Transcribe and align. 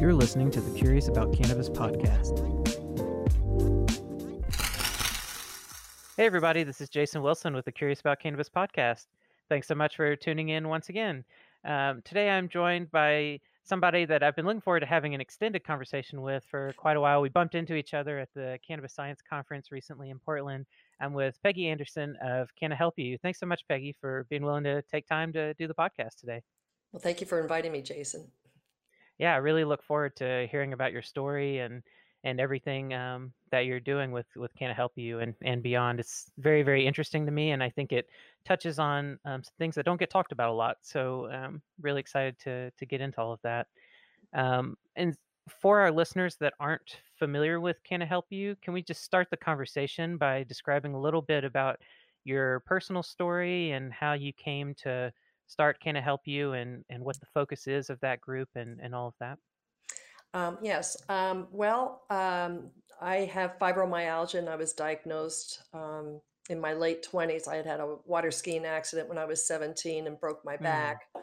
You're 0.00 0.12
listening 0.12 0.50
to 0.50 0.60
the 0.60 0.76
Curious 0.76 1.06
About 1.06 1.32
Cannabis 1.32 1.70
podcast. 1.70 2.40
Hey, 6.16 6.26
everybody, 6.26 6.64
this 6.64 6.80
is 6.80 6.88
Jason 6.88 7.22
Wilson 7.22 7.54
with 7.54 7.64
the 7.64 7.72
Curious 7.72 8.00
About 8.00 8.18
Cannabis 8.18 8.50
podcast. 8.50 9.06
Thanks 9.48 9.68
so 9.68 9.76
much 9.76 9.94
for 9.94 10.16
tuning 10.16 10.48
in 10.48 10.68
once 10.68 10.88
again. 10.88 11.24
Um, 11.64 12.02
today, 12.04 12.28
I'm 12.28 12.48
joined 12.48 12.90
by 12.90 13.38
somebody 13.62 14.04
that 14.04 14.24
I've 14.24 14.34
been 14.34 14.44
looking 14.44 14.60
forward 14.60 14.80
to 14.80 14.86
having 14.86 15.14
an 15.14 15.20
extended 15.20 15.64
conversation 15.64 16.22
with 16.22 16.44
for 16.50 16.74
quite 16.76 16.96
a 16.96 17.00
while. 17.00 17.20
We 17.20 17.28
bumped 17.28 17.54
into 17.54 17.76
each 17.76 17.94
other 17.94 18.18
at 18.18 18.34
the 18.34 18.58
Cannabis 18.66 18.92
Science 18.92 19.22
Conference 19.22 19.70
recently 19.70 20.10
in 20.10 20.18
Portland. 20.18 20.66
I'm 21.00 21.12
with 21.14 21.40
Peggy 21.44 21.68
Anderson 21.68 22.16
of 22.20 22.54
Canna 22.56 22.74
Help 22.74 22.98
You? 22.98 23.16
Thanks 23.18 23.38
so 23.38 23.46
much, 23.46 23.66
Peggy, 23.68 23.96
for 24.00 24.26
being 24.28 24.44
willing 24.44 24.64
to 24.64 24.82
take 24.82 25.06
time 25.06 25.32
to 25.34 25.54
do 25.54 25.68
the 25.68 25.74
podcast 25.74 26.16
today. 26.18 26.42
Well, 26.90 27.00
thank 27.00 27.20
you 27.20 27.28
for 27.28 27.40
inviting 27.40 27.70
me, 27.70 27.80
Jason 27.80 28.32
yeah, 29.18 29.34
I 29.34 29.38
really 29.38 29.64
look 29.64 29.82
forward 29.82 30.16
to 30.16 30.46
hearing 30.50 30.72
about 30.72 30.92
your 30.92 31.02
story 31.02 31.58
and 31.58 31.82
and 32.24 32.40
everything 32.40 32.94
um, 32.94 33.34
that 33.50 33.66
you're 33.66 33.80
doing 33.80 34.10
with 34.10 34.26
with 34.36 34.54
Canna 34.54 34.74
Help 34.74 34.92
You 34.96 35.20
and 35.20 35.34
and 35.42 35.62
beyond. 35.62 36.00
It's 36.00 36.30
very 36.38 36.62
very 36.62 36.86
interesting 36.86 37.26
to 37.26 37.32
me, 37.32 37.50
and 37.52 37.62
I 37.62 37.70
think 37.70 37.92
it 37.92 38.08
touches 38.44 38.78
on 38.78 39.18
um, 39.24 39.42
things 39.58 39.74
that 39.74 39.84
don't 39.84 40.00
get 40.00 40.10
talked 40.10 40.32
about 40.32 40.50
a 40.50 40.54
lot. 40.54 40.78
So 40.82 41.30
um, 41.30 41.62
really 41.80 42.00
excited 42.00 42.38
to 42.40 42.70
to 42.70 42.86
get 42.86 43.00
into 43.00 43.20
all 43.20 43.32
of 43.32 43.40
that. 43.42 43.66
Um, 44.32 44.76
and 44.96 45.16
for 45.60 45.80
our 45.80 45.92
listeners 45.92 46.36
that 46.36 46.54
aren't 46.58 47.00
familiar 47.18 47.60
with 47.60 47.82
Canna 47.84 48.06
Help 48.06 48.26
You, 48.30 48.56
can 48.62 48.72
we 48.72 48.82
just 48.82 49.04
start 49.04 49.28
the 49.30 49.36
conversation 49.36 50.16
by 50.16 50.44
describing 50.44 50.94
a 50.94 51.00
little 51.00 51.22
bit 51.22 51.44
about 51.44 51.80
your 52.24 52.60
personal 52.60 53.02
story 53.02 53.72
and 53.72 53.92
how 53.92 54.14
you 54.14 54.32
came 54.32 54.74
to 54.74 55.12
start 55.46 55.80
Canna 55.80 56.00
Help 56.00 56.22
You 56.24 56.52
and, 56.52 56.84
and 56.88 57.04
what 57.04 57.18
the 57.20 57.26
focus 57.26 57.66
is 57.66 57.90
of 57.90 58.00
that 58.00 58.20
group 58.20 58.48
and, 58.54 58.80
and 58.80 58.94
all 58.94 59.08
of 59.08 59.14
that? 59.20 59.38
Um, 60.32 60.58
yes. 60.62 60.96
Um, 61.08 61.46
well, 61.52 62.02
um, 62.10 62.70
I 63.00 63.18
have 63.32 63.58
fibromyalgia 63.60 64.38
and 64.38 64.48
I 64.48 64.56
was 64.56 64.72
diagnosed 64.72 65.62
um, 65.72 66.20
in 66.50 66.60
my 66.60 66.72
late 66.74 67.06
20s. 67.10 67.48
I 67.48 67.56
had 67.56 67.66
had 67.66 67.80
a 67.80 67.96
water 68.04 68.30
skiing 68.30 68.66
accident 68.66 69.08
when 69.08 69.18
I 69.18 69.24
was 69.24 69.46
17 69.46 70.06
and 70.06 70.18
broke 70.18 70.44
my 70.44 70.56
mm. 70.56 70.62
back 70.62 71.02
mm. 71.16 71.22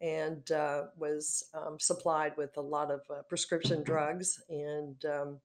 and 0.00 0.50
uh, 0.52 0.82
was 0.98 1.46
um, 1.54 1.78
supplied 1.80 2.36
with 2.36 2.56
a 2.58 2.62
lot 2.62 2.90
of 2.90 3.00
uh, 3.10 3.22
prescription 3.28 3.82
drugs. 3.82 4.42
And 4.50 5.02
um, 5.06 5.38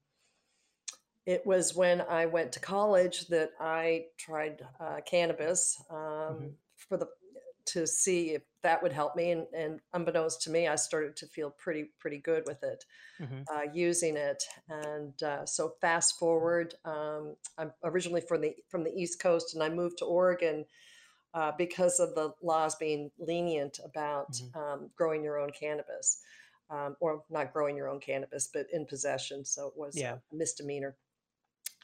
it 1.26 1.46
was 1.46 1.74
when 1.74 2.02
I 2.02 2.26
went 2.26 2.52
to 2.54 2.60
college 2.60 3.28
that 3.28 3.52
I 3.60 4.06
tried 4.18 4.62
uh, 4.80 4.98
cannabis. 5.06 5.82
Mm-hmm. 5.90 6.48
For 6.90 6.98
the 6.98 7.08
to 7.68 7.88
see 7.88 8.32
if 8.32 8.44
that 8.64 8.82
would 8.82 8.92
help 8.92 9.16
me. 9.16 9.32
And, 9.32 9.48
and 9.56 9.80
unbeknownst 9.94 10.42
to 10.44 10.50
me, 10.50 10.68
I 10.68 10.76
started 10.76 11.16
to 11.18 11.28
feel 11.28 11.52
pretty 11.52 11.92
pretty 12.00 12.18
good 12.18 12.44
with 12.46 12.64
it, 12.64 12.84
mm-hmm. 13.22 13.42
uh, 13.54 13.72
using 13.74 14.18
it. 14.18 14.44
And 14.70 15.22
uh, 15.24 15.46
so 15.46 15.74
fast 15.82 16.18
forward, 16.20 16.76
um, 16.86 17.36
I'm 17.58 17.72
originally 17.84 18.22
from 18.22 18.42
the 18.42 18.56
from 18.70 18.84
the 18.84 18.94
East 18.94 19.22
Coast, 19.22 19.54
and 19.54 19.64
I 19.64 19.70
moved 19.70 19.98
to 20.00 20.06
Oregon. 20.06 20.66
Uh, 21.34 21.52
because 21.58 22.00
of 22.00 22.16
the 22.16 22.34
laws 22.42 22.76
being 22.76 23.12
lenient 23.20 23.82
about 23.84 24.32
mm-hmm. 24.32 24.58
um, 24.58 24.90
growing 24.96 25.22
your 25.22 25.38
own 25.38 25.50
cannabis, 25.52 26.22
um, 26.70 26.96
or 27.02 27.24
not 27.30 27.52
growing 27.52 27.76
your 27.76 27.90
own 27.90 28.00
cannabis, 28.00 28.50
but 28.54 28.68
in 28.72 28.86
possession. 28.86 29.44
So 29.44 29.68
it 29.68 29.74
was 29.76 29.98
yeah. 29.98 30.14
a 30.14 30.36
misdemeanor. 30.36 30.96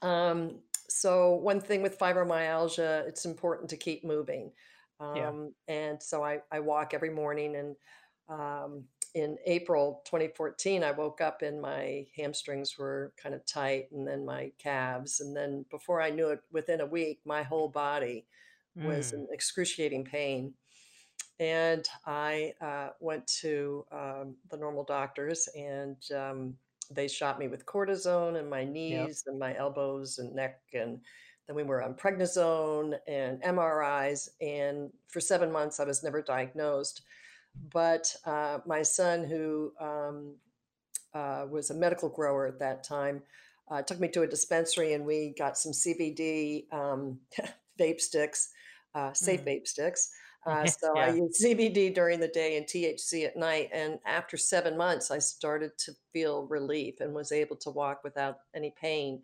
Um, 0.01 0.59
so 0.87 1.35
one 1.35 1.61
thing 1.61 1.81
with 1.81 1.99
fibromyalgia, 1.99 3.07
it's 3.07 3.25
important 3.25 3.69
to 3.69 3.77
keep 3.77 4.03
moving. 4.03 4.51
Yeah. 5.15 5.29
Um, 5.29 5.53
and 5.67 6.01
so 6.01 6.23
I, 6.23 6.39
I 6.51 6.59
walk 6.59 6.93
every 6.93 7.09
morning. 7.09 7.55
And 7.55 7.75
um, 8.29 8.83
in 9.13 9.37
April 9.45 10.01
2014, 10.05 10.83
I 10.83 10.91
woke 10.91 11.21
up 11.21 11.41
and 11.41 11.61
my 11.61 12.05
hamstrings 12.15 12.77
were 12.77 13.13
kind 13.21 13.35
of 13.35 13.45
tight, 13.45 13.91
and 13.91 14.07
then 14.07 14.25
my 14.25 14.51
calves. 14.57 15.19
And 15.19 15.35
then 15.35 15.65
before 15.69 16.01
I 16.01 16.09
knew 16.09 16.29
it, 16.29 16.41
within 16.51 16.81
a 16.81 16.85
week, 16.85 17.19
my 17.25 17.43
whole 17.43 17.67
body 17.67 18.25
was 18.75 19.11
mm. 19.11 19.15
in 19.15 19.27
excruciating 19.31 20.05
pain. 20.05 20.53
And 21.39 21.87
I 22.05 22.53
uh, 22.61 22.89
went 22.99 23.25
to 23.41 23.85
um, 23.91 24.35
the 24.49 24.57
normal 24.57 24.83
doctors, 24.83 25.49
and 25.55 25.97
um, 26.15 26.53
they 26.91 27.07
shot 27.07 27.39
me 27.39 27.47
with 27.47 27.65
cortisone 27.65 28.39
in 28.39 28.47
my 28.49 28.63
knees 28.63 29.23
yep. 29.25 29.31
and 29.31 29.39
my 29.39 29.57
elbows 29.57 30.19
and 30.19 30.33
neck 30.35 30.59
and 30.73 30.99
then 31.47 31.55
we 31.55 31.63
were 31.63 31.83
on 31.83 31.93
prednisone 31.93 32.95
and 33.07 33.41
MRIs. 33.41 34.29
And 34.39 34.91
for 35.07 35.19
seven 35.19 35.51
months, 35.51 35.79
I 35.79 35.85
was 35.85 36.03
never 36.03 36.21
diagnosed. 36.21 37.01
But 37.73 38.15
uh, 38.25 38.59
my 38.65 38.81
son, 38.81 39.25
who 39.25 39.73
um, 39.79 40.35
uh, 41.13 41.45
was 41.49 41.69
a 41.69 41.75
medical 41.75 42.09
grower 42.09 42.47
at 42.47 42.59
that 42.59 42.83
time, 42.83 43.21
uh, 43.69 43.81
took 43.81 43.99
me 43.99 44.07
to 44.09 44.23
a 44.23 44.27
dispensary 44.27 44.93
and 44.93 45.05
we 45.05 45.33
got 45.37 45.57
some 45.57 45.71
CBD 45.71 46.71
um, 46.73 47.19
vape 47.79 48.01
sticks, 48.01 48.49
uh, 48.95 49.13
safe 49.13 49.41
mm. 49.41 49.47
vape 49.47 49.67
sticks. 49.67 50.11
Uh, 50.43 50.65
so 50.65 50.93
yeah. 50.95 51.05
I 51.05 51.09
used 51.13 51.39
CBD 51.39 51.93
during 51.93 52.19
the 52.19 52.27
day 52.27 52.57
and 52.57 52.65
THC 52.65 53.27
at 53.27 53.37
night. 53.37 53.69
And 53.71 53.99
after 54.07 54.37
seven 54.37 54.75
months, 54.75 55.11
I 55.11 55.19
started 55.19 55.77
to 55.77 55.91
feel 56.13 56.47
relief 56.47 56.95
and 56.99 57.13
was 57.13 57.31
able 57.31 57.57
to 57.57 57.69
walk 57.69 58.03
without 58.03 58.37
any 58.55 58.73
pain. 58.81 59.21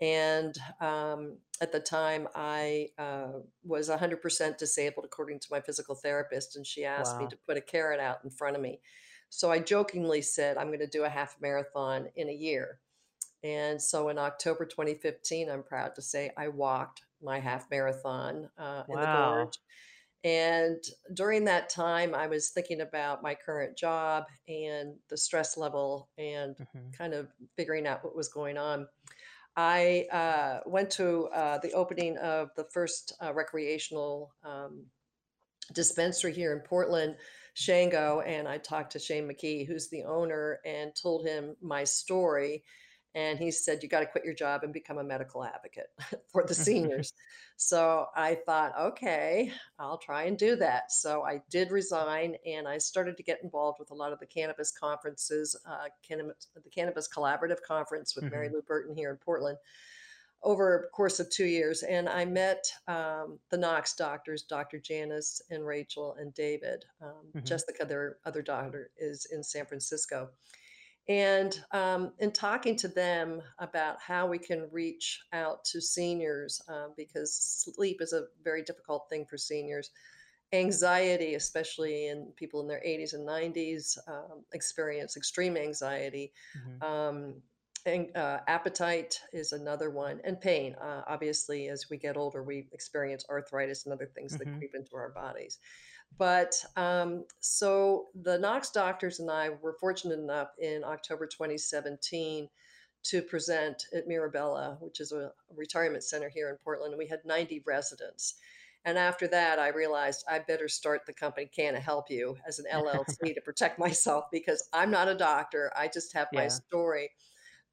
And 0.00 0.54
um, 0.80 1.38
at 1.60 1.72
the 1.72 1.80
time, 1.80 2.28
I 2.34 2.88
uh, 2.98 3.40
was 3.64 3.88
100% 3.88 4.58
disabled, 4.58 5.06
according 5.06 5.40
to 5.40 5.48
my 5.50 5.60
physical 5.60 5.94
therapist. 5.94 6.56
And 6.56 6.66
she 6.66 6.84
asked 6.84 7.16
wow. 7.16 7.22
me 7.22 7.28
to 7.28 7.38
put 7.46 7.56
a 7.56 7.62
carrot 7.62 8.00
out 8.00 8.18
in 8.24 8.30
front 8.30 8.56
of 8.56 8.62
me. 8.62 8.80
So 9.30 9.50
I 9.50 9.58
jokingly 9.58 10.22
said, 10.22 10.56
I'm 10.56 10.68
going 10.68 10.80
to 10.80 10.86
do 10.86 11.04
a 11.04 11.08
half 11.08 11.36
marathon 11.40 12.08
in 12.14 12.28
a 12.28 12.32
year. 12.32 12.78
And 13.42 13.80
so 13.80 14.08
in 14.08 14.18
October 14.18 14.64
2015, 14.66 15.50
I'm 15.50 15.62
proud 15.62 15.94
to 15.94 16.02
say 16.02 16.30
I 16.36 16.48
walked 16.48 17.02
my 17.22 17.38
half 17.38 17.70
marathon 17.70 18.48
uh, 18.58 18.82
wow. 18.88 18.94
in 18.94 19.00
the 19.00 19.06
gorge. 19.06 19.58
And 20.24 20.82
during 21.14 21.44
that 21.44 21.68
time, 21.68 22.14
I 22.14 22.26
was 22.26 22.48
thinking 22.48 22.80
about 22.80 23.22
my 23.22 23.34
current 23.34 23.76
job 23.76 24.24
and 24.48 24.94
the 25.08 25.16
stress 25.16 25.56
level 25.56 26.08
and 26.18 26.56
mm-hmm. 26.56 26.90
kind 26.96 27.14
of 27.14 27.28
figuring 27.56 27.86
out 27.86 28.02
what 28.02 28.16
was 28.16 28.28
going 28.28 28.58
on. 28.58 28.88
I 29.56 30.06
uh, 30.12 30.60
went 30.66 30.90
to 30.92 31.28
uh, 31.28 31.58
the 31.58 31.72
opening 31.72 32.18
of 32.18 32.50
the 32.56 32.64
first 32.64 33.14
uh, 33.22 33.32
recreational 33.32 34.34
um, 34.44 34.84
dispensary 35.72 36.32
here 36.32 36.52
in 36.52 36.60
Portland, 36.60 37.16
Shango, 37.54 38.20
and 38.20 38.46
I 38.46 38.58
talked 38.58 38.92
to 38.92 38.98
Shane 38.98 39.26
McKee, 39.26 39.66
who's 39.66 39.88
the 39.88 40.04
owner, 40.04 40.60
and 40.66 40.92
told 40.94 41.26
him 41.26 41.56
my 41.62 41.84
story. 41.84 42.64
And 43.16 43.38
he 43.38 43.50
said, 43.50 43.82
You 43.82 43.88
got 43.88 44.00
to 44.00 44.06
quit 44.06 44.24
your 44.24 44.34
job 44.34 44.62
and 44.62 44.72
become 44.72 44.98
a 44.98 45.04
medical 45.04 45.42
advocate 45.42 45.88
for 46.32 46.44
the 46.46 46.54
seniors. 46.66 47.14
so 47.56 48.06
I 48.14 48.34
thought, 48.34 48.78
okay, 48.78 49.50
I'll 49.78 49.96
try 49.96 50.24
and 50.24 50.38
do 50.38 50.54
that. 50.56 50.92
So 50.92 51.24
I 51.24 51.40
did 51.50 51.72
resign 51.72 52.36
and 52.46 52.68
I 52.68 52.76
started 52.76 53.16
to 53.16 53.22
get 53.22 53.42
involved 53.42 53.80
with 53.80 53.90
a 53.90 53.94
lot 53.94 54.12
of 54.12 54.20
the 54.20 54.26
cannabis 54.26 54.70
conferences, 54.70 55.56
uh, 55.68 55.88
cannabis, 56.06 56.48
the 56.54 56.70
Cannabis 56.70 57.08
Collaborative 57.08 57.62
Conference 57.66 58.14
with 58.14 58.24
mm-hmm. 58.26 58.34
Mary 58.34 58.50
Lou 58.50 58.62
Burton 58.62 58.94
here 58.94 59.10
in 59.10 59.16
Portland 59.16 59.56
over 60.42 60.76
a 60.76 60.88
course 60.90 61.18
of 61.18 61.30
two 61.30 61.46
years. 61.46 61.82
And 61.82 62.08
I 62.08 62.24
met 62.26 62.64
um, 62.86 63.38
the 63.50 63.56
Knox 63.56 63.94
doctors, 63.94 64.42
Dr. 64.42 64.78
Janice 64.78 65.40
and 65.50 65.66
Rachel 65.66 66.14
and 66.20 66.34
David. 66.34 66.84
Um, 67.02 67.14
mm-hmm. 67.34 67.44
Jessica, 67.44 67.86
their 67.86 68.18
other 68.26 68.42
daughter, 68.42 68.90
is 68.98 69.26
in 69.32 69.42
San 69.42 69.64
Francisco. 69.64 70.28
And 71.08 71.58
um, 71.70 72.12
in 72.18 72.32
talking 72.32 72.74
to 72.76 72.88
them 72.88 73.40
about 73.60 74.00
how 74.00 74.26
we 74.26 74.38
can 74.38 74.68
reach 74.72 75.20
out 75.32 75.64
to 75.66 75.80
seniors, 75.80 76.60
uh, 76.68 76.88
because 76.96 77.32
sleep 77.34 78.00
is 78.00 78.12
a 78.12 78.24
very 78.42 78.62
difficult 78.62 79.08
thing 79.08 79.24
for 79.24 79.38
seniors. 79.38 79.90
Anxiety, 80.52 81.34
especially 81.34 82.08
in 82.08 82.32
people 82.36 82.60
in 82.60 82.66
their 82.66 82.82
80s 82.84 83.14
and 83.14 83.26
90s, 83.26 83.98
um, 84.08 84.44
experience 84.52 85.16
extreme 85.16 85.56
anxiety. 85.56 86.32
Mm-hmm. 86.58 86.82
Um, 86.82 87.34
and, 87.84 88.16
uh, 88.16 88.40
appetite 88.48 89.20
is 89.32 89.52
another 89.52 89.90
one, 89.90 90.20
and 90.24 90.40
pain. 90.40 90.74
Uh, 90.80 91.02
obviously, 91.06 91.68
as 91.68 91.86
we 91.88 91.98
get 91.98 92.16
older, 92.16 92.42
we 92.42 92.66
experience 92.72 93.24
arthritis 93.30 93.84
and 93.84 93.92
other 93.92 94.06
things 94.06 94.36
mm-hmm. 94.36 94.50
that 94.50 94.58
creep 94.58 94.74
into 94.74 94.96
our 94.96 95.10
bodies. 95.10 95.58
But 96.18 96.54
um, 96.76 97.24
so 97.40 98.06
the 98.14 98.38
Knox 98.38 98.70
doctors 98.70 99.20
and 99.20 99.30
I 99.30 99.50
were 99.50 99.76
fortunate 99.78 100.18
enough 100.18 100.48
in 100.58 100.82
October 100.84 101.26
2017 101.26 102.48
to 103.04 103.22
present 103.22 103.84
at 103.94 104.08
Mirabella, 104.08 104.78
which 104.80 105.00
is 105.00 105.12
a 105.12 105.30
retirement 105.54 106.02
center 106.04 106.28
here 106.28 106.48
in 106.50 106.56
Portland. 106.56 106.92
And 106.92 106.98
we 106.98 107.06
had 107.06 107.20
90 107.24 107.62
residents. 107.66 108.34
And 108.84 108.96
after 108.96 109.26
that, 109.28 109.58
I 109.58 109.68
realized 109.68 110.24
I 110.28 110.38
better 110.38 110.68
start 110.68 111.02
the 111.06 111.12
company 111.12 111.50
Canna 111.54 111.80
Help 111.80 112.06
You 112.08 112.36
as 112.46 112.58
an 112.58 112.66
LLC 112.72 113.18
to 113.34 113.40
protect 113.40 113.78
myself 113.78 114.24
because 114.32 114.68
I'm 114.72 114.90
not 114.90 115.08
a 115.08 115.14
doctor. 115.14 115.72
I 115.76 115.88
just 115.88 116.12
have 116.14 116.28
my 116.32 116.42
yeah. 116.42 116.48
story. 116.48 117.10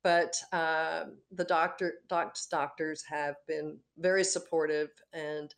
But 0.04 0.36
uh, 0.52 1.06
the 1.32 1.46
doctor, 1.46 1.94
docs, 2.10 2.48
doctors 2.48 3.04
have 3.10 3.36
been 3.48 3.78
very 3.98 4.24
supportive 4.24 4.90
and 5.14 5.54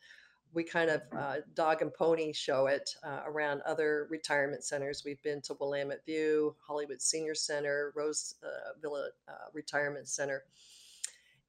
we 0.55 0.63
kind 0.63 0.89
of 0.89 1.01
uh, 1.15 1.35
dog 1.53 1.81
and 1.81 1.93
pony 1.93 2.31
show 2.31 2.67
it 2.67 2.89
uh, 3.03 3.19
around 3.27 3.61
other 3.61 4.07
retirement 4.09 4.63
centers. 4.63 5.03
We've 5.05 5.21
been 5.21 5.41
to 5.41 5.55
Willamette 5.59 6.05
View, 6.05 6.55
Hollywood 6.65 7.01
Senior 7.01 7.35
Center, 7.35 7.91
Rose 7.95 8.35
uh, 8.43 8.79
Villa 8.81 9.09
uh, 9.27 9.49
Retirement 9.53 10.07
Center. 10.07 10.45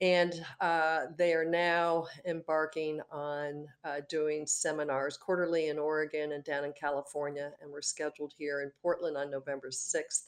And 0.02 0.34
uh, 0.60 1.06
they 1.16 1.32
are 1.32 1.44
now 1.44 2.06
embarking 2.26 3.00
on 3.10 3.66
uh, 3.84 4.00
doing 4.10 4.46
seminars 4.46 5.16
quarterly 5.16 5.68
in 5.68 5.78
Oregon 5.78 6.32
and 6.32 6.44
down 6.44 6.64
in 6.64 6.72
California. 6.72 7.52
And 7.62 7.70
we're 7.70 7.80
scheduled 7.80 8.34
here 8.36 8.60
in 8.60 8.72
Portland 8.82 9.16
on 9.16 9.30
November 9.30 9.70
6th, 9.70 10.24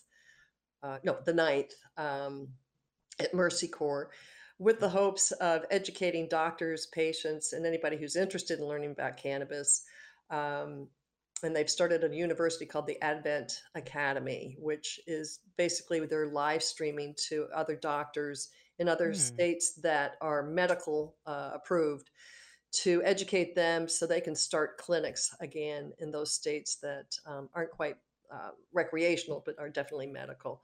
no, 1.04 1.18
the 1.26 1.32
9th 1.32 1.72
um, 1.98 2.48
at 3.18 3.34
Mercy 3.34 3.68
Corps 3.68 4.10
with 4.58 4.80
the 4.80 4.88
hopes 4.88 5.30
of 5.32 5.64
educating 5.70 6.28
doctors, 6.28 6.86
patients, 6.86 7.52
and 7.52 7.64
anybody 7.64 7.96
who's 7.96 8.16
interested 8.16 8.58
in 8.58 8.66
learning 8.66 8.90
about 8.90 9.16
cannabis. 9.16 9.84
Um, 10.30 10.88
and 11.44 11.54
they've 11.54 11.70
started 11.70 12.02
a 12.02 12.14
university 12.14 12.66
called 12.66 12.88
the 12.88 13.00
Advent 13.00 13.62
Academy, 13.76 14.56
which 14.58 14.98
is 15.06 15.40
basically 15.56 16.04
they're 16.04 16.26
live 16.26 16.62
streaming 16.62 17.14
to 17.28 17.46
other 17.54 17.76
doctors 17.76 18.48
in 18.80 18.88
other 18.88 19.08
Hmm. 19.08 19.12
states 19.12 19.74
that 19.74 20.16
are 20.20 20.42
medical 20.42 21.16
uh, 21.26 21.50
approved 21.54 22.10
to 22.70 23.02
educate 23.04 23.54
them 23.54 23.88
so 23.88 24.06
they 24.06 24.20
can 24.20 24.34
start 24.34 24.78
clinics 24.78 25.34
again 25.40 25.92
in 25.98 26.10
those 26.10 26.32
states 26.34 26.76
that 26.82 27.16
um, 27.26 27.48
aren't 27.54 27.70
quite 27.70 27.96
uh, 28.30 28.50
recreational 28.72 29.42
but 29.46 29.58
are 29.58 29.70
definitely 29.70 30.06
medical. 30.06 30.62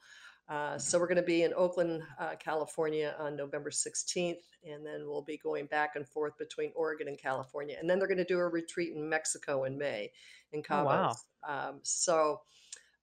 Uh, 0.48 0.76
so 0.76 0.98
we're 0.98 1.06
going 1.06 1.16
to 1.16 1.22
be 1.22 1.42
in 1.42 1.54
Oakland, 1.54 2.02
uh, 2.18 2.34
California 2.38 3.14
on 3.18 3.34
November 3.34 3.70
16th, 3.70 4.42
and 4.64 4.84
then 4.84 5.06
we'll 5.06 5.22
be 5.22 5.38
going 5.38 5.66
back 5.66 5.96
and 5.96 6.06
forth 6.06 6.36
between 6.38 6.70
Oregon 6.76 7.08
and 7.08 7.18
California. 7.18 7.76
And 7.80 7.88
then 7.88 7.98
they're 7.98 8.08
going 8.08 8.18
to 8.18 8.24
do 8.24 8.38
a 8.38 8.48
retreat 8.48 8.94
in 8.94 9.08
Mexico 9.08 9.64
in 9.64 9.78
May 9.78 10.10
in 10.52 10.62
Oh, 10.70 10.84
wow. 10.84 11.14
Um, 11.48 11.80
so 11.82 12.40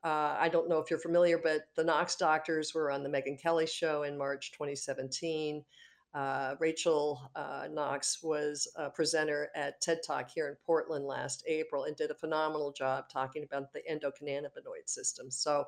uh, 0.03 0.35
I 0.39 0.49
don't 0.49 0.69
know 0.69 0.79
if 0.79 0.89
you're 0.89 0.99
familiar, 0.99 1.37
but 1.37 1.61
the 1.75 1.83
Knox 1.83 2.15
doctors 2.15 2.73
were 2.73 2.91
on 2.91 3.03
the 3.03 3.09
Megyn 3.09 3.41
Kelly 3.41 3.67
show 3.67 4.03
in 4.03 4.17
March 4.17 4.51
2017. 4.51 5.63
Uh, 6.13 6.55
Rachel 6.59 7.31
uh, 7.35 7.67
Knox 7.71 8.21
was 8.21 8.67
a 8.75 8.89
presenter 8.89 9.49
at 9.55 9.79
TED 9.81 9.99
Talk 10.05 10.29
here 10.29 10.49
in 10.49 10.55
Portland 10.65 11.05
last 11.05 11.43
April 11.47 11.85
and 11.85 11.95
did 11.95 12.11
a 12.11 12.15
phenomenal 12.15 12.71
job 12.71 13.05
talking 13.09 13.43
about 13.43 13.71
the 13.71 13.81
endocannabinoid 13.89 14.87
system. 14.87 15.31
So 15.31 15.65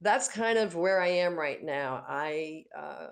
that's 0.00 0.28
kind 0.28 0.58
of 0.58 0.74
where 0.74 1.00
I 1.00 1.08
am 1.08 1.38
right 1.38 1.62
now. 1.62 2.04
I 2.08 2.64
uh, 2.76 3.08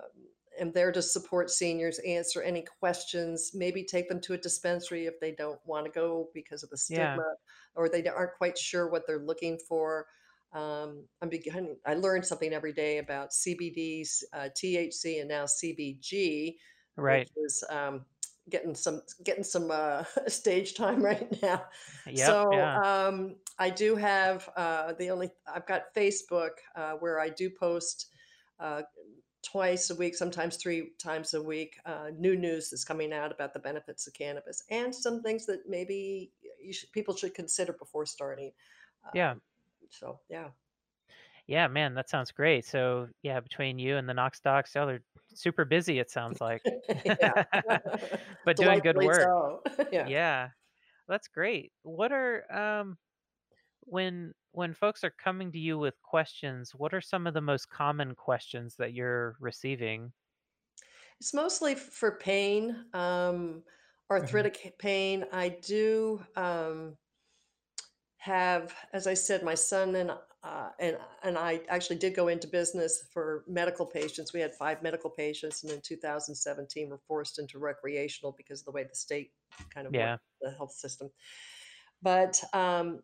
am 0.59 0.71
there 0.71 0.91
to 0.91 1.01
support 1.01 1.49
seniors, 1.49 1.99
answer 1.99 2.41
any 2.41 2.63
questions, 2.79 3.51
maybe 3.53 3.83
take 3.83 4.09
them 4.09 4.19
to 4.21 4.33
a 4.33 4.37
dispensary 4.37 5.05
if 5.05 5.19
they 5.19 5.31
don't 5.31 5.59
want 5.65 5.85
to 5.85 5.91
go 5.91 6.29
because 6.33 6.63
of 6.63 6.69
the 6.69 6.77
Yeah. 6.89 7.15
stigma 7.15 7.33
or 7.75 7.89
they 7.89 8.05
aren't 8.07 8.37
quite 8.37 8.57
sure 8.57 8.89
what 8.89 9.05
they're 9.05 9.19
looking 9.19 9.57
for. 9.67 10.07
Um, 10.51 11.07
I'm 11.21 11.29
beginning, 11.29 11.77
I 11.85 11.93
learn 11.93 12.23
something 12.23 12.53
every 12.53 12.73
day 12.73 12.97
about 12.97 13.29
CBDs, 13.29 14.23
uh, 14.33 14.49
THC, 14.55 15.19
and 15.19 15.29
now 15.29 15.45
CBG, 15.45 16.55
which 16.95 17.27
Right. 17.27 17.29
is 17.37 17.63
um, 17.69 18.05
getting 18.49 18.73
some 18.73 19.01
getting 19.23 19.43
some 19.43 19.69
uh, 19.69 20.03
stage 20.27 20.73
time 20.73 21.03
right 21.03 21.39
now. 21.41 21.65
Yep. 22.07 22.15
So 22.25 22.47
Yeah. 22.51 22.79
um, 22.83 23.35
I 23.59 23.69
do 23.69 23.95
have 23.95 24.49
uh, 24.55 24.93
the 24.93 25.09
only 25.09 25.29
I've 25.53 25.67
got 25.67 25.93
Facebook 25.95 26.51
uh, 26.75 26.93
where 26.93 27.19
I 27.19 27.29
do 27.29 27.49
post 27.49 28.07
uh, 28.59 28.83
twice 29.43 29.89
a 29.89 29.95
week, 29.95 30.15
sometimes 30.15 30.57
three 30.57 30.91
times 30.97 31.33
a 31.33 31.41
week, 31.41 31.75
uh, 31.85 32.07
new 32.17 32.35
news 32.35 32.69
that's 32.69 32.83
coming 32.83 33.13
out 33.13 33.31
about 33.31 33.53
the 33.53 33.59
benefits 33.59 34.07
of 34.07 34.13
cannabis 34.13 34.63
and 34.69 34.93
some 34.93 35.21
things 35.21 35.45
that 35.45 35.61
maybe 35.67 36.31
you 36.61 36.73
should, 36.73 36.91
people 36.91 37.15
should 37.15 37.33
consider 37.33 37.73
before 37.73 38.05
starting. 38.05 38.51
Yeah. 39.13 39.31
Um, 39.31 39.41
so 39.89 40.19
yeah, 40.29 40.49
Yeah, 41.47 41.67
man, 41.67 41.95
that 41.95 42.09
sounds 42.09 42.31
great. 42.31 42.65
So, 42.65 43.07
yeah, 43.23 43.39
between 43.39 43.79
you 43.79 43.97
and 43.97 44.07
the 44.07 44.13
Knox 44.13 44.39
Docs, 44.39 44.75
y'all 44.75 44.89
are 44.89 45.01
super 45.33 45.65
busy, 45.65 45.99
it 45.99 46.11
sounds 46.11 46.39
like. 46.39 46.61
yeah, 47.05 47.43
But 48.45 48.57
doing 48.57 48.79
good 48.79 48.97
work. 48.97 49.21
so. 49.21 49.63
yeah. 49.91 50.07
Yeah. 50.07 50.49
That's 51.07 51.27
great. 51.27 51.71
What 51.81 52.11
are 52.11 52.43
um 52.51 52.97
when 53.91 54.33
when 54.51 54.73
folks 54.73 55.03
are 55.03 55.11
coming 55.11 55.51
to 55.51 55.59
you 55.59 55.77
with 55.77 56.01
questions, 56.01 56.73
what 56.75 56.93
are 56.93 57.01
some 57.01 57.27
of 57.27 57.33
the 57.33 57.41
most 57.41 57.69
common 57.69 58.15
questions 58.15 58.75
that 58.77 58.93
you're 58.93 59.37
receiving? 59.39 60.13
It's 61.19 61.33
mostly 61.33 61.73
f- 61.73 61.79
for 61.79 62.17
pain, 62.17 62.85
um, 62.93 63.63
Mhm. 64.21 64.49
arthritic 64.49 64.75
pain. 64.79 65.25
I 65.31 65.49
do. 65.49 66.25
Um, 66.35 66.97
have, 68.17 68.75
as 68.93 69.07
I 69.07 69.13
said, 69.13 69.43
my 69.43 69.55
son 69.55 69.95
and 69.95 70.11
uh, 70.41 70.71
and 70.79 70.97
and 71.23 71.37
I 71.37 71.61
actually 71.67 71.97
did 71.97 72.15
go 72.15 72.29
into 72.29 72.47
business 72.47 73.03
for 73.11 73.43
medical 73.47 73.85
patients. 73.85 74.33
We 74.33 74.39
had 74.39 74.53
five 74.55 74.81
medical 74.81 75.09
patients, 75.09 75.63
and 75.63 75.71
in 75.71 75.81
2017, 75.81 76.89
were 76.89 76.97
forced 76.97 77.39
into 77.39 77.59
recreational 77.59 78.33
because 78.33 78.61
of 78.61 78.65
the 78.65 78.71
way 78.71 78.83
the 78.83 78.95
state 78.95 79.33
kind 79.69 79.85
of 79.87 79.93
worked 79.93 80.13
Yeah. 80.13 80.19
the 80.41 80.51
health 80.51 80.71
system. 80.71 81.09
But 82.01 82.43
um, 82.53 83.01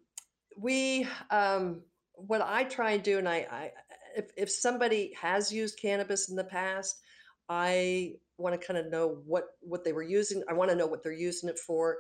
we, 0.58 1.08
um, 1.30 1.82
what 2.14 2.42
I 2.42 2.64
try 2.64 2.92
and 2.92 3.04
do, 3.04 3.18
and 3.18 3.28
I, 3.28 3.48
I 3.52 3.72
if 4.16 4.32
if 4.38 4.50
somebody 4.50 5.14
has 5.20 5.52
used 5.52 5.80
cannabis 5.80 6.30
in 6.30 6.36
the 6.36 6.44
past, 6.44 7.02
I 7.50 8.14
want 8.38 8.60
to 8.60 8.66
kind 8.66 8.80
of 8.80 8.92
know 8.92 9.22
what 9.26 9.46
what 9.62 9.84
they 9.84 9.94
were 9.94 10.04
using. 10.04 10.44
I 10.50 10.54
want 10.54 10.70
to 10.72 10.76
know 10.76 10.88
what 10.88 11.04
they're 11.04 11.12
using 11.12 11.50
it 11.50 11.60
for. 11.60 11.98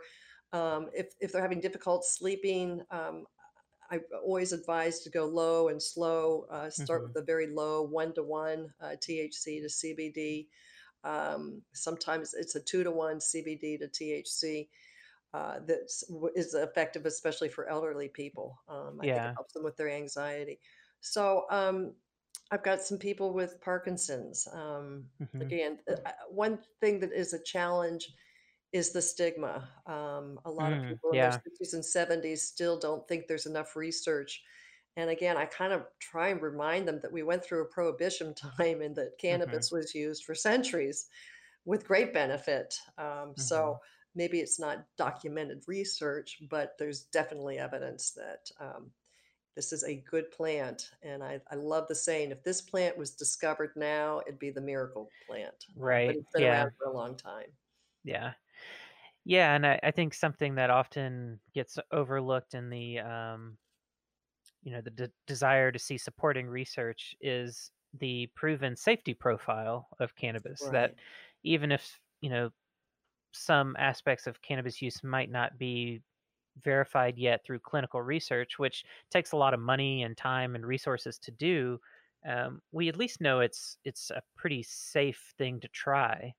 Um, 0.53 0.89
if 0.93 1.07
if 1.19 1.31
they're 1.31 1.41
having 1.41 1.59
difficult 1.59 2.05
sleeping, 2.05 2.81
um, 2.91 3.25
I 3.91 3.99
always 4.23 4.53
advise 4.53 5.01
to 5.01 5.09
go 5.09 5.25
low 5.25 5.67
and 5.67 5.81
slow. 5.81 6.47
Uh, 6.49 6.69
start 6.69 7.03
Mhm. 7.03 7.07
with 7.07 7.17
a 7.17 7.25
very 7.25 7.47
low 7.47 7.83
one 7.83 8.13
to 8.13 8.23
one 8.23 8.73
uh, 8.79 8.95
THC 8.99 9.61
to 9.61 9.67
CBD. 9.69 10.47
Um, 11.03 11.61
sometimes 11.73 12.33
it's 12.33 12.55
a 12.55 12.59
two 12.59 12.83
to 12.83 12.91
one 12.91 13.19
CBD 13.19 13.77
to 13.77 13.87
THC 13.87 14.69
uh, 15.35 15.59
that 15.61 15.81
is 16.35 16.53
effective, 16.53 17.05
especially 17.05 17.49
for 17.49 17.67
elderly 17.67 18.09
people. 18.09 18.57
Um, 18.67 18.99
I 19.01 19.07
think 19.07 19.25
it 19.25 19.31
Yeah. 19.31 19.37
helps 19.37 19.53
them 19.53 19.63
with 19.63 19.75
their 19.77 19.89
anxiety. 19.89 20.59
So 21.01 21.45
um, 21.51 21.95
I've 22.51 22.63
got 22.63 22.81
some 22.81 22.99
people 22.99 23.33
with 23.33 23.61
Parkinson's. 23.61 24.47
Um, 24.51 25.09
Mhm. 25.19 25.55
again, 25.55 25.79
uh, 25.89 25.95
uh, 26.05 26.11
one 26.29 26.63
thing 26.81 26.99
that 27.01 27.11
is 27.13 27.33
a 27.33 27.43
challenge 27.43 28.07
is 28.71 28.91
the 28.91 29.01
stigma. 29.01 29.69
Um, 29.85 30.39
a 30.45 30.51
lot 30.51 30.73
of 30.73 30.79
Mm, 30.79 30.87
people 30.87 31.13
in 31.13 31.19
their 31.19 31.31
yeah. 31.31 31.41
60s 31.43 31.73
and 31.73 31.85
70s 31.85 32.43
still 32.47 32.77
don't 32.79 33.07
think 33.07 33.27
there's 33.27 33.45
enough 33.45 33.75
research. 33.75 34.43
And 34.97 35.09
again, 35.09 35.37
I 35.37 35.45
kind 35.45 35.73
of 35.73 35.87
try 35.99 36.29
and 36.29 36.41
remind 36.41 36.87
them 36.87 36.99
that 37.01 37.11
we 37.11 37.23
went 37.23 37.43
through 37.43 37.61
a 37.63 37.69
prohibition 37.73 38.33
time 38.57 38.81
and 38.81 38.95
that 38.95 39.17
Mhm. 39.29 39.67
cannabis 39.67 39.71
was 39.71 39.95
used 39.95 40.23
for 40.25 40.35
centuries 40.35 41.09
with 41.65 41.87
great 41.87 42.13
benefit. 42.13 42.75
Um, 42.97 43.35
so 43.37 43.77
Mhm. 43.77 43.79
Maybe 44.15 44.39
it's 44.39 44.59
not 44.59 44.87
documented 44.97 45.63
research, 45.67 46.41
but 46.49 46.77
there's 46.77 47.03
definitely 47.05 47.59
evidence 47.59 48.11
that 48.11 48.49
um, 48.59 48.91
this 49.55 49.73
is 49.73 49.83
a 49.83 49.95
good 49.95 50.31
plant. 50.31 50.91
And 51.03 51.23
I, 51.23 51.41
I 51.51 51.55
love 51.55 51.87
the 51.87 51.95
saying 51.95 52.31
if 52.31 52.43
this 52.43 52.61
plant 52.61 52.97
was 52.97 53.11
discovered 53.11 53.71
now, 53.75 54.21
it'd 54.25 54.39
be 54.39 54.51
the 54.51 54.61
miracle 54.61 55.09
plant. 55.25 55.65
Uh, 55.83 55.99
but 56.05 56.15
Right. 56.15 56.15
it's 56.15 56.31
been 56.33 56.43
Yeah. 56.43 56.61
around 56.61 56.71
for 56.77 56.87
a 56.87 56.93
long 56.93 57.17
time. 57.17 57.51
Yeah. 58.03 58.33
Yeah, 59.25 59.55
and 59.55 59.65
I, 59.65 59.79
I 59.83 59.91
think 59.91 60.13
something 60.13 60.55
that 60.55 60.69
often 60.69 61.39
gets 61.53 61.79
overlooked 61.91 62.53
in 62.53 62.69
the 62.69 62.99
um, 62.99 63.57
you 64.63 64.71
know, 64.71 64.81
the 64.81 64.89
de- 64.89 65.11
desire 65.27 65.71
to 65.71 65.79
see 65.79 65.97
supporting 65.97 66.47
research 66.47 67.15
is 67.21 67.71
the 67.93 68.27
proven 68.35 68.75
safety 68.75 69.13
profile 69.13 69.87
of 69.99 70.15
cannabis 70.15 70.61
that 70.61 70.95
even 71.43 71.71
if, 71.71 71.99
you 72.21 72.29
know, 72.29 72.49
some 73.35 73.75
aspects 73.79 74.27
of 74.27 74.41
cannabis 74.41 74.81
use 74.81 75.03
might 75.03 75.31
not 75.31 75.57
be 75.57 76.01
verified 76.63 77.17
yet 77.17 77.43
through 77.45 77.59
clinical 77.59 78.01
research, 78.01 78.57
which 78.59 78.85
takes 79.11 79.31
a 79.33 79.37
lot 79.37 79.53
of 79.53 79.59
money 79.59 80.03
and 80.03 80.17
time 80.17 80.55
and 80.55 80.65
resources 80.65 81.17
to 81.19 81.31
do, 81.31 81.79
um, 82.27 82.61
we 82.71 82.89
at 82.89 82.95
least 82.97 83.21
know 83.21 83.39
it's 83.39 83.77
it's 83.83 84.09
a 84.09 84.21
pretty 84.35 84.63
safe 84.63 85.33
thing 85.37 85.59
to 85.59 85.67
try. 85.67 86.33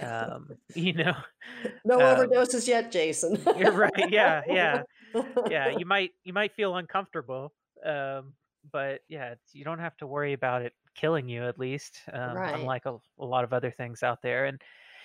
Um, 0.00 0.56
you 0.74 0.92
know, 0.92 1.14
No 1.84 1.98
um, 2.00 2.28
overdoses 2.28 2.68
yet, 2.68 2.92
Jason. 2.92 3.42
you're 3.56 3.72
right. 3.72 4.10
Yeah, 4.10 4.42
yeah, 4.48 4.82
yeah. 5.48 5.70
You 5.70 5.86
might 5.86 6.10
you 6.24 6.32
might 6.32 6.52
feel 6.52 6.76
uncomfortable, 6.76 7.52
um, 7.84 8.34
but 8.70 9.00
yeah, 9.08 9.32
it's, 9.32 9.54
you 9.54 9.64
don't 9.64 9.78
have 9.78 9.96
to 9.98 10.06
worry 10.06 10.32
about 10.32 10.62
it 10.62 10.72
killing 10.94 11.28
you. 11.28 11.44
At 11.44 11.58
least, 11.58 12.00
um, 12.12 12.34
Right. 12.34 12.54
unlike 12.54 12.86
a, 12.86 12.98
a 13.18 13.24
lot 13.24 13.44
of 13.44 13.52
other 13.52 13.70
things 13.70 14.02
out 14.02 14.22
there. 14.22 14.44
And 14.46 14.60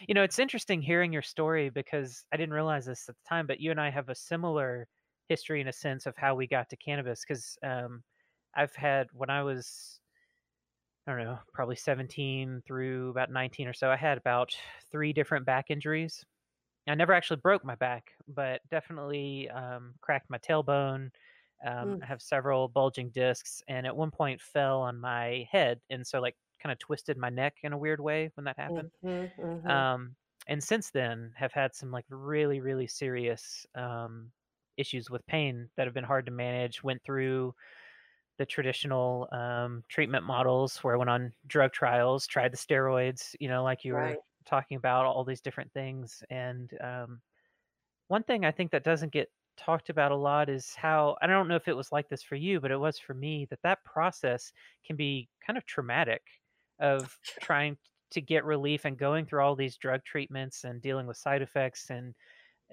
you 0.07 0.13
know, 0.13 0.23
it's 0.23 0.39
interesting 0.39 0.81
hearing 0.81 1.13
your 1.13 1.21
story 1.21 1.69
because 1.69 2.25
I 2.31 2.37
didn't 2.37 2.53
realize 2.53 2.85
this 2.85 3.07
at 3.09 3.15
the 3.15 3.23
time, 3.29 3.47
but 3.47 3.59
you 3.59 3.71
and 3.71 3.79
I 3.81 3.89
have 3.89 4.09
a 4.09 4.15
similar 4.15 4.87
history 5.29 5.61
in 5.61 5.67
a 5.67 5.73
sense 5.73 6.05
of 6.05 6.15
how 6.17 6.35
we 6.35 6.47
got 6.47 6.69
to 6.69 6.77
cannabis. 6.77 7.21
Because 7.27 7.57
um, 7.63 8.03
I've 8.55 8.75
had 8.75 9.07
when 9.13 9.29
I 9.29 9.43
was 9.43 9.99
I 11.07 11.11
don't 11.15 11.23
know, 11.23 11.39
probably 11.53 11.75
17 11.77 12.61
through 12.65 13.09
about 13.11 13.31
19 13.31 13.67
or 13.67 13.73
so, 13.73 13.89
I 13.89 13.95
had 13.95 14.17
about 14.17 14.57
three 14.91 15.13
different 15.13 15.45
back 15.45 15.69
injuries 15.69 16.25
I 16.87 16.95
never 16.95 17.13
actually 17.13 17.41
broke 17.41 17.65
my 17.65 17.75
back, 17.75 18.13
but 18.27 18.61
definitely 18.69 19.49
um, 19.49 19.95
cracked 20.01 20.29
my 20.29 20.39
tailbone. 20.39 21.11
Um, 21.65 21.97
Mm, 21.97 22.03
I 22.03 22.07
have 22.07 22.21
several 22.21 22.67
bulging 22.69 23.11
discs, 23.11 23.63
and 23.69 23.87
at 23.87 23.95
one 23.97 24.11
point 24.11 24.41
fell 24.41 24.81
on 24.81 24.99
my 24.99 25.47
head, 25.51 25.81
and 25.91 26.07
so 26.07 26.21
like 26.21 26.37
kind 26.59 26.71
of 26.73 26.79
twisted 26.79 27.17
my 27.17 27.29
neck 27.29 27.57
in 27.63 27.73
a 27.73 27.77
weird 27.77 27.99
way 28.01 28.31
when 28.35 28.45
that 28.45 28.57
happened. 28.57 28.91
mhm, 29.01 29.31
mhm. 29.37 29.85
Um, 29.93 30.15
and 30.47 30.63
since 30.63 30.91
then, 30.91 31.33
have 31.37 31.53
had 31.53 31.75
some 31.75 31.91
like 31.91 32.05
really, 32.09 32.61
really 32.61 32.87
serious 32.87 33.65
um, 33.75 34.31
issues 34.77 35.09
with 35.09 35.25
pain 35.27 35.69
that 35.77 35.87
have 35.87 35.93
been 35.93 36.03
hard 36.03 36.25
to 36.27 36.31
manage. 36.31 36.83
Went 36.83 37.03
through 37.03 37.55
the 38.37 38.45
traditional 38.45 39.27
um, 39.31 39.83
treatment 39.89 40.25
models 40.25 40.77
where 40.83 40.95
I 40.95 40.97
went 40.97 41.09
on 41.09 41.33
drug 41.47 41.73
trials, 41.73 42.27
tried 42.27 42.53
the 42.53 42.57
steroids, 42.57 43.35
you 43.39 43.47
know, 43.49 43.63
like 43.63 43.83
you 43.83 43.93
Right, 43.93 43.95
were 43.95 44.19
talking 44.45 44.77
about, 44.77 45.05
all 45.05 45.23
these 45.25 45.41
different 45.41 45.73
things. 45.73 46.23
And 46.29 46.71
um, 46.81 47.21
one 48.07 48.23
thing 48.23 48.45
I 48.45 48.51
think 48.51 48.71
that 48.71 48.83
doesn't 48.83 49.11
get 49.13 49.31
talked 49.57 49.89
about 49.89 50.11
a 50.11 50.15
lot 50.15 50.49
is 50.49 50.75
how 50.75 51.17
I 51.21 51.27
don't 51.27 51.47
know 51.47 51.55
if 51.55 51.67
it 51.67 51.75
was 51.75 51.91
like 51.91 52.09
this 52.09 52.23
for 52.23 52.35
you, 52.35 52.59
but 52.61 52.71
it 52.71 52.77
was 52.79 52.99
for 52.99 53.13
me 53.13 53.45
that 53.47 53.61
that 53.63 53.83
process 53.85 54.53
can 54.85 54.95
be 54.95 55.29
kind 55.45 55.57
of 55.57 55.65
traumatic 55.65 56.23
of 56.79 57.17
trying 57.41 57.77
to 58.11 58.21
get 58.21 58.45
relief 58.45 58.85
and 58.85 58.97
going 58.97 59.25
through 59.25 59.41
all 59.41 59.55
these 59.55 59.77
drug 59.77 60.03
treatments 60.05 60.63
and 60.63 60.81
dealing 60.81 61.07
with 61.07 61.17
side 61.17 61.41
effects 61.41 61.89
and 61.89 62.15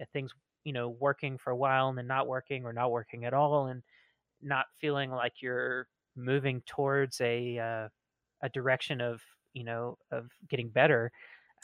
uh, 0.01 0.05
things, 0.13 0.33
you 0.65 0.73
know, 0.73 0.91
working 0.91 1.39
for 1.39 1.51
a 1.51 1.57
while 1.57 1.89
and 1.89 1.99
then 1.99 2.07
not 2.07 2.29
working 2.29 2.65
or 2.65 2.73
not 2.73 2.91
working 2.93 3.25
at 3.25 3.35
all 3.35 3.67
and 3.67 3.83
not 4.43 4.67
feeling 4.81 5.11
like 5.11 5.35
you're 5.41 5.89
moving 6.17 6.63
towards 6.67 7.21
a 7.21 7.59
uh, 7.59 7.89
a 8.43 8.49
direction 8.51 9.01
of 9.01 9.21
you 9.53 9.65
know 9.65 9.99
of 10.13 10.31
getting 10.49 10.69
better 10.69 11.11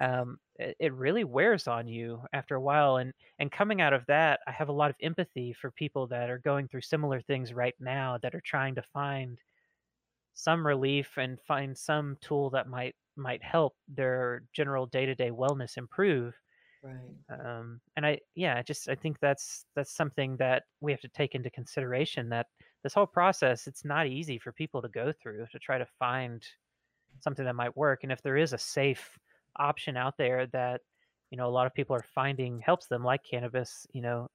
um, 0.01 0.39
it, 0.57 0.77
it 0.81 0.95
really 0.95 1.25
wears 1.25 1.69
on 1.69 1.87
you 1.87 2.23
after 2.33 2.55
a 2.55 2.61
while 2.61 2.97
and 2.97 3.13
and 3.39 3.53
coming 3.53 3.81
out 3.81 3.93
of 3.93 4.05
that 4.07 4.41
i 4.47 4.51
have 4.53 4.69
a 4.69 4.73
lot 4.73 4.91
of 4.91 4.97
empathy 5.03 5.53
for 5.53 5.71
people 5.71 6.07
that 6.07 6.31
are 6.31 6.39
going 6.39 6.67
through 6.69 6.81
similar 6.81 7.21
things 7.21 7.53
right 7.53 7.75
now 7.81 8.19
that 8.23 8.35
are 8.35 8.43
trying 8.43 8.75
to 8.75 8.83
find 8.93 9.39
some 10.43 10.67
relief 10.67 11.19
and 11.19 11.41
find 11.41 11.77
some 11.77 12.17
tool 12.21 12.51
that 12.51 12.69
might 12.69 12.95
might 13.17 13.43
help 13.43 13.75
their 13.89 14.43
general 14.53 14.87
day-to-day 14.87 15.31
wellness 15.31 15.77
improve 15.77 16.35
right, 16.83 17.17
um, 17.29 17.81
and 17.97 18.07
I 18.07 18.21
yeah, 18.35 18.57
I 18.57 18.63
just 18.63 18.89
I 18.89 18.95
think 18.95 19.19
that's 19.21 19.65
that's 19.75 19.95
something 19.95 20.37
that 20.39 20.65
we 20.81 20.93
have 20.93 21.01
to 21.03 21.09
take 21.09 21.35
into 21.35 21.51
consideration 21.51 22.29
that 22.31 22.47
this 22.83 22.95
whole 22.95 23.07
process 23.07 23.67
it's 23.67 23.85
not 23.85 24.07
easy 24.07 24.39
for 24.39 24.53
people 24.53 24.83
to 24.83 24.89
go 24.89 25.13
through 25.13 25.47
to 25.53 25.59
try 25.59 25.79
to 25.79 25.87
find 25.99 26.45
something 27.21 27.45
that 27.45 27.55
might 27.55 27.77
work. 27.77 28.01
And 28.03 28.13
if 28.13 28.23
there 28.23 28.37
is 28.37 28.53
a 28.53 28.59
safe 28.59 29.19
option 29.57 29.97
out 29.97 30.17
there 30.17 30.47
that 30.49 30.81
you 31.31 31.39
know 31.39 31.49
a 31.49 31.51
lot 31.51 31.67
of 31.67 31.75
people 31.75 31.97
are 31.97 32.05
finding 32.15 32.61
helps 32.61 32.87
them, 32.87 33.05
like 33.05 33.23
cannabis, 33.25 33.87
you 33.93 34.03
know, 34.03 34.29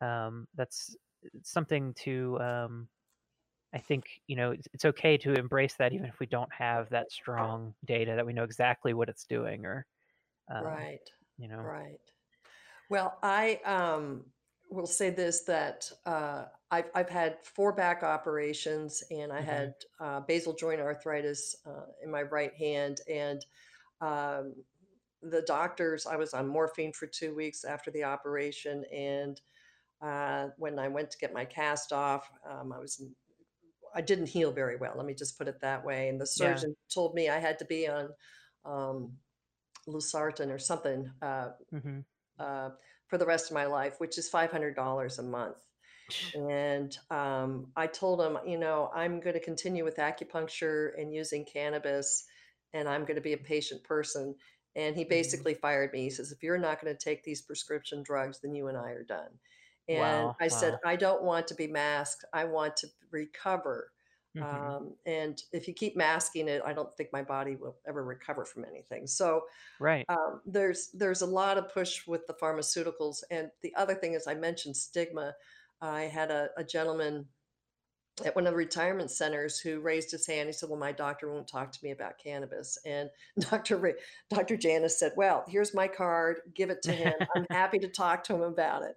um, 0.00 0.46
that's 0.54 0.96
something 1.42 1.94
to 1.94 2.38
um, 2.40 2.88
I 3.74 3.78
think 3.78 4.22
you 4.26 4.36
know 4.36 4.52
it's, 4.52 4.68
it's 4.72 4.84
okay 4.86 5.18
to 5.18 5.34
embrace 5.34 5.74
that 5.76 5.92
even 5.92 6.06
if 6.08 6.20
we 6.20 6.26
don't 6.26 6.52
have 6.52 6.88
that 6.90 7.12
strong 7.12 7.74
data 7.84 8.14
that 8.16 8.26
we 8.26 8.32
know 8.32 8.44
exactly 8.44 8.94
what 8.94 9.08
it's 9.08 9.24
doing 9.26 9.66
or 9.66 9.86
um, 10.50 10.88
right, 10.88 11.10
you 11.38 11.48
know 11.48 11.70
right. 11.70 12.00
Well, 12.90 13.18
I, 13.22 13.56
um, 13.64 14.32
will 14.70 14.86
say 14.86 15.10
this, 15.10 15.44
that, 15.44 15.90
uh, 16.06 16.46
I've 16.70 16.90
I've 16.94 17.10
had 17.10 17.46
4 17.46 17.72
back 17.74 18.02
operations, 18.02 19.02
and 19.10 19.32
I 19.32 19.40
hmm 19.40 19.42
had, 19.42 19.74
uh, 20.00 20.20
basal 20.20 20.54
joint 20.54 20.80
arthritis, 20.80 21.56
uh, 21.66 21.86
in 22.02 22.10
my 22.10 22.22
right 22.22 22.54
hand, 22.54 23.00
and, 23.08 23.44
um, 24.00 24.64
the 25.22 25.42
doctors 25.42 26.06
I 26.06 26.16
was 26.16 26.34
on 26.34 26.48
morphine 26.48 26.92
for 26.94 27.06
2 27.08 27.34
weeks 27.34 27.64
after 27.64 27.90
the 27.90 28.04
operation, 28.04 28.84
and, 28.92 29.40
uh, 30.02 30.50
when 30.58 30.78
I 30.78 30.88
went 30.88 31.10
to 31.12 31.18
get 31.18 31.32
my 31.34 31.44
cast 31.46 31.92
off, 31.92 32.30
um, 32.48 32.72
I 32.72 32.78
was 32.78 33.02
I 33.98 34.02
didn't 34.02 34.28
heal 34.28 34.52
very 34.52 34.76
well, 34.78 34.94
let 34.96 35.06
me 35.06 35.14
just 35.14 35.38
put 35.38 35.48
it 35.48 35.60
that 35.62 35.84
way, 35.84 36.08
and 36.10 36.20
the 36.20 36.26
yeah 36.34 36.62
surgeon 36.62 36.76
told 36.94 37.14
me 37.16 37.28
I 37.28 37.40
had 37.40 37.58
to 37.60 37.66
be 37.66 37.88
on, 37.88 38.10
um, 38.64 39.18
losartan 39.88 40.50
or 40.52 40.58
something, 40.58 41.12
uh, 41.22 41.50
hmm 41.72 42.00
uh, 42.38 42.70
for 43.06 43.18
the 43.18 43.26
rest 43.26 43.50
of 43.50 43.54
my 43.54 43.66
life, 43.66 44.00
which 44.00 44.18
is 44.18 44.28
$500 44.28 45.18
a 45.18 45.22
month. 45.22 45.58
And 46.34 46.96
um, 47.10 47.72
I 47.76 47.86
told 47.86 48.20
him, 48.20 48.38
you 48.46 48.58
know, 48.58 48.90
I'm 48.94 49.20
going 49.20 49.34
to 49.34 49.40
continue 49.40 49.84
with 49.84 49.96
acupuncture 49.96 51.00
and 51.00 51.14
using 51.14 51.44
cannabis, 51.44 52.26
and 52.74 52.88
I'm 52.88 53.02
going 53.04 53.16
to 53.16 53.22
be 53.22 53.32
a 53.34 53.38
patient 53.38 53.84
person. 53.84 54.36
And 54.76 54.96
he 54.96 55.04
hmm 55.10 55.42
basically 55.42 55.54
fired 55.54 55.92
me. 55.92 56.02
He 56.02 56.10
says, 56.10 56.32
if 56.32 56.42
you're 56.42 56.58
not 56.58 56.80
going 56.82 56.94
to 56.94 56.98
take 57.04 57.24
these 57.24 57.42
prescription 57.42 58.02
drugs, 58.02 58.40
then 58.40 58.54
you 58.54 58.68
and 58.68 58.76
I 58.78 58.90
are 58.90 59.04
done. 59.04 59.40
And 59.88 60.30
Wow, 60.30 60.36
I 60.40 60.48
said. 60.48 60.78
I 60.84 60.96
don't 60.96 61.22
want 61.22 61.46
to 61.48 61.54
be 61.54 61.66
masked. 61.66 62.24
I 62.32 62.44
want 62.44 62.76
to 62.78 62.88
recover. 63.10 63.92
Mhm. 64.34 64.44
Um, 64.46 64.96
and 65.06 65.42
if 65.52 65.66
you 65.66 65.74
keep 65.74 65.96
masking 65.96 66.48
it, 66.48 66.62
I 66.64 66.72
don't 66.72 66.94
think 66.96 67.12
my 67.12 67.22
body 67.22 67.56
will 67.56 67.78
ever 67.86 68.04
recover 68.04 68.44
from 68.44 68.64
anything. 68.64 69.06
So 69.06 69.46
Right. 69.78 70.08
um, 70.08 70.42
there's 70.46 70.90
there's 70.92 71.22
a 71.22 71.26
lot 71.26 71.58
of 71.58 71.68
push 71.70 72.06
with 72.06 72.26
the 72.26 72.34
pharmaceuticals, 72.34 73.22
and 73.30 73.50
the 73.62 73.74
other 73.76 73.94
thing 73.94 74.14
is 74.14 74.26
I 74.26 74.34
mentioned 74.34 74.76
stigma. 74.76 75.36
I 75.80 76.02
had 76.04 76.30
a, 76.30 76.50
a 76.56 76.64
gentleman 76.64 77.28
at 78.24 78.34
one 78.34 78.46
of 78.48 78.52
the 78.52 78.56
retirement 78.56 79.10
centers 79.12 79.60
who 79.60 79.80
raised 79.80 80.10
his 80.10 80.26
hand. 80.26 80.48
He 80.48 80.52
said, 80.52 80.68
"Well, 80.68 80.78
my 80.78 80.90
doctor 80.92 81.30
won't 81.32 81.46
talk 81.46 81.70
to 81.72 81.78
me 81.84 81.92
about 81.92 82.18
cannabis." 82.18 82.76
And 82.84 83.10
Dr. 83.38 83.76
Ra- 83.76 83.92
Dr. 84.28 84.56
Janice 84.56 84.98
said, 84.98 85.12
"Well, 85.16 85.44
here's 85.48 85.74
my 85.74 85.86
card. 85.88 86.40
Give 86.54 86.70
it 86.70 86.82
to 86.82 86.92
him. 86.92 87.14
I'm 87.36 87.46
happy 87.50 87.78
to 87.80 87.88
talk 87.88 88.24
to 88.24 88.34
him 88.34 88.42
about 88.42 88.82
it." 88.82 88.96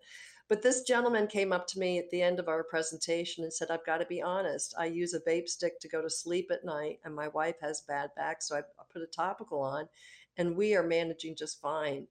But 0.51 0.63
this 0.63 0.83
gentleman 0.83 1.27
came 1.27 1.53
up 1.53 1.65
to 1.67 1.79
me 1.79 1.97
at 1.97 2.09
the 2.09 2.21
end 2.21 2.37
of 2.37 2.49
our 2.49 2.61
presentation 2.65 3.45
and 3.45 3.53
said, 3.53 3.71
"I've 3.71 3.85
got 3.85 3.99
to 3.99 4.05
be 4.05 4.21
honest. 4.21 4.75
I 4.77 4.87
use 4.87 5.13
a 5.13 5.21
vape 5.21 5.47
stick 5.47 5.79
to 5.79 5.87
go 5.87 6.01
to 6.01 6.09
sleep 6.09 6.51
at 6.51 6.65
night, 6.65 6.99
and 7.05 7.15
my 7.15 7.29
wife 7.29 7.61
has 7.61 7.79
bad 7.79 8.13
back, 8.15 8.41
so 8.41 8.57
I, 8.57 8.63
put 8.89 9.01
a 9.01 9.07
topical 9.07 9.61
on, 9.61 9.87
and 10.35 10.57
we 10.57 10.75
are 10.75 10.83
managing 10.83 11.37
just 11.37 11.61
fine." 11.61 12.09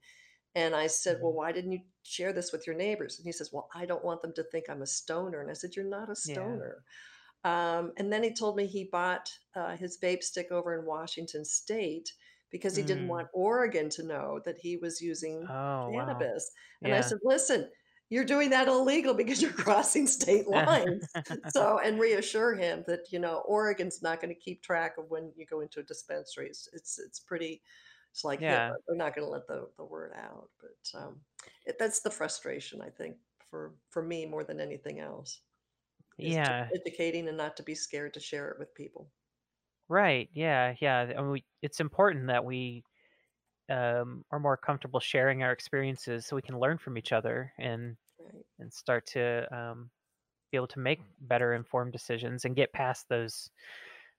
And 0.54 0.75
I 0.75 0.87
said, 0.87 1.20
"Well, 1.20 1.32
Mhm. 1.32 1.35
why 1.35 1.52
didn't 1.52 1.73
you 1.73 1.82
share 2.02 2.32
this 2.32 2.50
with 2.52 2.66
your 2.66 2.76
neighbors?" 2.76 3.18
And 3.18 3.26
he 3.26 3.32
says, 3.32 3.52
"Well, 3.52 3.68
I 3.75 3.85
don't 3.87 4.04
want 4.04 4.23
them 4.23 4.32
to 4.32 4.42
think 4.44 4.70
I'm 4.70 4.80
a 4.80 4.87
stoner." 4.87 5.42
And 5.42 5.50
I 5.50 5.54
said, 5.54 5.76
"You're 5.76 5.85
not 5.85 6.09
a 6.11 6.16
Yeah. 6.25 6.61
stoner." 6.62 6.85
Um, 7.44 7.92
and 7.97 8.12
then 8.12 8.23
he 8.23 8.32
told 8.35 8.56
me 8.56 8.66
he 8.66 8.85
bought 8.85 9.38
uh, 9.54 9.76
his 9.76 9.99
vape 9.99 10.23
stick 10.23 10.50
over 10.52 10.78
in 10.78 10.85
Washington 10.87 11.44
State 11.44 12.12
because 12.50 12.76
he 12.76 12.82
didn't 12.82 13.06
Mm. 13.06 13.09
want 13.09 13.28
Oregon 13.32 13.88
to 13.90 14.02
know 14.02 14.40
that 14.44 14.59
he 14.59 14.76
was 14.76 15.00
using 15.00 15.50
Oh, 15.50 15.90
wow. 15.90 16.30
cannabis. 16.30 16.50
And 16.85 16.94
I 16.94 17.00
said, 17.00 17.18
"Listen, 17.23 17.70
you're 18.11 18.25
doing 18.25 18.50
that 18.50 18.69
illegal 18.69 19.14
because 19.14 19.40
you're 19.40 19.52
crossing 19.52 20.07
state 20.07 20.47
lines." 20.49 21.07
So, 21.49 21.81
and 21.83 21.99
reassure 21.99 22.55
him 22.55 22.85
that 22.87 23.11
you 23.11 23.19
know 23.19 23.43
Oregon's 23.47 24.02
not 24.02 24.21
going 24.21 24.35
to 24.35 24.40
keep 24.40 24.62
track 24.62 24.97
of 24.99 25.07
when 25.09 25.33
you 25.37 25.47
go 25.47 25.61
into 25.61 25.81
a 25.81 25.83
dispensary. 25.85 26.49
It's 26.49 26.69
it's, 26.73 26.99
it's 26.99 27.21
pretty. 27.21 27.62
It's 28.12 28.25
like 28.25 28.40
HIPAA. 28.40 28.43
Yeah. 28.43 28.71
They're 28.88 28.97
not 28.97 29.14
going 29.14 29.26
to 29.26 29.31
let 29.33 29.47
the, 29.47 29.69
the 29.79 29.85
word 29.85 30.12
out. 30.21 30.49
But 30.61 31.00
um, 31.00 31.21
it, 31.64 31.76
that's 31.79 32.00
the 32.00 32.11
frustration 32.11 32.83
I 32.83 32.88
think 32.90 33.17
for 33.49 33.73
for 33.90 34.02
me 34.02 34.26
more 34.26 34.43
than 34.45 34.61
anything 34.61 34.99
else 35.00 35.40
Yeah. 36.19 36.67
educating 36.75 37.29
and 37.29 37.37
not 37.37 37.57
to 37.59 37.62
be 37.62 37.75
scared 37.75 38.14
to 38.14 38.21
share 38.21 38.49
it 38.50 38.59
with 38.59 38.75
people. 38.75 39.11
Right. 39.88 40.29
Yeah, 40.35 40.75
yeah. 40.81 41.12
I 41.17 41.21
mean, 41.21 41.31
we 41.31 41.45
it's 41.62 41.81
important 41.81 42.26
that 42.29 42.45
we, 42.45 42.85
um, 43.71 44.25
are 44.31 44.41
more 44.41 44.57
comfortable 44.57 45.00
sharing 45.00 45.43
our 45.43 45.53
experiences 45.53 46.27
so 46.27 46.37
we 46.37 46.43
can 46.43 46.59
learn 46.59 46.79
from 46.79 46.99
each 46.99 47.12
other 47.12 47.53
and 47.59 47.97
Right. 48.19 48.45
and 48.59 48.73
start 48.73 49.07
to, 49.07 49.49
um, 49.57 49.91
be 50.53 50.57
able 50.59 50.69
to 50.69 50.81
make 50.81 51.00
better 51.21 51.55
informed 51.55 51.93
decisions 51.93 52.45
and 52.45 52.57
get 52.57 52.73
past 52.73 53.09
those 53.09 53.50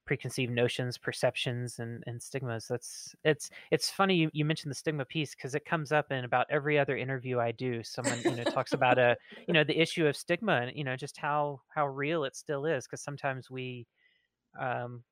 preconceived 0.05 0.51
notions, 0.51 0.97
perceptions, 0.97 1.79
and 1.79 2.03
and 2.07 2.21
stigmas. 2.21 2.67
That's 2.67 3.15
it's 3.23 3.49
it's 3.71 3.89
funny 3.89 4.15
you, 4.15 4.29
you 4.33 4.45
mentioned 4.45 4.71
the 4.71 4.75
stigma 4.75 5.05
piece 5.05 5.35
because 5.35 5.55
it 5.55 5.65
comes 5.65 5.91
up 5.91 6.11
in 6.11 6.25
about 6.25 6.47
every 6.49 6.79
other 6.79 6.97
interview 6.97 7.39
I 7.39 7.51
do. 7.51 7.83
Someone 7.83 8.23
you 8.27 8.35
know 8.35 8.45
talks 8.45 8.73
about 8.73 8.97
a 8.99 9.17
you 9.47 9.53
know 9.53 9.63
the 9.63 9.79
issue 9.79 10.07
of 10.07 10.17
stigma 10.17 10.53
and 10.63 10.77
you 10.77 10.83
know 10.83 10.95
just 10.95 11.17
how 11.17 11.61
how 11.73 11.87
real 11.87 12.23
it 12.25 12.35
still 12.35 12.65
is 12.65 12.85
because 12.87 13.01
sometimes 13.03 13.49
we 13.51 13.87
um 14.59 15.03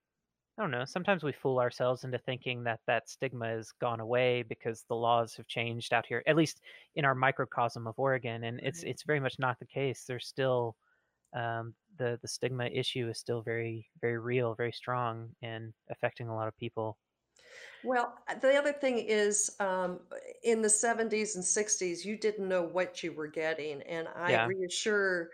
I 0.59 0.61
don't 0.63 0.71
know 0.71 0.83
sometimes 0.85 1.23
we 1.23 1.31
fool 1.31 1.59
ourselves 1.59 2.03
into 2.03 2.17
thinking 2.19 2.63
that 2.65 2.81
that 2.85 3.07
stigma 3.09 3.47
has 3.47 3.71
gone 3.71 3.99
away 4.01 4.43
because 4.43 4.83
the 4.83 4.95
laws 4.95 5.35
have 5.37 5.47
changed 5.47 5.91
out 5.93 6.05
here 6.05 6.21
at 6.27 6.35
least 6.35 6.61
in 6.95 7.05
our 7.05 7.15
microcosm 7.15 7.87
of 7.87 7.97
Oregon 7.97 8.43
and 8.43 8.59
it's 8.61 8.83
it's 8.83 9.03
very 9.03 9.19
much 9.21 9.39
not 9.39 9.57
the 9.59 9.65
case. 9.65 10.05
There's 10.05 10.27
still 10.27 10.75
um, 11.33 11.75
the 11.97 12.19
the 12.21 12.27
stigma 12.29 12.65
issue 12.67 13.09
is 13.09 13.19
still 13.19 13.41
very 13.43 13.89
very 14.01 14.19
real, 14.19 14.55
very 14.55 14.71
strong, 14.73 15.35
and 15.41 15.73
affecting 15.89 16.27
a 16.29 16.35
lot 16.35 16.47
of 16.49 16.57
people. 16.57 16.99
Well, 17.81 18.17
uh, 18.27 18.35
the 18.35 18.55
other 18.55 18.73
thing 18.73 18.97
is, 18.99 19.55
um, 19.59 20.01
in 20.43 20.61
the 20.61 20.69
70s 20.69 21.35
and 21.35 21.45
60s, 21.45 22.05
you 22.05 22.17
didn't 22.17 22.47
know 22.47 22.63
what 22.63 23.03
you 23.03 23.13
were 23.13 23.27
getting, 23.27 23.81
and 23.83 24.07
I 24.07 24.31
Yeah, 24.31 24.45
reassure 24.45 25.31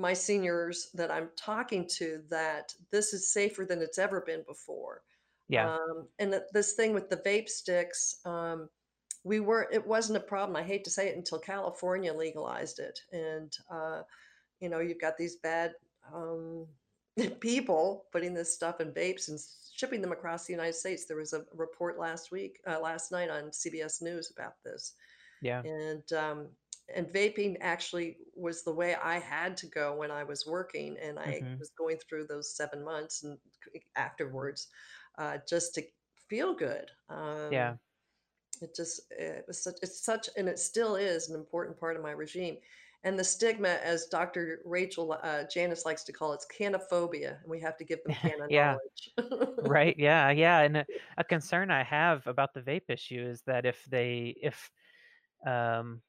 my 0.00 0.12
seniors 0.14 0.90
that 0.94 1.10
I'm 1.10 1.30
talking 1.36 1.86
to 1.98 2.24
that 2.30 2.74
this 2.90 3.12
is 3.14 3.32
safer 3.32 3.64
than 3.64 3.82
it's 3.82 3.98
ever 3.98 4.20
been 4.22 4.42
before. 4.44 5.04
yeah, 5.48 5.72
Um, 5.80 6.08
and 6.18 6.32
that 6.32 6.52
this 6.52 6.74
thing 6.74 6.94
with 6.94 7.10
the 7.10 7.18
vape 7.18 7.48
sticks, 7.48 8.20
um, 8.26 8.70
we 9.24 9.40
were 9.40 9.68
it 9.72 9.86
wasn't 9.86 10.18
a 10.18 10.20
problem, 10.26 10.56
I 10.56 10.62
hate 10.62 10.84
to 10.84 10.90
say 10.90 11.08
it, 11.10 11.16
until 11.16 11.38
California 11.40 12.14
legalized 12.14 12.78
it, 12.78 13.00
and, 13.12 13.56
uh, 13.70 14.02
you 14.60 14.68
know, 14.70 14.80
you've 14.80 15.00
got 15.00 15.16
these 15.18 15.36
bad, 15.36 15.74
um, 16.12 16.68
people 17.40 18.08
putting 18.12 18.34
this 18.34 18.54
stuff 18.54 18.80
in 18.80 18.92
vapes 18.92 19.28
and 19.28 19.38
shipping 19.74 20.00
them 20.02 20.12
across 20.12 20.46
the 20.46 20.52
United 20.52 20.74
States. 20.74 21.06
There 21.06 21.16
was 21.18 21.32
a 21.34 21.46
report 21.52 21.98
last 21.98 22.30
week 22.32 22.60
uh, 22.66 22.80
last 22.80 23.12
night 23.12 23.30
on 23.30 23.52
CBS 23.52 24.02
News 24.02 24.30
about 24.30 24.62
this, 24.64 24.94
Yeah. 25.40 25.64
and, 25.64 26.12
um, 26.12 26.56
and 26.94 27.08
vaping 27.08 27.56
actually 27.60 28.18
was 28.34 28.64
the 28.64 28.74
way 28.74 28.94
I 28.94 29.18
had 29.18 29.56
to 29.58 29.66
go 29.66 29.96
when 29.96 30.10
I 30.10 30.24
was 30.24 30.46
working, 30.46 30.96
and 30.98 31.18
I 31.18 31.42
Mhm. 31.42 31.60
was 31.60 31.70
going 31.78 31.98
through 31.98 32.26
those 32.26 32.56
7 32.56 32.84
months 32.84 33.22
and 33.24 33.38
afterwards, 33.96 34.68
uh, 35.18 35.38
just 35.48 35.74
to 35.76 35.82
feel 36.28 36.54
good, 36.54 36.90
um 37.08 37.56
Yeah. 37.56 37.76
it 38.62 38.74
just 38.74 39.00
it 39.12 39.44
was 39.48 39.62
such 39.62 39.76
it's 39.82 40.04
such 40.04 40.28
and 40.36 40.48
it 40.48 40.58
still 40.58 40.96
is 40.96 41.28
an 41.30 41.36
important 41.36 41.78
part 41.78 41.96
of 41.96 42.02
my 42.02 42.10
regime. 42.12 42.58
And 43.04 43.18
the 43.18 43.24
stigma, 43.24 43.68
as 43.82 44.06
Dr. 44.08 44.60
Rachel 44.66 45.12
uh, 45.22 45.44
Janice 45.44 45.86
likes 45.86 46.04
to 46.04 46.12
call 46.12 46.32
it, 46.32 46.36
it's 46.36 46.46
canophobia, 46.46 47.40
and 47.42 47.50
we 47.50 47.60
have 47.60 47.76
to 47.78 47.84
give 47.84 48.02
them 48.04 48.14
cana 48.14 48.48
Yeah. 48.48 48.78
knowledge. 48.78 49.10
Right, 49.62 49.96
yeah, 49.98 50.30
yeah, 50.30 50.60
and 50.60 50.78
a 50.78 50.86
a 51.18 51.24
concern 51.24 51.70
I 51.70 51.84
have 51.84 52.26
about 52.26 52.54
the 52.54 52.62
vape 52.62 52.90
issue 52.90 53.22
is 53.22 53.42
that 53.44 53.66
if 53.66 53.84
they 53.86 54.36
if, 54.42 54.70
um, 55.46 56.02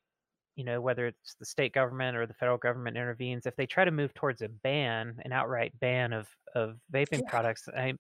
you 0.61 0.65
know, 0.65 0.81
whether 0.81 1.07
it's 1.07 1.35
the 1.35 1.45
state 1.45 1.73
government 1.73 2.15
or 2.17 2.27
the 2.27 2.33
federal 2.35 2.57
government 2.57 2.97
intervenes, 2.97 3.45
if 3.47 3.55
they 3.55 3.65
try 3.65 3.85
to 3.85 3.91
move 3.91 4.13
towards 4.13 4.41
a 4.41 4.49
ban, 4.49 5.17
an 5.25 5.31
outright 5.31 5.79
ban 5.79 6.13
of 6.13 6.29
of 6.55 6.79
vaping 6.93 7.25
Yeah, 7.25 7.27
products, 7.27 7.67
I'm 7.75 7.97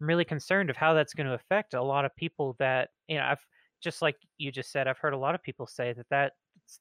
really 0.00 0.24
concerned 0.24 0.70
of 0.70 0.76
how 0.76 0.94
that's 0.94 1.14
gonna 1.14 1.34
affect 1.34 1.74
a 1.74 1.82
lot 1.82 2.04
of 2.04 2.14
people 2.16 2.56
that 2.58 2.90
you 3.08 3.16
know, 3.16 3.24
I've 3.24 3.44
just 3.80 4.02
like 4.02 4.16
you 4.38 4.52
just 4.52 4.70
said, 4.72 4.88
I've 4.88 4.98
heard 4.98 5.14
a 5.14 5.18
lot 5.18 5.34
of 5.34 5.42
people 5.42 5.66
say 5.66 5.92
that 5.94 6.06
that's 6.10 6.34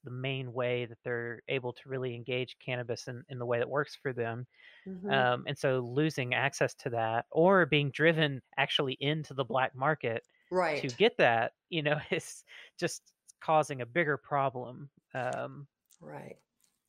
the 0.04 0.12
main 0.12 0.54
way 0.54 0.86
that 0.86 0.98
they're 1.04 1.42
able 1.48 1.74
to 1.74 1.90
really 1.90 2.16
engage 2.16 2.58
cannabis 2.60 3.08
in 3.08 3.24
in 3.30 3.40
the 3.40 3.46
way 3.46 3.60
that 3.60 3.70
works 3.70 3.96
for 3.96 4.14
them. 4.14 4.48
mhm, 4.86 5.12
Um, 5.12 5.44
and 5.48 5.58
so 5.58 5.80
losing 5.80 6.34
access 6.34 6.76
to 6.76 6.90
that 6.92 7.26
or 7.32 7.66
being 7.66 7.92
driven 7.92 8.42
actually 8.58 8.94
into 9.00 9.34
the 9.34 9.44
black 9.46 9.76
market 9.76 10.24
right. 10.52 10.84
to 10.84 10.92
get 10.92 11.18
that, 11.18 11.54
you 11.70 11.84
know, 11.84 12.00
is 12.12 12.44
just 12.80 13.14
causing 13.42 13.82
a 13.82 13.86
bigger 13.86 14.18
problem. 14.18 14.90
Um, 15.14 15.68
right. 16.00 16.38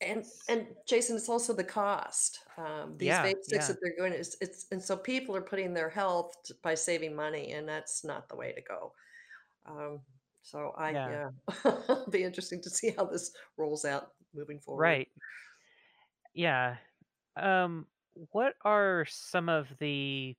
And 0.01 0.25
and 0.49 0.67
Jason, 0.87 1.15
it's 1.15 1.29
also 1.29 1.53
the 1.53 1.63
cost. 1.63 2.39
Um, 2.57 2.95
these 2.97 3.07
yeah, 3.07 3.23
vape 3.23 3.43
sticks 3.43 3.67
yeah, 3.69 3.73
that 3.73 3.77
they're 3.81 3.95
going 3.97 4.11
to 4.11 4.19
it's 4.19 4.35
it's 4.41 4.65
and 4.71 4.81
so 4.81 4.97
people 4.97 5.35
are 5.35 5.41
putting 5.41 5.73
their 5.73 5.89
health 5.89 6.35
by 6.61 6.75
saving 6.75 7.15
money, 7.15 7.51
and 7.53 7.67
that's 7.67 8.03
not 8.03 8.27
the 8.27 8.35
way 8.35 8.51
to 8.51 8.61
go. 8.61 8.91
Um, 9.65 10.01
so 10.41 10.73
I 10.77 10.91
yeah, 10.91 11.29
yeah, 11.65 11.71
it'll 11.89 12.05
be 12.11 12.23
interesting 12.23 12.61
to 12.63 12.69
see 12.69 12.93
how 12.97 13.05
this 13.05 13.31
rolls 13.57 13.85
out 13.85 14.09
moving 14.33 14.59
forward. 14.59 14.81
right. 14.81 15.07
Yeah. 16.33 16.75
Um, 17.37 17.85
what 18.31 18.55
are 18.63 19.05
some 19.09 19.49
of 19.49 19.67
the, 19.79 20.35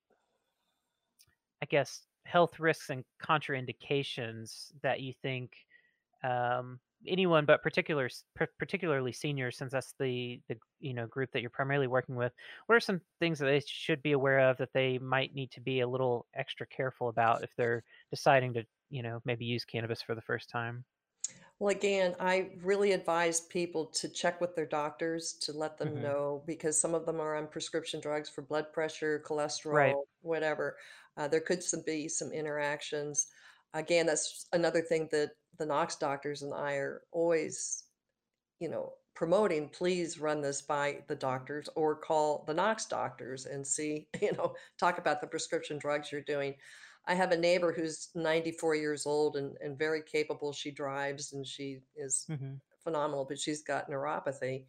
I 1.62 1.66
guess, 1.66 2.02
health 2.24 2.58
risks 2.58 2.90
and 2.90 3.04
contraindications 3.22 4.72
that 4.82 5.00
you 5.00 5.12
think 5.22 5.52
um, 6.24 6.80
anyone, 7.06 7.46
but 7.46 7.62
particular, 7.62 8.08
particularly 8.58 9.12
seniors, 9.12 9.58
since 9.58 9.72
that's 9.72 9.94
the 9.98 10.42
the 10.48 10.58
you 10.80 10.94
know 10.94 11.06
group 11.06 11.30
that 11.32 11.42
you're 11.42 11.50
primarily 11.50 11.86
working 11.88 12.16
with. 12.16 12.32
What 12.66 12.76
are 12.76 12.80
some 12.80 13.02
things 13.20 13.38
that 13.40 13.46
they 13.46 13.60
should 13.60 14.02
be 14.02 14.12
aware 14.12 14.40
of 14.50 14.58
that 14.58 14.72
they 14.74 14.98
might 14.98 15.34
need 15.34 15.50
to 15.52 15.60
be 15.60 15.80
a 15.80 15.88
little 15.88 16.26
extra 16.34 16.66
careful 16.66 17.08
about 17.08 17.44
if 17.44 17.54
they're 17.56 17.84
deciding 18.10 18.54
to 18.54 18.64
you 18.90 19.02
know 19.02 19.20
maybe 19.24 19.44
use 19.44 19.64
cannabis 19.64 20.02
for 20.02 20.14
the 20.14 20.22
first 20.22 20.50
time? 20.50 20.84
Well, 21.58 21.74
again, 21.74 22.16
I 22.18 22.52
really 22.62 22.92
advise 22.92 23.40
people 23.40 23.86
to 23.86 24.08
check 24.08 24.40
with 24.40 24.54
their 24.56 24.66
doctors 24.66 25.32
to 25.42 25.52
let 25.52 25.78
them 25.78 26.00
hmm 26.00 26.00
know 26.00 26.42
because 26.46 26.80
some 26.80 26.94
of 26.94 27.06
them 27.06 27.20
are 27.20 27.36
on 27.36 27.46
prescription 27.48 28.00
drugs 28.00 28.28
for 28.28 28.42
blood 28.42 28.72
pressure, 28.72 29.22
Right. 29.68 29.98
cholesterol, 29.98 30.04
whatever. 30.20 30.76
Uh, 31.16 31.28
there 31.28 31.40
could 31.40 31.62
some 31.62 31.82
be 31.82 32.08
some 32.08 32.32
interactions. 32.32 33.28
Again, 33.74 34.06
that's 34.06 34.46
another 34.52 34.80
thing 34.80 35.08
that 35.12 35.32
the 35.58 35.66
Knox 35.66 35.96
doctors 35.96 36.42
and 36.42 36.54
I 36.54 36.74
are 36.74 37.02
always, 37.12 37.84
you 38.60 38.68
know, 38.68 38.92
promoting. 39.14 39.68
Please 39.68 40.18
run 40.18 40.40
this 40.40 40.62
by 40.62 40.98
the 41.08 41.16
doctors 41.16 41.68
or 41.76 41.96
call 41.96 42.44
the 42.46 42.54
Knox 42.54 42.86
doctors 42.86 43.46
and 43.46 43.66
see, 43.66 44.08
you 44.22 44.32
know, 44.32 44.54
talk 44.78 44.98
about 44.98 45.20
the 45.20 45.26
prescription 45.26 45.78
drugs 45.78 46.12
you're 46.12 46.20
doing. 46.22 46.54
I 47.06 47.14
have 47.14 47.32
a 47.32 47.36
neighbor 47.36 47.72
who's 47.72 48.08
94 48.14 48.76
years 48.76 49.06
old 49.06 49.36
and, 49.36 49.56
and 49.60 49.78
very 49.78 50.02
capable. 50.02 50.52
She 50.52 50.70
drives 50.70 51.32
and 51.32 51.46
she 51.46 51.80
is 51.96 52.26
hmm 52.28 52.54
phenomenal, 52.84 53.24
but 53.24 53.38
she's 53.38 53.62
got 53.62 53.90
neuropathy 53.90 54.66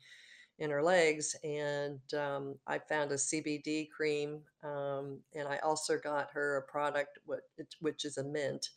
in 0.60 0.70
her 0.70 0.82
legs. 0.82 1.36
And 1.44 2.00
um, 2.14 2.56
I 2.66 2.80
found 2.80 3.12
a 3.12 3.16
CBD 3.16 3.90
cream, 3.90 4.40
um, 4.64 5.20
and 5.36 5.48
I 5.48 5.58
also 5.58 5.98
got 5.98 6.30
her 6.32 6.58
a 6.58 6.72
product 6.72 7.20
what 7.26 7.42
which 7.80 8.06
is 8.06 8.18
a 8.18 8.24
mint, 8.24 8.70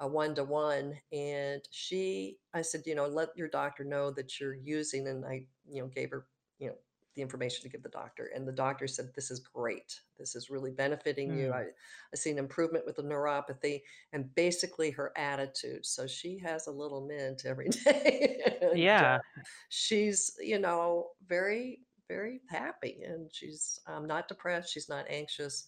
a 0.00 0.08
one 0.08 0.34
to 0.36 0.44
one. 0.44 1.00
And 1.12 1.62
she, 1.70 2.40
I 2.54 2.62
said, 2.62 2.82
you 2.86 2.94
know, 2.96 3.06
let 3.06 3.36
your 3.36 3.48
doctor 3.48 3.84
know 3.84 4.10
that 4.12 4.40
you're 4.40 4.54
using, 4.54 5.08
and 5.08 5.24
I, 5.24 5.46
you 5.68 5.82
know, 5.82 5.88
gave 5.88 6.10
her, 6.10 6.28
you 6.58 6.68
know. 6.70 6.76
The 7.16 7.22
information 7.22 7.64
to 7.64 7.68
give 7.68 7.82
the 7.82 7.88
doctor, 7.88 8.26
and 8.26 8.46
the 8.46 8.52
doctor 8.52 8.86
said, 8.86 9.12
"This 9.16 9.32
is 9.32 9.40
great. 9.40 10.00
This 10.16 10.36
is 10.36 10.48
really 10.48 10.70
benefiting 10.70 11.34
you. 11.34 11.52
I, 11.52 11.62
Mm. 11.62 11.70
I 12.12 12.16
see 12.16 12.30
an 12.30 12.38
improvement 12.38 12.86
with 12.86 12.96
the 12.96 13.02
neuropathy 13.02 13.82
and 14.12 14.32
basically 14.36 14.92
her 14.92 15.12
attitude." 15.18 15.84
So 15.86 16.06
she 16.06 16.38
has 16.38 16.68
a 16.68 16.70
little 16.72 17.04
mint 17.04 17.44
every 17.44 17.68
day, 17.84 18.40
and 18.62 18.86
Yeah. 18.90 19.20
she's, 19.68 20.36
you 20.40 20.58
know, 20.58 21.10
very, 21.26 21.86
very 22.08 22.40
happy 22.48 23.02
and 23.02 23.32
she's 23.32 23.78
um, 23.86 24.06
not 24.06 24.28
depressed. 24.28 24.72
She's 24.72 24.88
not 24.88 25.06
anxious. 25.08 25.66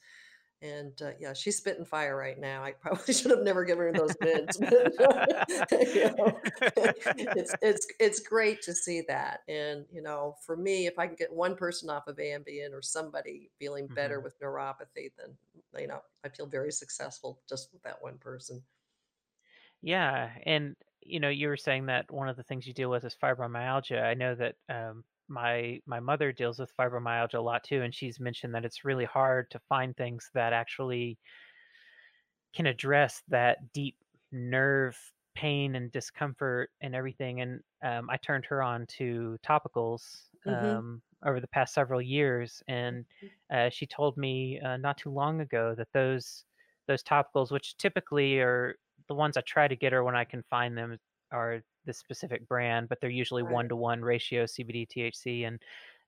And 0.63 1.01
uh, 1.03 1.11
yeah, 1.19 1.33
she's 1.33 1.57
spitting 1.57 1.85
fire 1.85 2.17
right 2.17 2.39
now. 2.39 2.63
I 2.63 2.71
probably 2.73 3.13
should 3.15 3.33
have 3.33 3.43
never 3.43 3.65
given 3.65 3.85
her 3.85 3.93
those 3.93 4.17
but 4.17 4.93
you 5.93 6.15
know, 6.17 6.41
it's 6.77 7.57
it's 7.61 7.87
it's 7.99 8.21
great 8.21 8.63
to 8.63 8.75
see 8.75 9.03
that. 9.09 9.41
And 9.49 9.87
you 9.91 10.03
know, 10.03 10.37
for 10.47 10.57
me, 10.57 10.87
if 10.87 10.99
I 11.01 11.09
can 11.09 11.17
get 11.17 11.33
one 11.33 11.57
person 11.57 11.91
off 11.91 12.07
of 12.07 12.17
Ambien 12.17 12.73
or 12.73 12.81
somebody 12.81 13.51
feeling 13.59 13.89
better 13.89 14.21
hmm 14.21 14.23
with 14.23 14.39
neuropathy, 14.41 15.11
then 15.19 15.37
you 15.79 15.89
know, 15.89 16.01
I 16.25 16.29
feel 16.29 16.47
very 16.47 16.71
successful 16.71 17.43
just 17.49 17.73
with 17.73 17.83
that 17.83 18.01
one 18.01 18.19
person. 18.19 18.63
Yeah, 19.81 20.31
and 20.45 20.77
you 21.01 21.19
know, 21.21 21.29
you 21.29 21.49
were 21.49 21.57
saying 21.57 21.87
that 21.87 22.11
one 22.11 22.29
of 22.29 22.37
the 22.37 22.43
things 22.45 22.67
you 22.67 22.73
deal 22.75 22.91
with 22.91 23.05
is 23.05 23.17
fibromyalgia. 23.21 24.03
I 24.03 24.15
know 24.15 24.35
that 24.35 24.57
um, 24.69 25.05
my 25.33 25.81
my 25.87 26.01
mother 26.01 26.33
deals 26.33 26.61
with 26.61 26.77
fibromyalgia 26.77 27.35
a 27.37 27.41
lot 27.43 27.65
too, 27.65 27.83
and 27.83 27.95
she's 27.95 28.21
mentioned 28.21 28.55
that 28.55 28.65
it's 28.67 28.85
really 28.85 29.07
hard 29.07 29.51
to 29.53 29.61
find 29.61 29.97
things 29.97 30.31
that 30.35 30.53
actually 30.55 31.19
can 32.55 32.67
address 32.67 33.23
that 33.29 33.73
deep 33.73 33.97
nerve 34.31 34.99
pain 35.35 35.75
and 35.75 35.91
discomfort 35.93 36.71
and 36.81 36.95
everything. 36.95 37.41
And 37.41 37.63
um, 37.83 38.11
I 38.11 38.17
turned 38.19 38.45
her 38.47 38.63
on 38.63 38.87
to 38.99 39.39
topicals 39.45 40.29
hmm 40.45 40.75
um, 40.77 41.03
over 41.25 41.41
the 41.41 41.49
past 41.49 41.73
several 41.75 42.03
years, 42.03 42.63
and 42.69 43.07
uh, 43.51 43.71
she 43.71 43.87
told 43.87 44.17
me 44.17 44.61
uh, 44.61 44.77
not 44.77 44.99
too 44.99 45.11
long 45.11 45.41
ago 45.41 45.75
that 45.77 45.93
those 45.93 46.45
those 46.87 47.03
topicals, 47.03 47.51
which 47.51 47.77
typically 47.77 48.41
are 48.41 48.77
the 49.09 49.15
ones 49.15 49.37
I 49.37 49.41
try 49.43 49.69
to 49.69 49.77
get 49.77 49.93
her 49.93 50.05
when 50.05 50.17
I 50.17 50.25
can 50.25 50.43
find 50.43 50.77
them, 50.77 50.99
are 51.31 51.63
this 51.85 51.99
specific 51.99 52.47
brand, 52.49 52.89
but 52.89 53.01
they're 53.01 53.11
usually 53.11 53.43
one 53.43 53.69
to 53.69 53.77
one 53.77 54.03
ratio 54.03 54.45
CBD 54.45 54.87
THC, 54.87 55.47
and 55.47 55.61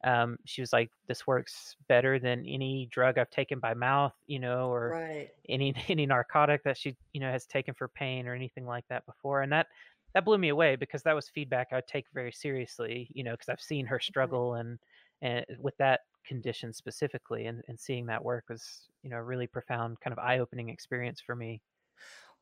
um, 0.05 0.39
she 0.45 0.61
was 0.61 0.73
like, 0.73 0.91
"This 1.09 1.27
works 1.27 1.77
better 1.89 2.19
than 2.19 2.45
any 2.47 2.87
drug 2.91 3.19
I've 3.19 3.31
taken 3.31 3.59
by 3.59 3.75
mouth, 3.75 4.15
you 4.27 4.39
know, 4.39 4.71
or 4.71 4.91
right, 4.91 5.31
any 5.49 5.75
any 5.89 6.07
narcotic 6.07 6.63
that 6.65 6.77
she, 6.77 6.97
you 7.13 7.21
know, 7.21 7.31
has 7.31 7.47
taken 7.47 7.75
for 7.75 7.89
pain 7.89 8.27
or 8.27 8.35
anything 8.35 8.67
like 8.67 8.85
that 8.89 9.07
before." 9.07 9.43
And 9.43 9.53
that 9.53 9.69
that 10.15 10.25
blew 10.25 10.39
me 10.39 10.51
away 10.51 10.77
because 10.77 11.03
that 11.03 11.15
was 11.15 11.29
feedback 11.29 11.69
I 11.73 11.77
would 11.77 11.87
take 11.87 12.07
very 12.15 12.33
seriously, 12.33 13.09
you 13.15 13.25
know, 13.25 13.33
because 13.33 13.49
I've 13.49 13.61
seen 13.61 13.87
her 13.87 13.97
right. 13.97 14.03
struggle 14.03 14.55
and 14.55 14.79
and 15.23 15.45
with 15.59 15.77
that 15.79 16.01
condition 16.27 16.73
specifically, 16.73 17.47
and 17.47 17.63
and 17.69 17.79
seeing 17.81 18.07
that 18.07 18.25
work 18.25 18.45
was, 18.49 18.89
you 19.03 19.11
know, 19.11 19.17
a 19.17 19.23
really 19.23 19.47
profound 19.47 20.01
kind 20.01 20.13
of 20.13 20.19
eye-opening 20.19 20.69
experience 20.69 21.21
for 21.21 21.35
me. 21.35 21.63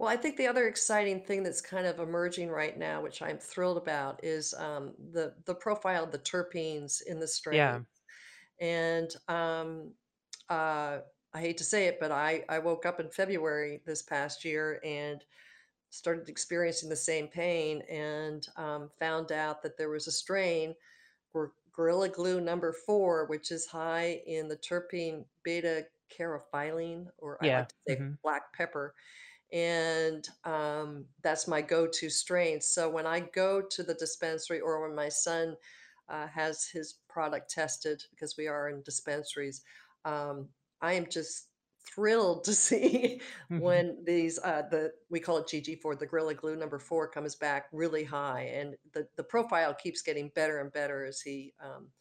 Well, 0.02 0.10
I 0.10 0.16
think 0.18 0.36
the 0.36 0.48
other 0.48 0.66
exciting 0.66 1.24
thing 1.24 1.44
that's 1.44 1.60
kind 1.60 1.86
of 1.86 2.00
emerging 2.00 2.50
right 2.50 2.76
now, 2.76 3.00
which 3.00 3.22
I'm 3.22 3.38
thrilled 3.38 3.76
about, 3.78 4.24
is 4.24 4.52
um, 4.54 4.96
the 5.12 5.36
the 5.46 5.54
profile 5.54 6.02
of 6.04 6.10
the 6.10 6.18
terpenes 6.18 7.02
in 7.06 7.20
the 7.20 7.28
strain. 7.28 7.60
Yeah, 7.60 7.82
And 8.60 9.14
um, 9.28 9.94
uh, 10.50 11.00
I 11.34 11.40
hate 11.40 11.58
to 11.58 11.64
say 11.64 11.86
it, 11.86 12.00
but 12.00 12.12
I 12.12 12.44
I 12.48 12.60
woke 12.60 12.86
up 12.86 13.00
in 13.00 13.10
February 13.10 13.82
this 13.86 14.02
past 14.02 14.44
year 14.44 14.80
and 14.84 15.24
started 15.90 16.28
experiencing 16.28 16.88
the 16.88 16.96
same 16.96 17.28
pain, 17.28 17.82
and 17.82 18.46
um, 18.56 18.90
found 18.98 19.32
out 19.32 19.62
that 19.62 19.76
there 19.76 19.90
was 19.90 20.06
a 20.06 20.12
strain, 20.12 20.74
Gor- 21.32 21.54
Gorilla 21.72 22.08
Glue 22.08 22.40
number 22.40 22.72
four, 22.72 23.26
which 23.26 23.50
is 23.52 23.66
high 23.66 24.22
in 24.26 24.48
the 24.48 24.56
terpene 24.56 25.26
beta 25.44 25.88
caryophyllene, 26.10 27.08
or 27.18 27.42
I 27.44 27.46
yeah, 27.46 27.52
like 27.52 27.68
to 27.68 27.74
say 27.88 27.96
mhm, 27.98 28.18
black 28.22 28.52
pepper 28.54 28.94
and 29.52 30.26
um, 30.44 31.08
that's 31.22 31.46
my 31.46 31.60
go-to 31.62 32.08
strain. 32.10 32.60
So 32.60 32.88
when 32.90 33.06
I 33.06 33.20
go 33.20 33.62
to 33.62 33.82
the 33.82 33.94
dispensary 33.94 34.60
or 34.60 34.80
when 34.86 34.96
my 34.96 35.08
son 35.10 35.56
uh, 36.08 36.26
has 36.28 36.66
his 36.68 36.94
product 37.08 37.50
tested, 37.50 38.02
because 38.10 38.36
we 38.36 38.46
are 38.48 38.68
in 38.68 38.82
dispensaries, 38.82 39.62
um, 40.04 40.50
I 40.80 40.94
am 40.94 41.06
just 41.08 41.50
thrilled 41.78 42.44
to 42.44 42.54
see 42.54 43.20
Mhm. 43.50 43.52
when 43.56 44.02
these 44.04 44.38
uh, 44.38 44.62
the 44.70 44.94
we 45.10 45.20
call 45.20 45.38
it 45.38 45.48
GG4, 45.48 45.94
the 45.96 46.06
Gorilla 46.06 46.34
Glue 46.34 46.56
number 46.56 46.78
four 46.78 47.08
comes 47.08 47.36
back 47.36 47.68
really 47.72 48.04
high, 48.04 48.42
and 48.44 48.76
the 48.92 49.08
the 49.16 49.24
profile 49.24 49.74
keeps 49.74 50.02
getting 50.02 50.30
better 50.30 50.60
and 50.60 50.72
better 50.72 51.04
as 51.04 51.20
he 51.20 51.54
um, 51.60 51.92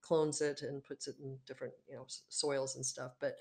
clones 0.00 0.40
it 0.40 0.62
and 0.62 0.84
puts 0.84 1.08
it 1.08 1.16
in 1.18 1.38
different 1.46 1.74
you 1.88 1.96
know 1.96 2.06
soils 2.08 2.76
and 2.76 2.84
stuff. 2.86 3.12
But 3.20 3.36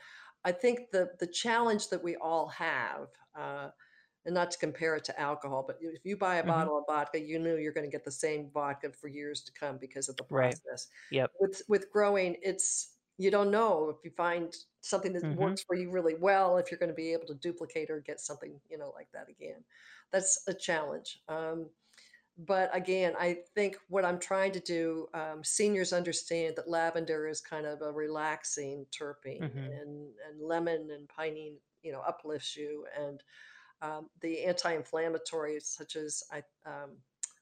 I 0.45 0.53
think 0.53 0.91
the 0.91 1.15
the 1.19 1.27
challenge 1.27 1.89
that 1.89 2.03
we 2.03 2.15
all 2.17 2.47
have. 2.49 3.09
Uh, 3.35 3.71
and 4.25 4.33
not 4.35 4.51
to 4.51 4.57
compare 4.59 4.95
it 4.97 5.05
to 5.05 5.19
alcohol, 5.19 5.63
but 5.67 5.77
if 5.81 6.05
you 6.05 6.17
buy 6.17 6.37
a 6.37 6.43
Mhm. 6.43 6.45
bottle 6.45 6.77
of 6.79 6.85
vodka, 6.89 7.19
you 7.21 7.39
know 7.39 7.55
you're 7.55 7.71
going 7.73 7.89
to 7.89 7.91
get 7.95 8.03
the 8.05 8.11
same 8.11 8.51
vodka 8.51 8.91
for 8.91 9.07
years 9.07 9.41
to 9.43 9.53
come 9.53 9.77
because 9.77 10.09
of 10.09 10.17
the 10.17 10.25
process. 10.25 10.29
Right. 10.29 10.57
Yep. 11.09 11.31
With 11.39 11.61
with 11.69 11.91
growing, 11.91 12.37
it's 12.41 12.97
you 13.17 13.31
don't 13.31 13.51
know 13.51 13.89
if 13.89 13.97
you 14.03 14.11
find 14.11 14.53
something 14.81 15.13
that 15.13 15.23
Mhm. 15.23 15.31
works 15.31 15.63
for 15.67 15.75
you 15.75 15.91
really 15.91 16.15
well, 16.15 16.57
if 16.57 16.71
you're 16.71 16.79
going 16.79 16.89
to 16.89 16.95
be 16.95 17.13
able 17.13 17.27
to 17.27 17.35
duplicate 17.35 17.89
or 17.89 18.01
get 18.01 18.19
something, 18.19 18.59
you 18.69 18.77
know, 18.77 18.89
like 18.91 19.09
that 19.13 19.29
again. 19.29 19.63
That's 20.11 20.43
a 20.47 20.53
challenge. 20.53 21.21
Um, 21.27 21.69
but 22.37 22.75
again, 22.75 23.15
I 23.17 23.43
think 23.55 23.77
what 23.87 24.05
I'm 24.05 24.19
trying 24.19 24.51
to 24.53 24.59
do, 24.59 25.07
um, 25.13 25.43
seniors 25.43 25.93
understand 25.93 26.55
that 26.57 26.69
lavender 26.69 27.27
is 27.27 27.41
kind 27.41 27.65
of 27.65 27.81
a 27.81 27.91
relaxing 27.91 28.85
terpene, 28.91 29.55
Mhm. 29.55 29.81
and 29.81 30.13
and 30.27 30.41
lemon 30.41 30.91
and 30.91 31.07
pinene, 31.07 31.57
you 31.81 31.91
know, 31.91 32.01
uplifts 32.01 32.55
you, 32.55 32.87
and 32.97 33.23
um, 33.81 34.09
the 34.21 34.45
anti-inflammatories 34.45 35.63
such 35.63 35.95
as 35.97 36.23
I, 36.31 36.43
um, 36.65 36.97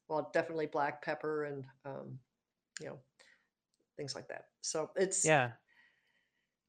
well, 0.09 0.31
definitely 0.33 0.67
black 0.67 1.03
pepper 1.03 1.45
and 1.45 1.65
um, 1.85 2.19
you 2.81 2.87
know 2.87 2.99
things 3.97 4.15
like 4.15 4.27
that. 4.29 4.45
So 4.61 4.91
it's 4.95 5.23
Yeah. 5.23 5.53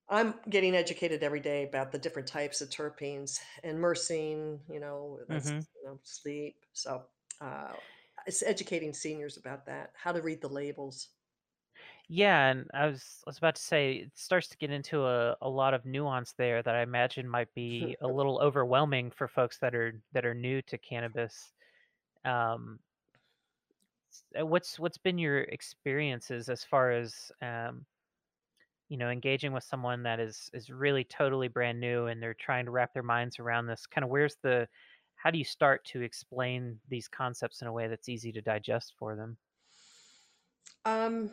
I'm 0.08 0.34
getting 0.50 0.74
educated 0.74 1.22
every 1.22 1.40
day 1.40 1.64
about 1.64 1.90
the 1.92 1.98
different 1.98 2.28
types 2.28 2.60
of 2.60 2.68
terpenes 2.68 3.40
and 3.62 3.78
myrcene. 3.78 4.60
You 4.68 4.80
know, 4.80 5.20
Mhm. 5.28 5.66
you 5.74 5.84
know 5.84 5.98
sleep. 6.02 6.64
So 6.72 7.06
uh, 7.40 7.76
it's 8.26 8.42
educating 8.42 8.92
seniors 8.94 9.36
about 9.36 9.66
that, 9.66 9.92
how 9.94 10.12
to 10.12 10.22
read 10.22 10.40
the 10.40 10.48
labels. 10.48 11.08
Yeah, 12.08 12.50
and 12.50 12.70
I 12.74 12.86
was 12.86 13.22
I 13.26 13.30
was 13.30 13.38
about 13.38 13.54
to 13.54 13.62
say 13.62 13.94
it 13.94 14.12
starts 14.14 14.48
to 14.48 14.58
get 14.58 14.70
into 14.70 15.06
a, 15.06 15.36
a 15.40 15.48
lot 15.48 15.72
of 15.72 15.86
nuance 15.86 16.32
there 16.32 16.62
that 16.62 16.74
I 16.74 16.82
imagine 16.82 17.28
might 17.28 17.52
be 17.54 17.96
a 18.00 18.08
little 18.08 18.38
overwhelming 18.40 19.10
for 19.10 19.26
folks 19.26 19.58
that 19.58 19.74
are 19.74 20.00
that 20.12 20.26
are 20.26 20.34
new 20.34 20.60
to 20.62 20.78
cannabis. 20.78 21.52
Um, 22.24 22.78
uh, 24.38 24.46
what's 24.46 24.78
what's 24.78 24.98
been 24.98 25.18
your 25.18 25.40
experiences 25.40 26.48
as 26.48 26.62
far 26.62 26.90
as 26.92 27.32
um, 27.42 27.86
you 28.88 28.98
know 28.98 29.08
engaging 29.08 29.52
with 29.52 29.64
someone 29.64 30.02
that 30.02 30.20
is 30.20 30.50
is 30.52 30.70
really 30.70 31.04
totally 31.04 31.48
brand 31.48 31.80
new 31.80 32.06
and 32.06 32.22
they're 32.22 32.34
trying 32.34 32.66
to 32.66 32.70
wrap 32.70 32.92
their 32.92 33.02
minds 33.02 33.38
around 33.38 33.66
this? 33.66 33.86
Kind 33.86 34.04
of 34.04 34.10
where's 34.10 34.36
the 34.42 34.68
how 35.24 35.30
do 35.32 35.38
you 35.38 35.44
start 35.44 35.84
to 35.86 36.02
explain 36.02 36.80
these 36.88 37.08
concepts 37.08 37.62
in 37.62 37.68
a 37.68 37.72
way 37.72 37.88
that's 37.88 38.08
easy 38.10 38.32
to 38.32 38.42
digest 38.42 38.94
for 38.98 39.16
them? 39.16 39.38
um, 40.84 41.30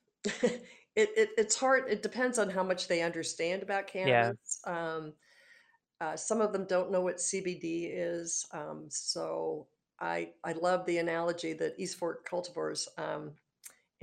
it, 0.24 0.60
it 0.96 1.30
it's 1.38 1.56
hard. 1.58 1.90
It 1.90 2.02
depends 2.02 2.38
on 2.38 2.50
how 2.50 2.62
much 2.64 2.88
they 2.88 3.02
understand 3.02 3.62
about 3.62 3.86
Yeah. 4.02 4.32
cannabis. 4.34 4.60
Um, 4.66 5.14
Uh, 6.00 6.16
some 6.16 6.40
of 6.42 6.52
them 6.52 6.66
don't 6.66 6.90
know 6.92 7.00
what 7.02 7.20
CBD 7.20 7.86
is. 7.86 8.46
Um, 8.52 8.90
so 8.90 9.68
I 10.00 10.34
I 10.44 10.52
love 10.54 10.86
the 10.86 10.98
analogy 10.98 11.54
that 11.54 11.78
East 11.78 11.98
Fork 11.98 12.28
cultivars 12.28 12.88
um, 12.98 13.36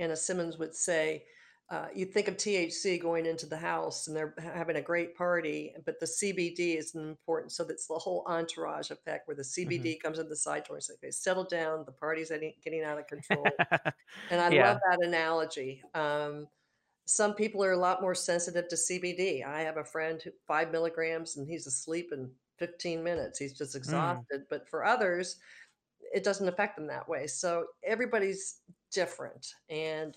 Anna 0.00 0.16
Simmons 0.16 0.58
would 0.58 0.74
say. 0.76 1.26
Uh, 1.70 1.86
you 1.94 2.04
think 2.04 2.26
of 2.26 2.36
THC 2.36 2.98
going 2.98 3.26
into 3.26 3.46
the 3.46 3.56
house 3.56 4.08
and 4.08 4.16
they're 4.16 4.34
having 4.40 4.74
a 4.74 4.82
great 4.82 5.14
party, 5.16 5.72
but 5.86 6.00
the 6.00 6.06
CBD 6.06 6.76
is 6.76 6.96
important. 6.96 7.52
So 7.52 7.62
that's 7.62 7.86
the 7.86 7.94
whole 7.98 8.24
entourage 8.26 8.90
effect 8.90 9.28
where 9.28 9.36
the 9.36 9.44
CBD 9.44 9.96
comes 9.96 10.18
in 10.18 10.28
the 10.28 10.34
side 10.36 10.64
door 10.64 10.76
and 10.76 10.82
says, 10.84 10.96
okay, 10.96 11.12
settle 11.12 11.44
down. 11.44 11.84
The 11.86 11.92
party's 11.92 12.30
getting 12.30 12.54
getting 12.62 12.82
out 12.82 12.98
of 12.98 13.06
control. 13.06 13.62
And 14.30 14.40
I 14.40 14.48
love 14.50 14.76
that 14.90 15.06
analogy. 15.06 15.82
Um, 15.94 16.48
some 17.06 17.34
people 17.34 17.64
are 17.64 17.72
a 17.72 17.78
lot 17.78 18.02
more 18.02 18.14
sensitive 18.14 18.68
to 18.68 18.76
CBD. 18.76 19.44
I 19.44 19.62
have 19.62 19.76
a 19.78 19.84
friend 19.84 20.22
who 20.22 20.32
5 20.46 20.70
milligrams, 20.72 21.36
and 21.36 21.46
he's 21.48 21.66
asleep 21.66 22.12
in 22.12 22.34
15 22.58 23.02
minutes. 23.04 23.38
He's 23.38 23.56
just 23.58 23.76
Mm, 23.84 24.26
exhausted, 24.28 24.46
but 24.50 24.68
for 24.68 24.84
others, 24.84 25.38
it 26.14 26.24
doesn't 26.24 26.48
affect 26.48 26.76
them 26.76 26.86
that 26.88 27.08
way. 27.08 27.26
So 27.26 27.66
everybody's 27.84 28.62
different, 28.90 29.54
and 29.68 30.16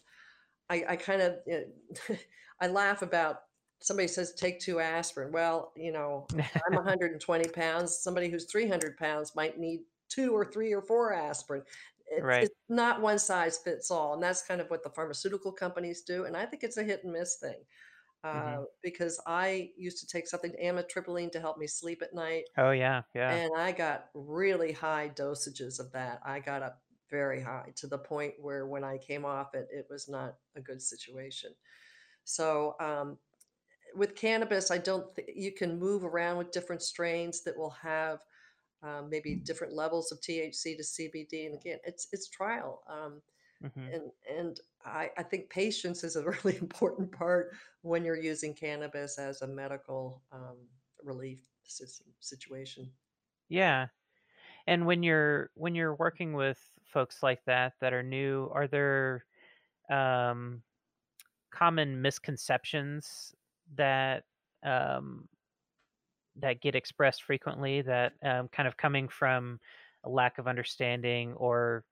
I 0.69 0.85
I 0.89 0.95
kind 0.97 1.21
of, 1.21 1.39
eh 1.47 1.63
I 2.61 2.67
laugh 2.67 3.01
about 3.01 3.41
somebody 3.81 4.07
says, 4.07 4.33
"Take 4.35 4.59
2 4.59 4.79
aspirin." 4.79 5.31
Well, 5.31 5.73
you 5.75 5.91
know, 5.91 6.29
I'm 6.67 6.75
120 6.75 7.21
pounds. 7.21 7.97
Somebody 7.99 8.29
who's 8.29 8.45
300 8.51 8.97
pounds 8.97 9.35
might 9.35 9.59
need 9.59 9.81
2 10.09 10.33
or 10.35 10.45
3 10.51 10.73
or 10.73 10.81
4 10.81 11.13
aspirin. 11.13 11.63
It's 12.07 12.37
right. 12.37 12.49
it's 12.51 12.55
not 12.69 13.01
one 13.01 13.19
size 13.19 13.57
fits 13.59 13.89
all, 13.91 14.13
and 14.13 14.23
that's 14.23 14.43
kind 14.45 14.61
of 14.61 14.69
what 14.69 14.83
the 14.83 14.89
pharmaceutical 14.91 15.51
companies 15.53 16.03
do, 16.03 16.25
and 16.25 16.37
I 16.37 16.45
think 16.45 16.63
it's 16.63 16.77
a 16.77 16.83
hit 16.83 17.03
and 17.03 17.13
miss 17.13 17.37
thing, 17.39 17.63
uh, 18.23 18.31
hmm 18.31 18.63
because 18.83 19.21
I 19.27 19.71
used 19.77 19.99
to 20.01 20.07
take 20.07 20.27
something 20.27 20.53
amitriptyline 20.63 21.31
to 21.33 21.41
help 21.41 21.57
me 21.59 21.67
sleep 21.67 22.01
at 22.03 22.13
night, 22.15 22.45
Oh 22.57 22.71
yeah, 22.71 23.03
yeah. 23.13 23.41
and 23.41 23.51
I 23.57 23.71
got 23.71 24.09
really 24.13 24.71
high 24.73 25.09
dosages 25.09 25.79
of 25.79 25.91
that. 25.93 26.21
I 26.25 26.39
got 26.39 26.61
up 26.63 26.82
very 27.13 27.41
high 27.41 27.71
to 27.77 27.87
the 27.87 27.99
point 27.99 28.33
where 28.39 28.65
when 28.67 28.83
I 28.83 28.97
came 28.97 29.25
off 29.25 29.53
it, 29.55 29.67
it 29.71 29.87
was 29.89 30.09
not 30.09 30.35
a 30.55 30.61
good 30.61 30.81
situation. 30.81 31.51
So, 32.25 32.75
um, 32.79 33.19
with 33.95 34.15
cannabis, 34.15 34.71
I 34.71 34.79
don't 34.79 35.13
think 35.15 35.29
you 35.35 35.51
can 35.53 35.79
move 35.79 36.03
around 36.03 36.37
with 36.37 36.51
different 36.51 36.81
strains 36.81 37.43
that 37.43 37.57
will 37.57 37.71
have 37.71 38.19
um, 38.83 39.09
maybe 39.09 39.35
different 39.35 39.73
levels 39.73 40.11
of 40.11 40.19
THC 40.21 40.77
to 40.77 40.83
CBD. 40.83 41.45
And 41.47 41.55
again, 41.55 41.79
it's 41.85 42.07
it's 42.13 42.29
trial. 42.29 42.83
Um, 42.87 43.21
hmm 43.61 43.93
and 43.93 44.11
and 44.29 44.59
I, 44.85 45.11
I 45.17 45.23
think 45.23 45.49
patience 45.49 46.03
is 46.03 46.15
a 46.17 46.23
really 46.31 46.57
important 46.57 47.11
part 47.11 47.55
when 47.81 48.05
you're 48.05 48.21
using 48.21 48.53
cannabis 48.55 49.19
as 49.19 49.41
a 49.41 49.47
medical 49.47 50.23
um, 50.31 50.57
relief 51.03 51.41
system 51.65 52.07
situation. 52.19 52.91
Yeah. 53.49 53.87
And 54.67 54.85
when 54.85 55.03
you're 55.03 55.51
when 55.55 55.75
you're 55.75 55.95
working 55.95 56.33
with 56.33 56.72
folks 56.93 57.23
like 57.23 57.43
that 57.45 57.73
that 57.81 57.93
are 57.93 58.03
new, 58.03 58.49
are 58.53 58.67
there 58.67 59.25
um, 59.89 60.61
common 61.51 62.01
misconceptions 62.01 63.33
that 63.75 64.23
um, 64.63 65.27
that 66.35 66.61
get 66.61 66.75
expressed 66.75 67.23
frequently 67.23 67.81
that 67.81 68.13
um, 68.23 68.47
kind 68.49 68.67
of 68.67 68.77
coming 68.77 69.07
from 69.07 69.59
a 70.03 70.09
lack 70.09 70.37
of 70.37 70.47
understanding 70.47 71.33
or 71.33 71.83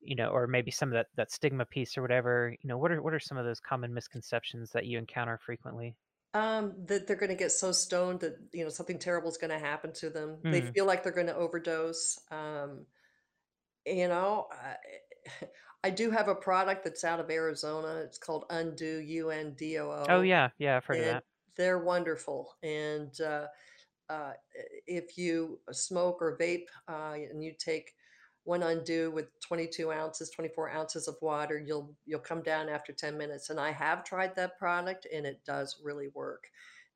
you 0.00 0.16
know 0.16 0.28
or 0.28 0.46
maybe 0.46 0.70
some 0.70 0.88
of 0.88 0.94
that 0.94 1.06
that 1.16 1.30
stigma 1.32 1.64
piece 1.64 1.96
or 1.96 2.02
whatever 2.02 2.54
you 2.62 2.68
know 2.68 2.78
what 2.78 2.92
are 2.92 3.02
what 3.02 3.14
are 3.14 3.20
some 3.20 3.38
of 3.38 3.44
those 3.44 3.60
common 3.60 3.92
misconceptions 3.94 4.70
that 4.72 4.86
you 4.86 4.98
encounter 4.98 5.38
frequently 5.44 5.96
Um, 6.34 6.74
that 6.86 7.06
they're 7.06 7.16
going 7.16 7.30
to 7.30 7.36
get 7.36 7.52
so 7.52 7.72
stoned 7.72 8.20
that 8.20 8.36
you 8.52 8.62
know 8.62 8.68
something 8.70 8.98
terrible 8.98 9.30
is 9.30 9.38
going 9.38 9.50
to 9.50 9.58
happen 9.58 9.92
to 9.94 10.10
them. 10.10 10.38
They 10.50 10.60
mm, 10.60 10.74
feel 10.74 10.84
like 10.84 11.02
they're 11.02 11.12
going 11.12 11.28
to 11.28 11.34
overdose. 11.36 12.20
Um, 12.30 12.84
You 13.86 14.08
know, 14.08 14.48
I 14.52 14.76
I 15.84 15.90
do 15.90 16.10
have 16.10 16.28
a 16.28 16.34
product 16.34 16.84
that's 16.84 17.04
out 17.04 17.20
of 17.20 17.30
Arizona. 17.30 17.96
It's 18.04 18.18
called 18.18 18.44
Undo, 18.50 18.98
u 19.00 19.30
n 19.30 19.54
d 19.54 19.78
o 19.78 19.90
oh 20.08 20.20
yeah 20.22 20.50
yeah 20.58 20.76
i've 20.76 20.84
heard 20.86 21.00
of 21.00 21.04
and 21.04 21.06
that 21.06 21.24
they're 21.56 21.78
wonderful. 21.82 22.54
And 22.62 23.18
uh, 23.20 23.48
uh, 24.08 24.34
if 24.86 25.18
you 25.18 25.60
smoke 25.72 26.22
or 26.22 26.38
vape 26.38 26.68
uh, 26.88 27.14
and 27.14 27.42
you 27.42 27.54
take 27.58 27.94
one 28.44 28.62
Undo 28.62 29.10
with 29.10 29.28
22 29.40 29.92
ounces, 29.92 30.30
24 30.30 30.70
ounces 30.70 31.08
of 31.08 31.16
water, 31.22 31.58
you'll 31.58 31.96
you'll 32.06 32.20
come 32.20 32.42
down 32.42 32.68
after 32.68 32.92
10 32.92 33.18
minutes. 33.18 33.50
And 33.50 33.60
I 33.60 33.72
have 33.72 34.04
tried 34.04 34.36
that 34.36 34.58
product, 34.58 35.06
and 35.12 35.26
it 35.26 35.44
does 35.44 35.80
really 35.82 36.08
work. 36.08 36.50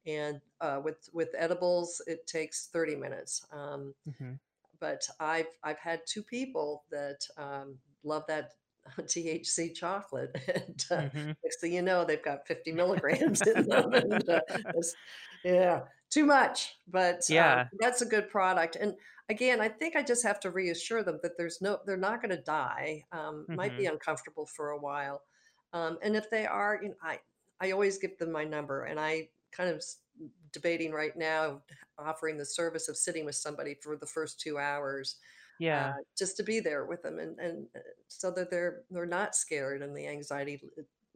And 0.07 0.41
uh, 0.61 0.81
with 0.85 1.09
with 1.13 1.31
edibles, 1.37 2.01
it 2.07 2.27
takes 2.27 2.69
30 2.69 2.97
minutes. 2.97 3.47
Um, 3.53 3.95
hmm 4.19 4.35
but 4.81 5.03
I've 5.21 5.49
I've 5.63 5.79
had 5.79 6.03
2 6.09 6.23
people 6.25 6.85
that, 6.91 7.21
um, 7.37 7.81
love 8.03 8.25
that 8.29 8.53
THC 9.09 9.73
chocolate, 9.73 10.31
and, 10.55 10.85
uh, 10.91 11.05
hmm 11.13 11.33
next 11.45 11.61
thing 11.61 11.73
you 11.75 11.83
know, 11.83 12.05
they've 12.05 12.23
got 12.23 12.47
50 12.47 12.73
milligrams 12.75 13.43
in 13.47 13.67
them, 13.67 13.95
and, 13.95 14.29
uh, 14.29 14.41
yeah, 15.45 15.85
too 16.11 16.25
much, 16.27 16.77
but, 16.87 17.23
um, 17.37 17.59
yeah. 17.59 17.71
that's 17.81 18.03
a 18.03 18.07
good 18.07 18.29
product, 18.31 18.77
and 18.77 18.97
again, 19.29 19.61
I 19.61 19.69
think 19.69 19.97
I 19.97 20.03
just 20.03 20.23
have 20.25 20.41
to 20.41 20.51
reassure 20.51 21.03
them 21.03 21.21
that 21.23 21.37
there's 21.37 21.61
no 21.61 21.81
they're 21.87 21.97
not 21.97 22.21
gonna 22.23 22.43
die, 22.43 23.05
um, 23.13 23.49
might 23.55 23.77
be 23.77 23.87
hmm 23.87 23.87
uncomfortable 23.87 24.47
for 24.47 24.71
a 24.71 24.79
while, 24.81 25.23
um, 25.73 25.99
and 26.03 26.17
if 26.17 26.31
they 26.31 26.47
are, 26.47 26.81
you 26.83 26.91
know, 26.91 26.97
I 27.03 27.21
I 27.61 27.71
always 27.73 27.99
give 27.99 28.19
them 28.19 28.33
my 28.33 28.45
number, 28.45 28.85
and 28.85 28.99
I 29.01 29.31
kind 29.53 29.71
of 29.71 29.83
debating 30.53 30.93
right 30.93 31.17
now 31.17 31.63
offering 31.99 32.37
the 32.39 32.45
service 32.47 32.89
of 32.89 32.97
sitting 32.97 33.25
with 33.25 33.35
somebody 33.37 33.75
for 33.75 33.97
the 33.97 34.07
first 34.07 34.41
2 34.41 34.59
hours, 34.59 35.19
uh, 35.73 35.83
Yeah. 35.83 35.95
just 36.19 36.37
to 36.39 36.43
be 36.43 36.61
there 36.61 36.85
with 36.87 37.03
them 37.03 37.19
and 37.19 37.39
and, 37.41 37.69
uh, 37.77 37.81
so 38.09 38.31
that 38.33 38.51
they're 38.51 38.85
they're 38.91 39.07
not 39.07 39.35
scared 39.37 39.83
and 39.83 39.97
the 39.97 40.07
anxiety 40.09 40.61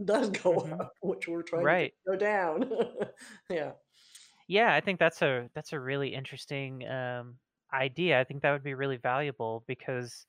does 0.05 0.31
go 0.31 0.59
Mhm. 0.67 0.81
up, 0.81 0.95
which 1.03 1.29
we're 1.29 1.43
trying 1.43 1.67
Right. 1.67 1.95
to 2.07 2.13
go 2.13 2.17
down. 2.17 2.71
Yeah. 3.51 3.75
Yeah, 4.47 4.75
I 4.75 4.81
think 4.81 4.99
that's 4.99 5.23
a 5.23 5.51
that's 5.55 5.73
a 5.73 5.81
really 5.81 6.15
interesting, 6.15 6.87
um, 6.89 7.39
idea. 7.73 8.21
I 8.21 8.25
think 8.25 8.43
that 8.43 8.53
would 8.53 8.63
be 8.63 8.75
really 8.75 8.97
valuable 8.99 9.65
because, 9.67 10.27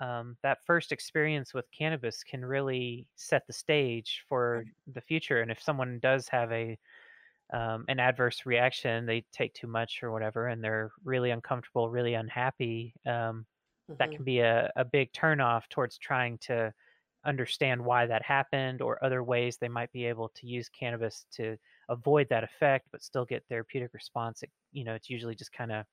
um, 0.00 0.38
that 0.42 0.64
first 0.66 0.92
experience 0.92 1.54
with 1.54 1.70
cannabis 1.72 2.24
can 2.24 2.44
really 2.44 3.08
set 3.16 3.46
the 3.46 3.52
stage 3.54 4.24
for 4.28 4.66
the 4.86 5.00
future, 5.02 5.40
and 5.42 5.50
if 5.52 5.62
someone 5.62 6.00
does 6.00 6.28
have 6.28 6.52
a, 6.52 6.78
um, 7.52 7.84
an 7.88 8.00
adverse 8.00 8.46
reaction, 8.46 9.06
they 9.06 9.22
take 9.32 9.54
too 9.54 9.66
much 9.66 10.02
or 10.02 10.10
whatever, 10.12 10.46
and 10.48 10.62
they're 10.62 10.92
really 11.04 11.30
uncomfortable, 11.30 11.90
really 11.90 12.14
unhappy, 12.14 12.94
um, 13.06 13.46
that 13.98 14.10
Mhm. 14.10 14.12
can 14.12 14.24
be 14.24 14.40
a 14.40 14.72
a 14.76 14.84
big 14.84 15.12
turn-off 15.12 15.68
towards 15.68 15.98
trying 15.98 16.38
to 16.38 16.72
understand 17.24 17.84
why 17.84 18.06
that 18.06 18.22
happened 18.22 18.80
or 18.82 19.02
other 19.04 19.22
ways 19.22 19.58
they 19.58 19.68
might 19.68 19.92
be 19.92 20.06
able 20.06 20.30
to 20.30 20.46
use 20.46 20.68
cannabis 20.70 21.26
to 21.30 21.56
avoid 21.90 22.28
that 22.30 22.44
effect, 22.44 22.88
but 22.92 23.02
still 23.02 23.26
get 23.26 23.44
therapeutic 23.48 23.92
response. 23.94 24.42
It 24.42 24.50
you 24.72 24.84
know, 24.84 24.94
it's 24.94 25.10
usually 25.10 25.34
just 25.34 25.52
kinda 25.52 25.86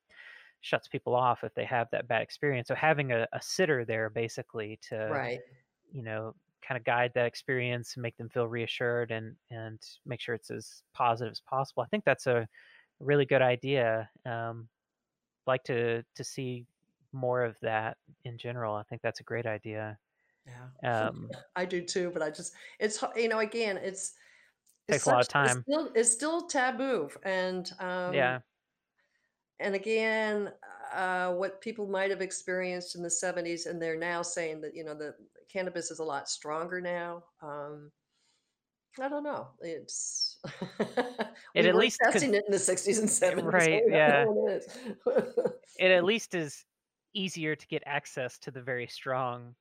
shuts 0.62 0.88
people 0.88 1.16
off 1.16 1.44
if 1.44 1.54
they 1.54 1.66
have 1.66 1.90
that 1.92 2.08
bad 2.08 2.22
experience. 2.22 2.68
So 2.70 2.76
having 2.76 3.12
a 3.12 3.28
a 3.34 3.42
sitter 3.42 3.86
there 3.86 4.10
basically 4.10 4.78
to, 4.90 5.20
Right. 5.20 5.42
you 5.92 6.04
know, 6.04 6.36
kinda 6.68 6.82
guide 6.82 7.14
that 7.16 7.26
experience 7.28 7.96
and 7.96 8.04
make 8.04 8.18
them 8.18 8.30
feel 8.30 8.48
reassured 8.48 9.12
and 9.12 9.38
and 9.52 9.82
make 10.06 10.22
sure 10.22 10.36
it's 10.36 10.52
as 10.52 10.84
positive 10.94 11.32
as 11.32 11.42
possible. 11.42 11.84
I 11.84 11.88
think 11.88 12.06
that's 12.06 12.28
a 12.28 12.48
really 13.00 13.26
good 13.26 13.42
idea. 13.44 14.10
Um, 14.26 14.70
like 15.48 15.64
to 15.66 16.04
to 16.16 16.24
see 16.24 16.68
more 17.14 17.44
of 17.44 17.60
that 17.62 17.98
in 18.26 18.38
general. 18.38 18.76
I 18.76 18.84
think 18.84 19.02
that's 19.02 19.22
a 19.22 19.24
great 19.24 19.46
idea. 19.48 20.00
Yeah. 20.46 20.70
Um 20.84 21.38
I 21.56 21.66
do 21.66 21.84
too, 21.84 22.12
but 22.12 22.22
I 22.22 22.30
just 22.30 22.54
it's 22.80 23.04
you 23.16 23.28
know, 23.30 23.40
again, 23.40 23.78
it's 23.78 24.16
it's 24.88 25.00
Takes 25.00 25.06
a 25.06 25.10
lot 25.10 25.22
such 25.22 25.24
of 25.24 25.28
it's 25.42 25.58
time. 25.58 25.66
still 25.68 25.92
it's 25.96 26.12
still 26.14 26.48
taboo 26.48 27.12
and, 27.24 27.72
um 27.80 28.02
Yeah. 28.06 28.42
and 29.60 29.76
again, 29.76 30.54
uh, 30.94 31.34
what 31.34 31.62
people 31.62 31.88
might 31.88 32.12
have 32.12 32.22
experienced 32.22 32.96
in 32.96 33.02
the 33.04 33.10
'70s, 33.10 33.66
and 33.66 33.82
they're 33.82 33.98
now 33.98 34.22
saying 34.22 34.62
that, 34.62 34.76
you 34.76 34.84
know, 34.84 34.94
that 34.96 35.16
cannabis 35.52 35.92
is 35.92 36.00
a 36.00 36.04
lot 36.04 36.30
stronger 36.30 36.82
now, 36.82 37.24
um 37.42 37.92
I 39.00 39.10
don't 39.10 39.24
know. 39.24 39.50
It's 39.62 40.40
It 41.54 41.64
we 41.64 41.68
at 41.70 41.76
weren't 41.76 41.78
least 41.78 42.00
testing 42.04 42.34
it 42.34 42.46
in 42.48 42.52
the 42.52 42.58
'60s 42.58 43.00
and 43.00 43.10
Eh, 43.40 43.52
'70s, 43.52 43.54
right, 43.54 43.84
we 43.86 43.92
yeah. 43.94 44.26
it. 44.28 44.66
It 45.80 45.92
at 45.92 46.04
least 46.04 46.34
is 46.34 46.66
easier 47.14 47.56
to 47.56 47.68
get 47.68 47.84
access 47.86 48.40
to 48.40 48.52
the 48.52 48.62
very 48.62 48.88
strong, 48.88 49.56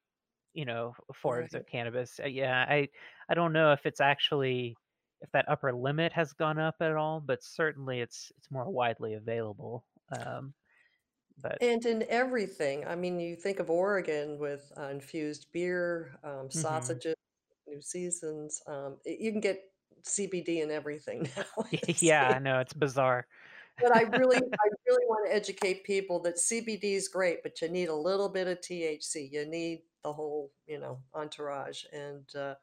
you 0.55 0.65
know, 0.65 0.95
forms 1.15 1.55
of 1.55 1.67
cannabis. 1.67 2.19
Uh, 2.23 2.27
yeah, 2.29 2.65
I 2.69 2.89
I 3.29 3.35
don't 3.35 3.53
know 3.53 3.73
if 3.73 3.85
it's 3.87 4.01
actually 4.01 4.77
if 5.21 5.31
that 5.33 5.49
upper 5.49 5.73
limit 5.73 6.13
has 6.13 6.33
gone 6.33 6.59
up 6.59 6.77
at 6.81 6.93
all, 6.97 7.21
but 7.21 7.43
certainly 7.43 8.01
it's 8.01 8.33
it's 8.39 8.51
more 8.51 8.71
widely 8.71 9.15
available, 9.15 9.85
um, 10.19 10.55
but 11.39 11.61
And 11.61 11.85
in 11.87 12.03
everything. 12.05 12.87
I 12.87 12.97
mean, 12.97 13.19
you 13.19 13.35
think 13.37 13.61
of 13.61 13.71
Oregon 13.71 14.39
with, 14.39 14.71
uh, 14.77 14.85
infused 14.91 15.51
beer, 15.53 16.19
um, 16.23 16.51
Mhm. 16.55 17.01
sausages, 17.05 17.15
New 17.67 17.81
Seasons, 17.83 18.63
um, 18.67 19.01
y 19.07 19.17
you 19.21 19.33
can 19.33 19.41
get 19.41 19.63
CBD 20.05 20.61
in 20.63 20.71
everything 20.71 21.25
now, 21.37 21.47
it's 21.83 22.03
Yeah, 22.03 22.31
I 22.31 22.39
know, 22.39 22.61
it's 22.61 22.73
bizarre. 22.75 23.27
But 23.81 23.93
I 23.93 24.03
really 24.15 24.39
I 24.39 24.69
really 24.89 25.05
wanna 25.07 25.31
educate 25.31 25.85
people 25.85 26.21
that 26.21 26.39
CBD 26.39 26.95
is 26.95 27.09
great, 27.09 27.43
but 27.43 27.61
you 27.61 27.69
need 27.69 27.89
a 27.89 27.95
little 27.95 28.29
bit 28.29 28.47
of 28.49 28.61
THC. 28.61 29.29
You 29.31 29.45
need 29.47 29.83
the 30.03 30.13
whole, 30.13 30.53
you 30.67 30.79
know, 30.79 31.03
entourage 31.15 31.85
and, 31.93 32.33
uh, 32.35 32.55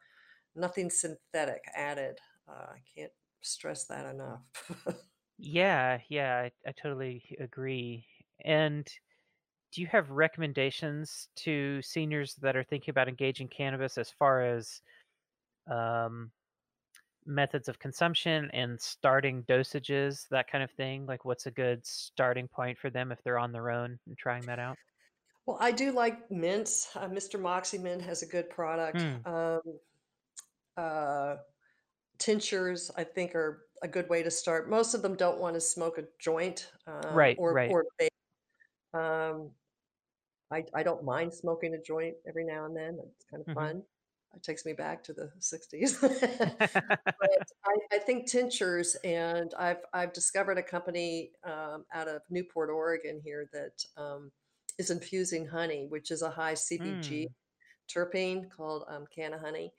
nothing 0.56 0.90
synthetic 0.92 1.64
added. 1.76 2.20
Uh, 2.48 2.74
I 2.78 2.84
can't 2.96 3.14
stress 3.42 3.86
that 3.88 4.06
enough. 4.08 4.44
Yeah, 5.38 6.02
yeah, 6.10 6.38
I 6.66 6.70
I 6.70 6.72
totally 6.72 7.36
agree. 7.40 8.08
And 8.44 8.88
do 9.72 9.82
you 9.82 9.88
have 9.88 10.10
recommendations 10.12 11.30
to 11.38 11.82
seniors 11.82 12.36
that 12.36 12.56
are 12.56 12.64
thinking 12.64 12.92
about 12.92 13.08
engaging 13.08 13.48
cannabis 13.48 13.98
as 13.98 14.12
far 14.12 14.44
as, 14.44 14.82
um, 15.70 16.32
methods 17.26 17.70
of 17.70 17.80
consumption 17.80 18.50
and 18.54 18.80
starting 18.80 19.44
dosages, 19.44 20.28
that 20.30 20.50
kind 20.52 20.64
of 20.64 20.72
thing? 20.72 21.06
Like, 21.06 21.26
what's 21.26 21.46
a 21.46 21.52
good 21.52 21.86
starting 21.86 22.48
point 22.48 22.78
for 22.78 22.90
them 22.90 23.12
if 23.12 23.24
they're 23.24 23.40
on 23.40 23.52
their 23.52 23.70
own 23.72 23.98
and 24.08 24.18
trying 24.18 24.44
that 24.44 24.60
out? 24.60 24.78
Well, 25.46 25.58
I 25.60 25.72
do 25.72 25.92
like 25.92 26.30
mints. 26.32 26.90
Uh, 26.96 27.08
Mr. 27.08 27.40
Moxie 27.40 27.78
Mint 27.78 28.02
has 28.02 28.22
a 28.22 28.26
good 28.26 28.50
product. 28.50 29.02
Hmm. 29.02 29.34
Um, 29.34 29.62
uh, 30.78 31.36
tinctures, 32.18 32.90
I 32.96 33.04
think, 33.04 33.36
are 33.36 33.66
a 33.82 33.88
good 33.88 34.08
way 34.10 34.24
to 34.24 34.32
start. 34.32 34.70
Most 34.70 34.94
of 34.94 35.02
them 35.02 35.16
don't 35.16 35.40
wanna 35.40 35.60
smoke 35.60 35.98
a 35.98 36.04
joint, 36.20 36.72
um, 36.88 37.14
Right, 37.14 37.36
or 37.38 37.54
right. 37.54 37.70
or 37.70 37.86
vape. 38.00 38.08
Um, 38.94 39.52
I 40.52 40.66
I 40.76 40.84
don't 40.84 41.04
mind 41.06 41.34
smoking 41.34 41.76
a 41.76 41.82
joint 41.82 42.18
every 42.28 42.46
now 42.46 42.66
and 42.66 42.76
then, 42.78 43.00
it's 43.04 43.26
kinda 43.26 43.46
Mhm. 43.48 43.54
fun. 43.54 43.84
It 44.36 44.44
takes 44.44 44.66
me 44.66 44.74
back 44.74 45.04
to 45.06 45.14
the 45.14 45.34
'60s. 45.40 46.00
But 47.20 47.30
I 47.66 47.76
I 47.98 48.00
think 48.00 48.28
tinctures 48.28 48.96
and 49.04 49.54
I've 49.56 49.86
I've 49.94 50.14
discovered 50.14 50.58
a 50.60 50.64
company, 50.64 51.34
um, 51.44 51.86
out 51.94 52.08
of 52.10 52.24
Newport, 52.30 52.70
Oregon 52.72 53.22
here 53.24 53.50
that, 53.54 53.86
um, 53.98 54.32
is 54.80 54.92
infusing 54.92 55.48
honey, 55.48 55.88
which 55.88 56.12
is 56.12 56.22
a 56.24 56.32
high 56.32 56.56
CBG 56.56 57.26
Mm. 57.26 57.34
terpene 57.90 58.50
called, 58.52 58.86
um, 58.90 59.08
Canna 59.08 59.40
Honey, 59.40 59.74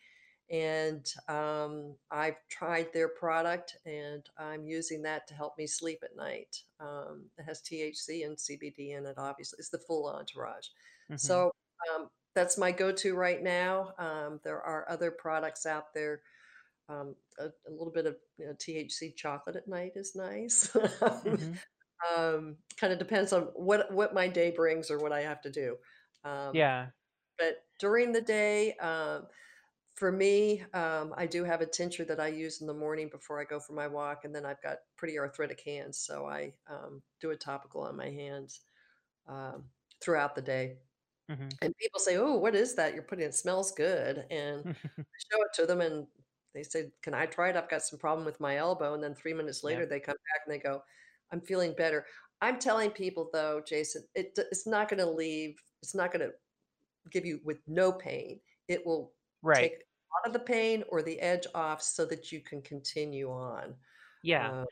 and, 0.50 1.06
um, 1.28 1.98
I've 2.10 2.36
tried 2.48 2.92
their 2.92 3.08
product, 3.08 3.76
and 3.86 4.28
I'm 4.38 4.66
using 4.66 5.02
that 5.02 5.26
to 5.28 5.34
help 5.34 5.56
me 5.58 5.66
sleep 5.66 6.00
at 6.04 6.16
night. 6.16 6.64
Um, 6.80 7.30
it 7.38 7.44
has 7.44 7.62
THC 7.62 8.24
and 8.24 8.38
CBD 8.38 8.92
in 8.92 9.06
it, 9.06 9.18
obviously, 9.18 9.58
it's 9.60 9.70
the 9.70 9.78
full 9.78 10.08
entourage. 10.08 10.68
Mhm. 11.08 11.44
So, 11.44 11.52
um, 11.92 12.08
that's 12.34 12.58
my 12.58 12.72
go-to 12.72 13.14
right 13.14 13.42
now. 13.42 13.94
Um, 13.98 14.40
there 14.44 14.60
are 14.62 14.88
other 14.90 15.10
products 15.12 15.66
out 15.66 15.94
there. 15.94 16.22
Um, 16.88 17.16
a 17.38 17.46
a 17.66 17.70
little 17.70 17.92
bit 17.92 18.06
of, 18.06 18.18
you 18.38 18.46
know, 18.46 18.54
THC 18.54 19.12
chocolate 19.12 19.56
at 19.56 19.68
night 19.68 19.92
is 19.96 20.14
nice. 20.16 20.74
Mhm. 21.24 21.62
Um, 22.16 22.58
kinda 22.76 22.96
depends 22.96 23.32
on 23.32 23.44
what 23.54 23.92
what 23.92 24.14
my 24.14 24.28
day 24.28 24.50
brings 24.50 24.90
or 24.90 24.98
what 24.98 25.12
I 25.12 25.22
have 25.22 25.40
to 25.42 25.50
do. 25.50 25.78
Um, 26.24 26.54
Yeah. 26.54 26.92
but 27.38 27.66
during 27.80 28.12
the 28.12 28.20
day, 28.22 28.74
um, 28.76 29.28
for 29.94 30.10
me, 30.12 30.62
um, 30.74 31.14
I 31.16 31.26
do 31.26 31.44
have 31.44 31.60
a 31.60 31.66
tincture 31.66 32.04
that 32.06 32.20
I 32.20 32.28
use 32.28 32.60
in 32.60 32.66
the 32.66 32.74
morning 32.74 33.08
before 33.08 33.40
I 33.40 33.44
go 33.44 33.60
for 33.60 33.74
my 33.74 33.86
walk, 33.88 34.24
and 34.24 34.34
then 34.34 34.44
I've 34.46 34.62
got 34.62 34.78
pretty 34.96 35.18
arthritic 35.18 35.60
hands, 35.62 35.98
so 35.98 36.26
I, 36.26 36.54
um, 36.66 37.02
do 37.20 37.30
a 37.30 37.36
topical 37.36 37.82
on 37.82 37.96
my 37.96 38.10
hands, 38.10 38.62
um, 39.26 39.70
throughout 40.00 40.34
the 40.36 40.42
day. 40.42 40.80
Mhm. 41.28 41.58
And 41.62 41.74
people 41.78 42.00
say, 42.00 42.16
"Oh, 42.16 42.36
what 42.36 42.54
is 42.54 42.74
that 42.76 42.94
you're 42.94 43.02
putting? 43.04 43.26
It 43.26 43.34
smells 43.34 43.72
good." 43.72 44.26
And 44.30 44.60
I 44.62 44.64
show 45.32 45.42
it 45.44 45.52
to 45.54 45.66
them, 45.66 45.80
and 45.80 46.08
they 46.54 46.62
said, 46.64 46.92
"Can 47.02 47.14
I 47.14 47.26
try 47.26 47.50
it? 47.50 47.56
I've 47.56 47.68
got 47.68 47.82
some 47.82 47.98
problem 47.98 48.24
with 48.26 48.40
my 48.40 48.56
elbow." 48.56 48.94
And 48.94 49.02
then 49.02 49.14
3 49.14 49.34
minutes 49.34 49.64
later, 49.64 49.86
they 49.86 50.00
come 50.00 50.16
back 50.34 50.42
and 50.46 50.54
they 50.54 50.58
go, 50.58 50.84
"I'm 51.32 51.40
feeling 51.42 51.74
better." 51.74 52.06
I'm 52.40 52.58
telling 52.58 52.90
people 52.92 53.30
though, 53.32 53.60
Jason, 53.62 54.08
it 54.14 54.34
it's 54.38 54.66
not 54.66 54.88
gonna 54.88 55.06
leave 55.10 55.62
it's 55.82 55.94
not 55.94 56.12
gonna 56.12 56.32
give 57.10 57.24
you 57.26 57.40
with 57.44 57.66
no 57.68 57.92
pain. 57.92 58.40
It 58.68 58.84
will 58.86 59.13
take 59.52 59.72
Right. 59.72 59.74
a 59.74 60.08
lot 60.16 60.26
of 60.26 60.32
the 60.32 60.44
pain 60.46 60.84
or 60.88 61.02
the 61.02 61.20
edge 61.20 61.46
off 61.54 61.82
so 61.82 62.04
that 62.06 62.32
you 62.32 62.40
can 62.40 62.62
continue 62.62 63.30
on. 63.30 63.78
Yeah. 64.22 64.54
Uh 64.54 64.66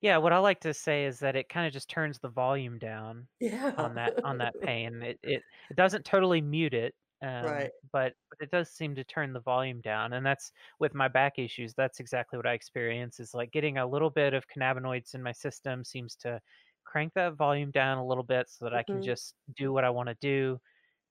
Yeah, 0.00 0.18
what 0.18 0.32
I 0.32 0.38
like 0.38 0.60
to 0.60 0.74
say 0.74 1.06
is 1.06 1.20
that 1.20 1.36
it 1.36 1.48
kinda 1.48 1.70
just 1.70 1.90
turns 1.90 2.18
the 2.20 2.28
volume 2.28 2.78
down 2.78 3.28
Yeah. 3.40 3.72
on 3.76 3.94
that 3.94 4.16
on 4.24 4.38
that 4.38 4.58
pain. 4.60 5.02
It 5.02 5.18
it 5.22 5.44
it 5.70 5.76
doesn't 5.76 6.04
totally 6.06 6.40
mute 6.40 6.74
it, 6.74 6.94
um, 7.22 7.66
Right. 7.66 7.72
but 7.92 8.14
but 8.30 8.40
it 8.40 8.50
does 8.50 8.70
seem 8.70 8.94
to 8.96 9.04
turn 9.04 9.32
the 9.32 9.40
volume 9.40 9.80
down, 9.80 10.12
and 10.14 10.24
that's 10.26 10.52
with 10.80 10.94
my 10.94 11.08
back 11.08 11.38
issues, 11.38 11.74
that's 11.74 12.00
exactly 12.00 12.36
what 12.38 12.46
I 12.46 12.52
experience, 12.54 13.20
is, 13.20 13.34
like, 13.34 13.50
getting 13.52 13.78
a 13.78 13.86
little 13.86 14.10
bit 14.10 14.34
of 14.34 14.48
cannabinoids 14.48 15.14
in 15.14 15.22
my 15.22 15.32
system 15.32 15.84
seems 15.84 16.16
to 16.18 16.40
crank 16.84 17.14
that 17.14 17.34
volume 17.34 17.70
down 17.72 17.98
a 17.98 18.06
little 18.06 18.24
bit 18.24 18.48
so 18.50 18.64
that 18.64 18.74
I 18.74 18.82
can 18.84 19.00
Mhm. 19.00 19.02
just 19.02 19.34
do 19.56 19.72
what 19.72 19.84
I 19.84 19.90
wanna 19.90 20.14
do, 20.20 20.60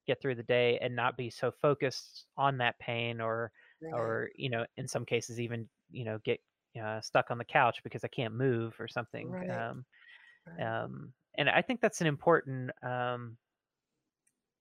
get 0.07 0.21
through 0.21 0.35
the 0.35 0.43
day, 0.43 0.79
and 0.79 0.95
not 0.95 1.17
be 1.17 1.29
so 1.29 1.51
focused 1.51 2.27
on 2.37 2.57
that 2.59 2.79
pain 2.79 3.21
or 3.21 3.51
Right. 3.81 4.17
or, 4.17 4.31
you 4.35 4.49
know, 4.49 4.65
in 4.77 4.87
some 4.87 5.05
cases, 5.05 5.39
even, 5.39 5.69
you 5.91 6.03
know, 6.05 6.19
get, 6.19 6.41
uh, 6.81 7.01
stuck 7.01 7.31
on 7.31 7.37
the 7.39 7.45
couch 7.45 7.81
because 7.83 8.03
I 8.03 8.09
can't 8.09 8.33
move 8.35 8.75
or 8.79 8.87
something, 8.89 9.37
Right. 9.37 9.49
um 9.49 9.85
Right. 10.45 10.67
um, 10.67 11.13
and 11.37 11.49
I 11.49 11.61
think 11.63 11.81
that's 11.81 12.01
an 12.01 12.07
important, 12.07 12.71
um 12.83 13.37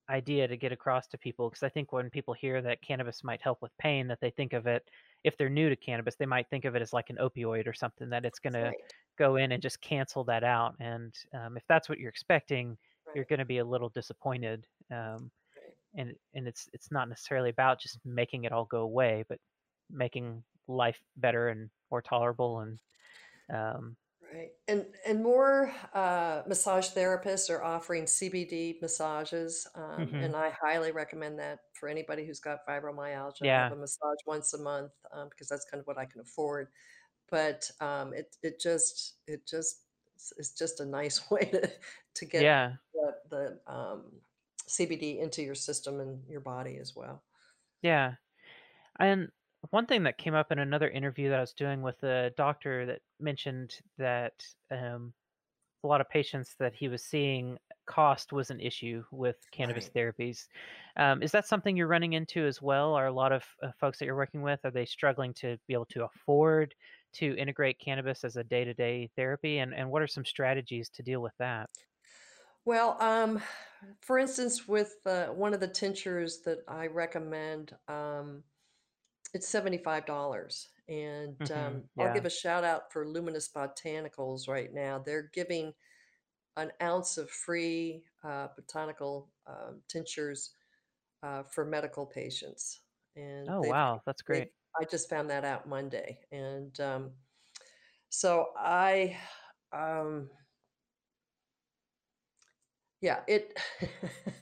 idea 0.08 0.46
to 0.46 0.56
get 0.56 0.70
across 0.70 1.08
to 1.08 1.18
people 1.18 1.50
because 1.50 1.64
I 1.64 1.68
think 1.68 1.92
when 1.92 2.10
people 2.10 2.32
hear 2.32 2.62
that 2.62 2.80
cannabis 2.80 3.24
might 3.24 3.42
help 3.42 3.60
with 3.60 3.76
pain, 3.78 4.06
that 4.08 4.20
they 4.20 4.30
think 4.30 4.52
of 4.52 4.66
it 4.68 4.88
if 5.24 5.36
they're 5.36 5.48
new 5.50 5.68
to 5.68 5.74
cannabis, 5.74 6.14
they 6.14 6.26
might 6.26 6.48
think 6.48 6.64
of 6.64 6.76
it 6.76 6.82
as 6.82 6.92
like 6.92 7.10
an 7.10 7.16
opioid 7.16 7.66
or 7.66 7.72
something 7.72 8.08
that 8.10 8.24
it's 8.24 8.38
gonna 8.38 8.76
go 9.18 9.34
in 9.34 9.50
and 9.50 9.60
just 9.62 9.80
cancel 9.80 10.22
that 10.24 10.44
out, 10.44 10.76
and, 10.78 11.12
um, 11.32 11.56
if 11.56 11.64
that's 11.68 11.88
what 11.88 11.98
you're 11.98 12.10
expecting, 12.10 12.78
you're 13.14 13.24
gonna 13.26 13.44
be 13.46 13.58
a 13.58 13.64
little 13.64 13.88
disappointed, 13.90 14.66
um, 14.90 15.30
right, 15.56 15.76
and 15.94 16.14
and 16.34 16.48
it's 16.48 16.68
it's 16.74 16.90
not 16.92 17.08
necessarily 17.08 17.50
about 17.50 17.80
just 17.80 18.00
making 18.04 18.44
it 18.44 18.52
all 18.52 18.66
go 18.66 18.82
away, 18.82 19.24
but 19.28 19.40
making 19.90 20.44
life 20.68 21.00
better 21.16 21.48
and 21.50 21.70
more 21.90 22.02
tolerable 22.02 22.60
and, 22.60 22.80
um 23.54 23.96
right. 24.32 24.50
And 24.68 24.94
and 25.06 25.22
more 25.22 25.72
uh, 25.94 26.42
massage 26.46 26.90
therapists 26.90 27.50
are 27.50 27.62
offering 27.62 28.06
CBD 28.06 28.78
massages, 28.80 29.66
um, 29.74 30.14
Mhm. 30.14 30.20
and 30.20 30.36
I 30.36 30.50
highly 30.50 30.92
recommend 30.92 31.38
that 31.38 31.60
for 31.74 31.88
anybody 31.88 32.26
who's 32.26 32.40
got 32.40 32.66
fibromyalgia. 32.68 33.42
I 33.52 33.58
have 33.58 33.70
Yeah. 33.70 33.72
a 33.72 33.76
massage 33.76 34.18
once 34.26 34.52
a 34.54 34.58
month 34.62 34.92
um, 35.12 35.28
because 35.30 35.48
that's 35.48 35.64
kind 35.70 35.80
of 35.80 35.86
what 35.86 35.98
I 35.98 36.06
can 36.06 36.20
afford. 36.20 36.68
But 37.30 37.70
um, 37.80 38.14
it 38.14 38.36
it 38.42 38.60
just 38.60 39.20
it 39.28 39.46
just 39.48 39.85
it's 40.16 40.32
it's 40.38 40.50
just 40.50 40.80
a 40.80 40.84
nice 40.84 41.30
way 41.30 41.44
to 41.44 41.70
to 42.14 42.24
get 42.24 42.42
Yeah. 42.42 42.72
the, 42.94 43.14
the 43.30 43.72
um, 43.72 44.04
CBD 44.68 45.20
into 45.20 45.42
your 45.42 45.54
system 45.54 46.00
and 46.00 46.20
your 46.28 46.40
body 46.40 46.78
as 46.80 46.96
well. 46.96 47.22
Yeah. 47.82 48.14
And 48.98 49.30
one 49.70 49.86
thing 49.86 50.04
that 50.04 50.18
came 50.18 50.34
up 50.34 50.50
in 50.50 50.58
another 50.58 50.88
interview 50.88 51.28
that 51.28 51.38
I 51.38 51.40
was 51.40 51.52
doing 51.52 51.82
with 51.82 52.02
a 52.02 52.32
doctor 52.36 52.86
that 52.86 53.00
mentioned 53.20 53.74
that 53.98 54.32
um, 54.70 55.12
a 55.84 55.86
lot 55.86 56.00
of 56.00 56.08
patients 56.08 56.54
that 56.58 56.74
he 56.74 56.88
was 56.88 57.04
seeing, 57.04 57.58
cost 57.86 58.32
was 58.32 58.50
an 58.50 58.60
issue 58.60 59.04
with 59.12 59.36
cannabis 59.52 59.90
Right. 59.94 60.14
therapies. 60.16 60.46
Um, 60.96 61.22
is 61.22 61.30
that 61.32 61.46
something 61.46 61.76
you're 61.76 61.86
running 61.86 62.14
into 62.14 62.44
as 62.46 62.62
well? 62.62 62.94
Are 62.94 63.06
a 63.06 63.12
lot 63.12 63.32
of 63.32 63.44
uh, 63.62 63.70
folks 63.78 63.98
that 63.98 64.06
you're 64.06 64.16
working 64.16 64.42
with 64.42 64.60
are 64.64 64.70
they 64.70 64.86
struggling 64.86 65.34
to 65.34 65.58
be 65.68 65.74
able 65.74 65.86
to 65.86 66.04
afford 66.04 66.74
to 67.16 67.36
integrate 67.36 67.78
cannabis 67.80 68.24
as 68.24 68.36
a 68.36 68.44
day-to-day 68.44 69.10
therapy? 69.16 69.58
And 69.58 69.74
and 69.74 69.90
what 69.90 70.02
are 70.02 70.06
some 70.08 70.24
strategies 70.24 70.90
to 70.90 71.02
deal 71.02 71.22
with 71.22 71.34
that? 71.38 71.70
Well, 72.64 73.00
um, 73.00 73.42
for 74.00 74.18
instance, 74.18 74.66
with 74.66 74.96
uh, 75.06 75.28
one 75.28 75.54
of 75.54 75.60
the 75.60 75.68
tinctures 75.68 76.40
that 76.42 76.60
I 76.68 76.86
recommend, 76.86 77.76
um, 77.88 78.44
it's 79.34 79.48
$75. 79.48 80.70
And 80.88 81.40
hmm 81.40 81.52
um, 81.52 81.90
I'll 81.98 82.10
give 82.10 82.26
a 82.26 82.30
shout 82.30 82.64
out 82.64 82.92
for 82.92 83.08
Luminous 83.08 83.48
Botanicals 83.52 84.48
right 84.48 84.72
now. 84.72 84.98
They're 85.00 85.30
giving 85.34 85.74
an 86.56 86.72
ounce 86.82 87.18
of 87.18 87.30
free 87.30 88.06
uh, 88.24 88.48
botanical 88.56 89.32
um, 89.46 89.82
tinctures 89.88 90.54
uh, 91.22 91.44
for 91.44 91.64
medical 91.64 92.06
patients. 92.06 92.82
And 93.16 93.48
Oh 93.48 93.62
wow, 93.62 94.02
that's 94.06 94.22
great. 94.22 94.48
I 94.80 94.84
just 94.84 95.08
found 95.10 95.30
that 95.30 95.44
out 95.44 95.68
Monday. 95.68 96.22
And 96.32 96.78
um, 96.80 97.14
so 98.10 98.52
I, 98.56 99.18
um, 99.72 100.30
yeah, 103.00 103.22
it, 103.28 103.58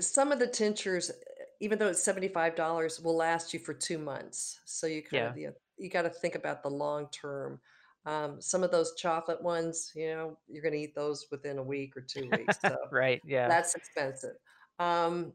Some 0.00 0.32
of 0.32 0.38
the 0.38 0.46
tinctures, 0.46 1.10
eh, 1.10 1.44
even 1.60 1.78
though 1.78 1.88
it's 1.88 2.02
$75, 2.02 3.00
will 3.00 3.16
last 3.16 3.52
you 3.52 3.60
for 3.60 3.74
2 3.74 3.98
months. 3.98 4.60
So 4.64 4.86
you 4.86 5.02
kind 5.02 5.26
Yeah. 5.26 5.28
of 5.28 5.36
you 5.36 5.54
you 5.76 5.90
gotta 5.90 6.10
think 6.10 6.34
about 6.34 6.62
the 6.62 6.70
long 6.70 7.10
term. 7.10 7.60
Um, 8.06 8.40
some 8.40 8.64
of 8.64 8.70
those 8.70 8.94
chocolate 8.96 9.42
ones, 9.42 9.92
you 9.94 10.08
know, 10.08 10.38
you're 10.48 10.62
gonna 10.62 10.76
eat 10.76 10.94
those 10.94 11.26
within 11.30 11.58
a 11.58 11.62
week 11.62 11.96
or 11.96 12.00
2 12.02 12.26
weeks, 12.26 12.58
so 12.66 12.76
right. 12.90 13.20
Yeah. 13.24 13.54
that's 13.54 13.74
expensive. 13.74 14.36
Um, 14.78 15.34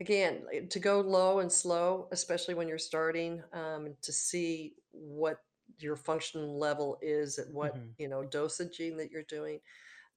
again, 0.00 0.46
eh, 0.52 0.66
to 0.70 0.78
go 0.78 1.00
low 1.00 1.40
and 1.40 1.52
slow, 1.52 2.08
especially 2.12 2.54
when 2.54 2.68
you're 2.68 2.78
starting, 2.78 3.42
um, 3.52 3.96
to 4.02 4.12
see 4.12 4.76
what 4.90 5.44
your 5.78 5.96
function 5.96 6.48
level 6.58 6.98
is 7.02 7.38
at 7.38 7.50
what, 7.52 7.78
hmm 7.78 7.98
you 7.98 8.08
know, 8.08 8.24
dosaging 8.24 8.96
that 8.98 9.10
you're 9.10 9.22
doing. 9.24 9.60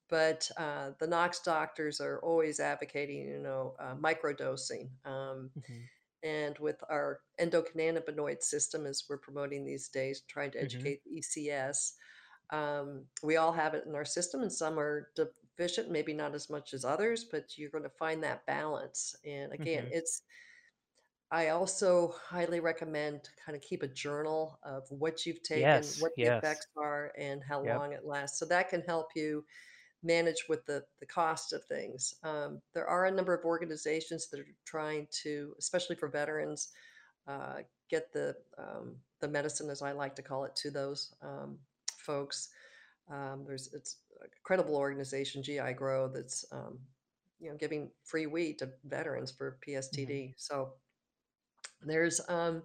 But, 0.10 0.50
uh, 0.58 0.92
the 1.00 1.08
Knox 1.08 1.42
doctors 1.42 2.02
are 2.02 2.20
always 2.22 2.60
advocating, 2.60 3.28
you 3.28 3.40
know, 3.40 3.76
uh, 3.80 3.96
microdosing, 3.96 4.92
um, 5.06 5.52
hmm 5.56 5.90
and 6.24 6.58
with 6.60 6.84
our 6.90 7.22
endocannabinoid 7.40 8.44
system, 8.44 8.86
as 8.86 9.04
we're 9.10 9.18
promoting 9.18 9.66
these 9.66 9.90
days, 9.90 10.22
trying 10.22 10.52
to 10.52 10.62
hmm 10.62 10.62
educate 10.62 11.04
the 11.04 11.12
ECS, 11.18 11.96
um, 12.52 13.08
we 13.24 13.38
all 13.38 13.54
have 13.54 13.74
it 13.74 13.86
in 13.86 13.96
our 13.96 14.06
system, 14.06 14.42
and 14.42 14.52
some 14.54 14.80
are 14.80 15.12
deficient, 15.58 15.92
maybe 15.92 16.14
not 16.14 16.36
as 16.36 16.50
much 16.50 16.74
as 16.74 16.86
others, 16.86 17.26
but 17.26 17.58
you're 17.58 17.70
gonna 17.72 17.90
find 17.90 18.24
that 18.24 18.46
balance, 18.46 19.16
and 19.26 19.54
again, 19.54 19.86
hmm 19.86 19.92
it's 19.92 20.24
I 21.32 21.50
also 21.50 22.10
highly 22.12 22.60
recommend 22.60 23.24
to 23.24 23.32
kinda 23.46 23.60
keep 23.60 23.84
a 23.84 23.88
journal 23.88 24.60
of 24.64 24.90
what 24.92 25.26
you've 25.26 25.44
taken, 25.44 25.88
Yes. 25.88 25.98
what 25.98 26.12
the 26.20 26.26
Yes. 26.26 26.28
effects 26.28 26.68
are, 26.76 27.14
and 27.18 27.42
how 27.44 27.62
Yep. 27.62 27.82
long 27.82 27.94
it 27.94 28.04
lasts, 28.06 28.38
so 28.38 28.46
that 28.48 28.70
can 28.70 28.82
help 28.82 29.16
you 29.16 29.46
manage 30.04 30.48
with 30.50 30.66
the 30.66 30.86
the 31.00 31.06
cost 31.08 31.54
of 31.54 31.66
things. 31.66 32.16
Um, 32.24 32.62
there 32.74 32.88
are 32.88 33.06
a 33.06 33.12
number 33.12 33.34
of 33.34 33.46
organizations 33.46 34.30
that 34.30 34.42
are 34.42 34.48
trying 34.66 35.08
to, 35.24 35.56
especially 35.60 35.96
for 35.98 36.10
veterans, 36.10 36.74
uh, 37.28 37.64
get 37.90 38.12
the 38.14 38.44
um, 38.58 39.04
the 39.20 39.28
medicine, 39.30 39.70
as 39.70 39.82
I 39.82 39.94
like 39.94 40.16
to 40.18 40.24
call 40.24 40.46
it, 40.46 40.56
to 40.58 40.72
those 40.72 41.14
um, 41.22 41.60
folks. 41.98 42.50
Um, 43.08 43.46
there's 43.46 43.74
it's 43.74 44.02
credible 44.44 44.76
organization, 44.76 45.44
GI 45.44 45.74
Grow, 45.74 46.08
that's 46.08 46.46
um, 46.52 46.88
you 47.40 47.50
know 47.50 47.58
giving 47.58 47.92
free 48.04 48.28
weed 48.28 48.60
to 48.60 48.74
veterans 48.84 49.32
for 49.32 49.60
PSTD. 49.62 50.34
So 50.38 50.76
there's 51.82 52.22
um, 52.30 52.64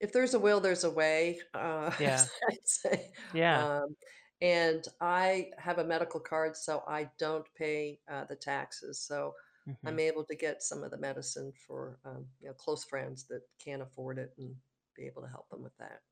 if 0.00 0.12
there's 0.12 0.34
a 0.34 0.38
will, 0.38 0.60
there's 0.60 0.84
a 0.84 0.90
way, 0.90 1.40
uh, 1.54 1.92
Yeah. 1.98 2.28
as 2.28 2.30
I 2.48 2.56
say. 2.64 3.12
Yeah. 3.32 3.66
Um, 3.70 3.96
and 4.40 4.86
I 5.00 5.52
have 5.58 5.78
a 5.78 5.84
medical 5.84 6.20
card, 6.20 6.56
so 6.56 6.84
I 6.86 7.10
don't 7.18 7.46
pay, 7.54 8.00
uh, 8.08 8.24
the 8.24 8.36
taxes, 8.36 9.00
so 9.00 9.34
hmm 9.66 9.96
I'm 9.96 9.98
able 9.98 10.24
to 10.26 10.34
get 10.34 10.62
some 10.62 10.82
of 10.82 10.90
the 10.90 10.98
medicine 10.98 11.52
for, 11.52 12.00
um, 12.04 12.28
you 12.40 12.48
know, 12.48 12.54
close 12.54 12.84
friends 12.84 13.26
that 13.28 13.42
can't 13.58 13.80
afford 13.82 14.18
it 14.18 14.34
and 14.36 14.56
be 14.94 15.06
able 15.06 15.22
to 15.22 15.28
help 15.28 15.48
them 15.48 15.62
with 15.62 15.76
that. 15.78 16.02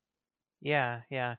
Yeah. 0.61 1.03
Yeah. 1.11 1.37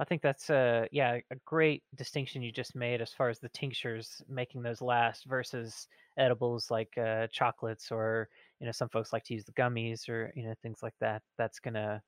I 0.00 0.04
think 0.04 0.22
that's 0.22 0.50
a 0.50 0.88
yeah 0.92 1.20
a 1.30 1.36
great 1.44 1.84
distinction 1.94 2.42
you 2.42 2.52
just 2.52 2.74
made 2.74 3.02
as 3.02 3.12
far 3.12 3.28
as 3.28 3.40
the 3.40 3.50
tinctures 3.50 4.22
making 4.28 4.62
those 4.62 4.80
last 4.82 5.26
versus 5.26 5.88
edibles 6.16 6.70
like 6.70 6.98
uh, 6.98 7.28
chocolates 7.28 7.92
or 7.92 8.30
you 8.60 8.66
know 8.66 8.72
some 8.72 8.88
folks 8.88 9.12
like 9.12 9.24
to 9.24 9.34
use 9.34 9.44
the 9.44 9.52
gummies 9.52 10.08
or 10.08 10.32
you 10.34 10.44
know 10.44 10.54
things 10.62 10.82
like 10.82 10.96
that. 11.00 11.22
That's 11.38 11.60
gonna 11.60 12.02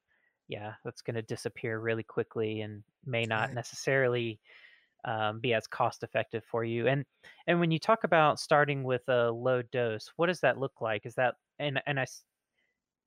yeah 0.48 0.74
that's 0.84 1.02
gonna 1.02 1.22
disappear 1.22 1.80
really 1.80 2.04
quickly 2.04 2.62
and 2.62 2.84
may 3.04 3.26
not 3.26 3.52
Right. 3.52 3.54
necessarily 3.54 4.40
um, 5.04 5.40
be 5.40 5.54
as 5.54 5.66
cost 5.66 6.02
effective 6.02 6.44
for 6.44 6.64
you. 6.64 6.86
And 6.88 7.04
and 7.46 7.60
when 7.60 7.70
you 7.70 7.78
talk 7.78 8.04
about 8.04 8.38
starting 8.40 8.84
with 8.84 9.08
a 9.08 9.30
low 9.32 9.62
dose, 9.62 10.12
what 10.16 10.26
does 10.28 10.40
that 10.40 10.58
look 10.58 10.80
like? 10.80 11.06
Is 11.06 11.14
that 11.16 11.36
and 11.58 11.82
and 11.86 11.98
I 12.00 12.06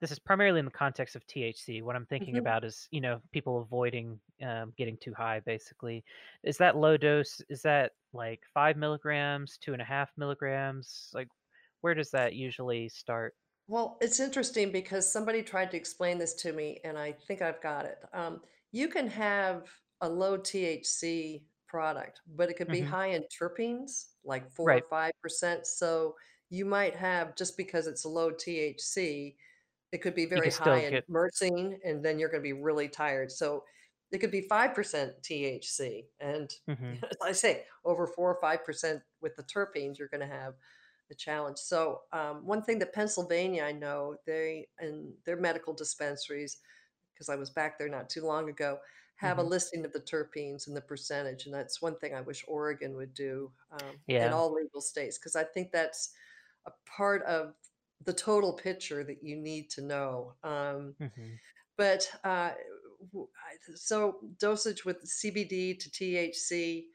this 0.02 0.12
is 0.12 0.20
primarily 0.20 0.60
in 0.60 0.66
the 0.66 0.72
context 0.72 1.16
of 1.16 1.26
THC. 1.28 1.82
What 1.82 1.96
I'm 1.96 2.06
thinking 2.06 2.38
Mhm. 2.38 2.38
about 2.38 2.64
is, 2.66 2.88
you 2.92 3.02
know, 3.02 3.22
people 3.32 3.60
avoiding 3.62 4.20
um, 4.42 4.74
getting 4.78 4.98
too 4.98 5.14
high. 5.14 5.40
Basically, 5.40 6.04
is 6.44 6.58
that 6.58 6.76
low 6.78 6.98
dose? 6.98 7.42
Is 7.50 7.62
that 7.64 7.94
like 8.14 8.46
five 8.54 8.78
milligrams, 8.78 9.58
two 9.58 9.74
and 9.74 9.82
a 9.82 9.86
half 9.86 10.12
milligrams? 10.18 11.12
Like, 11.14 11.30
where 11.82 11.94
does 11.94 12.12
that 12.12 12.36
usually 12.36 12.90
start? 12.90 13.36
Well, 13.68 13.98
it's 14.02 14.20
interesting 14.20 14.72
because 14.72 15.12
somebody 15.12 15.42
tried 15.42 15.72
to 15.72 15.78
explain 15.78 16.18
this 16.20 16.34
to 16.36 16.54
me, 16.54 16.80
and 16.84 16.98
I 16.98 17.14
think 17.14 17.42
I've 17.42 17.62
got 17.62 17.86
it. 17.86 17.98
Um, 18.14 18.42
you 18.72 18.88
can 18.88 19.08
have 19.08 19.70
a 20.02 20.10
low 20.10 20.38
THC 20.38 21.48
product, 21.68 22.22
but 22.28 22.50
it 22.50 22.58
could 22.58 22.70
be 22.70 22.82
hmm 22.82 22.96
high 22.96 23.08
in 23.08 23.24
terpenes, 23.24 24.10
like 24.24 24.52
4 24.52 24.76
or 24.78 24.82
5%. 24.90 25.66
So 25.66 26.16
you 26.50 26.66
might 26.66 26.96
have, 26.96 27.36
just 27.36 27.58
because 27.58 27.88
it's 27.88 28.04
a 28.06 28.10
low 28.10 28.32
THC, 28.32 29.38
it 29.96 30.02
could 30.02 30.16
be 30.16 30.26
very 30.26 30.52
high 30.52 30.80
in 30.80 31.00
get. 31.00 31.08
myrcene, 31.10 31.80
and 31.86 32.04
then 32.06 32.20
you're 32.20 32.30
going 32.30 32.44
to 32.44 32.48
be 32.48 32.54
really 32.54 32.90
tired. 32.90 33.32
So 33.32 33.66
it 34.12 34.20
could 34.20 34.32
be 34.32 34.42
5% 34.42 35.24
THC. 35.24 36.10
And 36.20 36.52
hmm 36.68 37.04
as 37.04 37.18
I 37.24 37.32
say, 37.34 37.66
over 37.86 38.08
4 38.08 38.36
or 38.36 38.42
5% 38.42 39.04
with 39.22 39.36
the 39.36 39.44
terpenes, 39.44 39.98
you're 39.98 40.10
going 40.10 40.22
to 40.28 40.28
have 40.28 40.56
the 41.10 41.16
challenge. 41.16 41.58
So, 41.60 42.04
um, 42.14 42.46
one 42.46 42.64
thing 42.64 42.80
that 42.80 42.94
Pennsylvania, 42.94 43.64
I 43.64 43.72
know, 43.72 44.18
they 44.26 44.68
and 44.80 45.14
their 45.26 45.38
medical 45.38 45.74
dispensaries, 45.74 46.58
because 47.14 47.30
I 47.30 47.36
was 47.36 47.50
back 47.50 47.78
there 47.78 47.90
not 47.90 48.10
too 48.10 48.24
long 48.26 48.50
ago, 48.50 48.80
have 49.18 49.38
a 49.38 49.44
hmm 49.44 49.46
listing 49.46 49.86
of 49.86 49.94
the 49.94 50.02
terpenes 50.02 50.68
and 50.68 50.76
the 50.76 50.82
percentage, 50.82 51.46
and 51.46 51.54
that's 51.54 51.82
one 51.82 51.98
thing 52.00 52.14
I 52.14 52.22
wish 52.22 52.44
Oregon 52.48 52.96
would 52.96 53.14
do, 53.14 53.54
um, 53.72 54.02
Yeah. 54.08 54.34
all 54.34 54.54
legal 54.54 54.82
states, 54.82 55.18
because 55.18 55.36
I 55.36 55.44
think 55.46 55.72
that's 55.72 56.14
a 56.66 56.72
part 56.86 57.24
of 57.24 57.56
the 58.02 58.14
total 58.14 58.54
picture 58.54 59.04
that 59.04 59.24
you 59.24 59.36
need 59.36 59.70
to 59.72 59.82
know. 59.82 60.36
Um, 60.44 60.96
hmm 61.00 61.36
but 61.78 62.12
uh, 62.24 62.54
so 63.76 64.20
dosage 64.38 64.86
with 64.86 65.06
CBD 65.08 65.74
to 65.74 65.92
THC, 65.92 66.90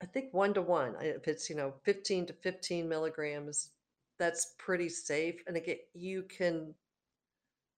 I 0.00 0.06
think 0.06 0.34
1 0.34 0.54
to 0.54 0.62
1. 0.62 0.96
If 1.00 1.28
it's, 1.28 1.48
you 1.48 1.54
know, 1.56 1.80
15 1.84 2.26
to 2.26 2.32
15 2.32 2.88
milligrams, 2.88 3.74
that's 4.18 4.54
pretty 4.58 4.88
safe, 4.88 5.42
and 5.46 5.56
again, 5.56 5.78
you 5.94 6.24
can 6.24 6.74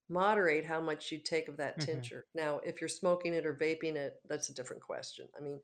moderate 0.09 0.65
how 0.65 0.81
much 0.81 1.13
you 1.13 1.19
take 1.19 1.49
of 1.49 1.57
that 1.57 1.79
Mhm. 1.79 1.81
tincture. 1.81 2.27
Now, 2.35 2.59
if 2.61 2.81
you're 2.81 2.89
smoking 2.89 3.33
it 3.35 3.47
or 3.47 3.55
vaping 3.55 3.95
it, 3.95 4.21
that's 4.25 4.49
a 4.49 4.55
different 4.55 4.83
question. 4.83 5.29
I 5.37 5.41
mean, 5.41 5.61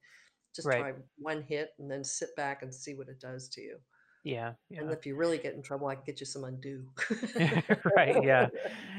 just 0.55 0.71
Right. 0.71 0.87
try 0.87 0.93
1 1.17 1.43
hit 1.43 1.75
and 1.79 1.91
then 1.91 2.05
sit 2.05 2.37
back 2.37 2.63
and 2.63 2.75
see 2.75 2.95
what 2.95 3.09
it 3.09 3.21
does 3.21 3.49
to 3.51 3.61
you. 3.63 3.81
Yeah, 4.27 4.55
And 4.71 4.91
yeah. 4.91 4.93
if 4.93 5.07
you 5.07 5.15
really 5.15 5.39
get 5.39 5.55
in 5.55 5.63
trouble, 5.63 5.87
I 5.87 5.95
can 5.95 6.05
get 6.05 6.19
you 6.21 6.27
some 6.27 6.43
Undo. 6.45 6.85
Right, 7.97 8.17
yeah. 8.25 8.49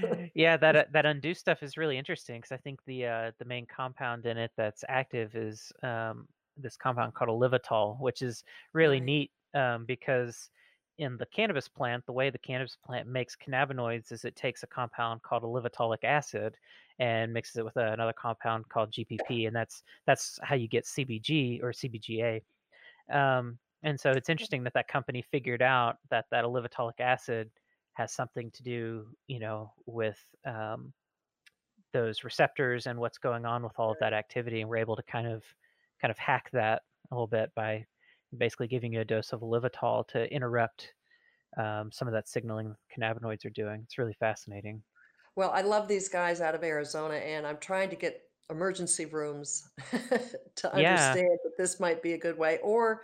Yeah, 0.34 0.56
that, 0.58 0.76
uh 0.76 0.86
that 0.94 1.06
Undo 1.06 1.34
stuff 1.34 1.64
is 1.64 1.76
really 1.76 1.98
interesting 1.98 2.38
because 2.40 2.54
I 2.54 2.58
think 2.58 2.80
the, 2.86 3.06
uh, 3.06 3.32
the 3.38 3.46
main 3.46 3.66
compound 3.66 4.26
in 4.26 4.38
it 4.38 4.52
that's 4.56 4.84
active 4.88 5.36
is, 5.36 5.72
um, 5.84 6.28
this 6.56 6.78
compound 6.78 7.14
called 7.14 7.30
olivetol, 7.30 8.00
which 8.00 8.22
is 8.22 8.44
really 8.74 9.00
Right. 9.00 9.04
neat, 9.04 9.32
um, 9.54 9.86
because 9.86 10.50
in 10.98 11.18
the 11.18 11.26
cannabis 11.28 11.68
plant, 11.68 12.06
the 12.06 12.14
way 12.14 12.30
the 12.30 12.38
cannabis 12.40 12.78
plant 12.78 13.08
makes 13.08 13.36
cannabinoids 13.36 14.12
is 14.12 14.24
it 14.26 14.36
takes 14.36 14.64
a 14.64 14.68
compound 14.68 15.22
called 15.24 15.44
olivetolic 15.44 16.04
acid 16.04 16.58
and 17.00 17.34
mixes 17.34 17.58
it 17.58 17.66
with 17.66 17.76
another 17.78 18.14
compound 18.14 18.68
called 18.70 18.92
GPP, 18.92 19.46
and 19.48 19.56
that's 19.56 19.84
that's 20.08 20.40
how 20.42 20.56
you 20.56 20.68
get 20.68 20.86
CBG 20.86 21.62
or 21.62 21.72
CBGA. 21.72 22.42
Um, 23.12 23.60
and 23.84 24.00
so 24.00 24.12
it's 24.12 24.30
interesting 24.30 24.64
that 24.64 24.74
that 24.74 24.88
company 24.88 25.22
figured 25.22 25.62
out 25.62 25.98
that 26.10 26.26
that 26.32 26.46
olivetolic 26.46 27.00
acid 27.00 27.52
has 27.94 28.14
something 28.14 28.52
to 28.52 28.64
do, 28.64 29.08
you 29.28 29.40
know, 29.40 29.74
with, 29.86 30.20
um, 30.46 30.94
those 31.94 32.24
receptors 32.24 32.86
and 32.86 33.00
what's 33.00 33.18
going 33.18 33.46
on 33.46 33.64
with 33.64 33.74
all 33.80 33.92
of 33.92 33.98
that 34.00 34.14
activity, 34.14 34.62
and 34.62 34.70
we're 34.70 34.78
able 34.78 34.96
to 34.96 35.04
kind 35.04 35.28
of 35.28 35.44
kind 36.02 36.12
of 36.12 36.18
hack 36.18 36.50
that 36.52 36.84
a 37.12 37.16
little 37.16 37.28
bit 37.28 37.52
by 37.56 37.86
basically 38.38 38.68
giving 38.68 38.94
you 38.94 39.00
a 39.02 39.06
dose 39.06 39.32
of 39.34 39.40
olivetol 39.42 40.08
to 40.08 40.32
interrupt, 40.32 40.94
um, 41.58 41.92
some 41.92 42.08
of 42.08 42.14
that 42.14 42.28
signaling 42.28 42.76
cannabinoids 42.96 43.46
are 43.46 43.50
doing. 43.52 43.82
It's 43.84 43.98
really 43.98 44.14
fascinating. 44.20 44.84
Well, 45.36 45.52
I 45.52 45.62
love 45.62 45.88
these 45.88 46.10
guys 46.10 46.42
out 46.42 46.56
of 46.56 46.64
Arizona, 46.64 47.16
and 47.16 47.48
I'm 47.48 47.58
trying 47.58 47.90
to 47.90 47.96
get 47.96 48.22
emergency 48.50 49.06
rooms 49.06 49.68
to 49.92 50.78
Yeah. 50.78 51.12
understand 51.12 51.40
that 51.44 51.58
this 51.58 51.80
might 51.80 52.02
be 52.02 52.14
a 52.14 52.18
good 52.18 52.38
way 52.38 52.60
or, 52.64 53.04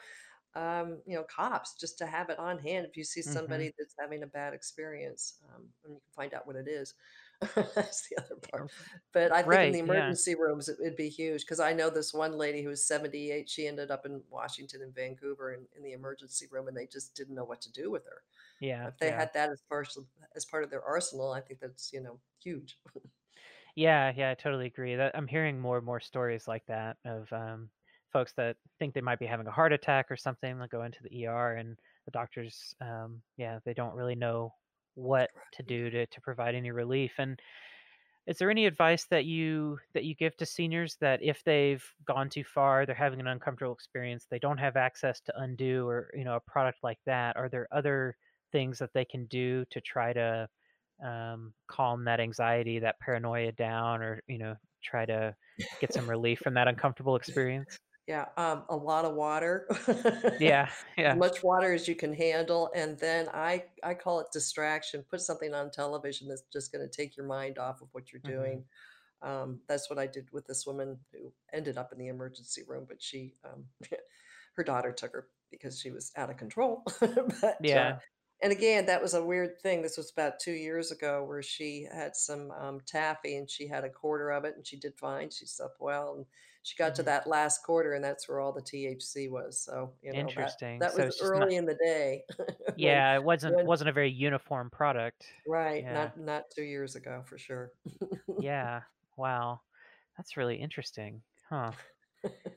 um, 0.55 1.01
you 1.05 1.15
know, 1.15 1.23
cops 1.23 1.75
just 1.79 1.97
to 1.99 2.05
have 2.07 2.29
it 2.29 2.39
on 2.39 2.59
hand 2.59 2.85
if 2.85 2.95
you 2.97 3.03
see 3.03 3.21
Mhm. 3.25 3.63
somebody 3.63 3.71
that's 3.77 3.95
having 3.99 4.23
a 4.23 4.27
bad 4.27 4.53
experience, 4.53 5.41
um, 5.53 5.69
and 5.83 5.93
you 5.95 5.99
can 5.99 6.11
find 6.15 6.33
out 6.33 6.45
what 6.47 6.55
it 6.55 6.67
is. 6.67 6.93
That's 7.75 8.07
the 8.09 8.17
other 8.23 8.37
part. 8.51 8.67
But 9.13 9.31
I 9.33 9.41
think 9.43 9.63
in 9.63 9.71
the 9.71 9.79
Right, 9.79 9.81
yeah. 9.85 10.15
emergency 10.17 10.35
rooms, 10.35 10.69
it 10.69 10.77
it'd 10.81 10.95
be 10.95 11.09
huge 11.09 11.41
because 11.41 11.59
I 11.59 11.73
know 11.73 11.89
this 11.89 12.13
one 12.13 12.37
lady 12.37 12.61
who 12.63 12.69
was 12.69 12.85
78, 12.87 13.49
she 13.49 13.67
ended 13.67 13.91
up 13.91 14.05
in 14.05 14.23
Washington 14.29 14.81
and 14.81 14.93
Vancouver 14.95 15.53
in 15.53 15.67
in 15.75 15.83
the 15.83 15.93
emergency 15.93 16.47
room, 16.51 16.67
and 16.67 16.77
they 16.77 16.87
just 16.87 17.15
didn't 17.15 17.35
know 17.35 17.43
what 17.45 17.61
to 17.61 17.71
do 17.71 17.91
with 17.91 18.05
her. 18.05 18.23
Yeah, 18.59 18.89
If 18.89 18.97
they 18.99 19.11
yeah. 19.11 19.19
had 19.19 19.31
that 19.33 19.49
as 19.51 19.63
partial 19.69 20.07
as 20.35 20.45
part 20.45 20.63
of 20.63 20.69
their 20.69 20.83
arsenal, 20.83 21.31
I 21.31 21.41
think 21.41 21.59
that's, 21.59 21.93
you 21.93 22.01
know, 22.01 22.19
huge. 22.39 22.79
Yeah, 23.75 24.11
yeah, 24.15 24.31
I 24.31 24.35
totally 24.35 24.67
agree, 24.67 24.95
that 24.95 25.15
I'm 25.15 25.27
hearing 25.27 25.59
more 25.59 25.77
and 25.77 25.85
more 25.85 25.99
stories 25.99 26.47
like 26.47 26.65
that 26.67 26.97
of, 27.05 27.31
um, 27.33 27.69
folks 28.13 28.33
that 28.37 28.57
think 28.79 28.93
they 28.93 29.01
might 29.01 29.19
be 29.19 29.25
having 29.25 29.47
a 29.47 29.51
heart 29.51 29.73
attack 29.73 30.11
or 30.11 30.17
something, 30.17 30.57
they'll 30.57 30.67
go 30.67 30.83
into 30.83 30.99
the 31.03 31.25
ER 31.27 31.55
and 31.55 31.77
the 32.05 32.11
doctors, 32.11 32.75
um, 32.81 33.21
yeah, 33.37 33.59
they 33.65 33.73
don't 33.73 33.95
really 33.95 34.15
know 34.15 34.53
what 34.95 35.31
to 35.53 35.63
do 35.63 35.89
to 35.89 36.05
to 36.07 36.21
provide 36.21 36.55
any 36.55 36.71
relief, 36.71 37.13
and 37.19 37.41
is 38.27 38.37
there 38.37 38.49
any 38.49 38.65
advice 38.65 39.05
that 39.07 39.25
you 39.25 39.79
that 39.93 40.05
you 40.05 40.15
give 40.15 40.37
to 40.37 40.45
seniors 40.45 40.95
that 41.01 41.21
if 41.21 41.43
they've 41.43 41.83
gone 42.05 42.29
too 42.29 42.43
far, 42.43 42.85
they're 42.85 42.95
having 42.95 43.19
an 43.19 43.27
uncomfortable 43.27 43.73
experience, 43.73 44.27
they 44.29 44.39
don't 44.39 44.57
have 44.59 44.77
access 44.77 45.19
to 45.21 45.33
Undo 45.41 45.87
or, 45.87 46.09
you 46.15 46.23
know, 46.23 46.35
a 46.35 46.39
product 46.39 46.79
like 46.83 46.99
that, 47.05 47.35
are 47.35 47.49
there 47.49 47.67
other 47.71 48.15
things 48.51 48.79
that 48.79 48.93
they 48.93 49.03
can 49.05 49.25
do 49.27 49.65
to 49.71 49.81
try 49.81 50.13
to, 50.13 50.47
um, 51.03 51.53
calm 51.67 52.05
that 52.05 52.19
anxiety, 52.21 52.79
that 52.79 52.99
paranoia 52.99 53.51
down, 53.51 54.01
or, 54.01 54.21
you 54.27 54.37
know, 54.37 54.55
try 54.83 55.05
to 55.05 55.35
get 55.81 55.91
some 55.93 56.09
relief 56.09 56.39
from 56.39 56.53
that 56.55 56.67
uncomfortable 56.69 57.15
experience? 57.17 57.79
Yeah, 58.07 58.29
um, 58.37 58.65
a 58.69 58.75
lot 58.75 59.05
of 59.05 59.15
water. 59.15 59.67
Yeah, 60.37 60.71
As 61.05 61.13
yeah. 61.15 61.17
much 61.17 61.43
water 61.43 61.73
as 61.73 61.87
you 61.87 61.95
can 61.95 62.13
handle, 62.13 62.71
and 62.75 62.97
then 62.99 63.29
I 63.29 63.65
I 63.83 63.93
call 63.93 64.19
it 64.21 64.27
distraction, 64.33 65.03
put 65.03 65.21
something 65.21 65.53
on 65.53 65.71
television 65.71 66.27
that's 66.27 66.43
just 66.51 66.71
gonna 66.71 66.87
take 66.89 67.17
your 67.17 67.25
mind 67.25 67.57
off 67.57 67.81
of 67.81 67.89
what 67.93 68.11
you're 68.11 68.21
Mhm. 68.23 68.61
doing. 68.61 68.65
Um, 69.21 69.61
that's 69.67 69.89
what 69.89 69.99
I 69.99 70.07
did 70.07 70.31
with 70.31 70.47
this 70.47 70.65
woman 70.67 70.99
who 71.13 71.33
ended 71.53 71.77
up 71.77 71.91
in 71.93 71.99
the 71.99 72.07
emergency 72.09 72.63
room, 72.63 72.85
but 72.87 73.01
she, 73.01 73.35
um, 73.43 73.69
her 74.55 74.63
daughter 74.63 74.93
took 74.93 75.13
her 75.13 75.29
because 75.51 75.79
she 75.79 75.91
was 75.91 76.11
out 76.17 76.29
of 76.31 76.37
control. 76.37 76.83
But, 77.41 77.73
uh 77.75 77.91
Yeah. 77.91 78.01
and 78.43 78.51
again, 78.53 78.85
that 78.87 79.01
was 79.01 79.13
a 79.15 79.25
weird 79.25 79.61
thing, 79.61 79.81
this 79.83 79.97
was 79.97 80.11
about 80.11 80.39
2 80.39 80.53
years 80.53 80.91
ago 80.91 81.23
where 81.25 81.43
she 81.43 81.83
had 81.91 82.15
some, 82.15 82.51
um, 82.51 82.81
taffy 82.81 83.37
and 83.37 83.49
she 83.49 83.67
had 83.67 83.83
a 83.85 83.89
quarter 83.89 84.31
of 84.31 84.45
it 84.45 84.55
and 84.57 84.67
she 84.67 84.77
did 84.77 84.97
fine, 84.99 85.29
she 85.31 85.45
slept 85.47 85.79
well, 85.81 86.15
and 86.17 86.25
she 86.63 86.75
got 86.77 86.95
to 86.95 87.03
Mhm. 87.03 87.05
that 87.05 87.27
last 87.27 87.63
quarter 87.63 87.93
and 87.93 88.03
that's 88.03 88.27
where 88.29 88.39
all 88.39 88.53
the 88.53 88.61
THC 88.61 89.29
was, 89.29 89.61
so, 89.63 89.95
you 90.01 90.13
know, 90.13 90.33
Interesting, 90.33 90.57
that 90.79 90.93
so 90.95 90.95
was 90.95 91.07
it's 91.07 91.17
just 91.17 91.35
not 91.35 91.49
early 91.49 91.55
in 91.55 91.65
the 91.65 91.75
day 91.75 92.25
when 92.79 93.01
Yeah, 93.01 93.15
it 93.15 93.23
wasn't 93.23 93.63
when 93.63 93.65
wasn't 93.65 93.89
a 93.89 93.93
very 93.93 94.09
uniform 94.11 94.69
product. 94.69 95.27
Right, 95.45 95.85
Yeah. 95.85 95.89
not 95.89 96.15
not 96.17 96.51
2 96.51 96.63
years 96.63 96.95
ago 96.95 97.23
for 97.27 97.37
sure. 97.37 97.73
Yeah, 98.37 98.83
wow. 99.17 99.61
That's 100.17 100.37
really 100.37 100.57
interesting, 100.57 101.23
huh. 101.49 101.73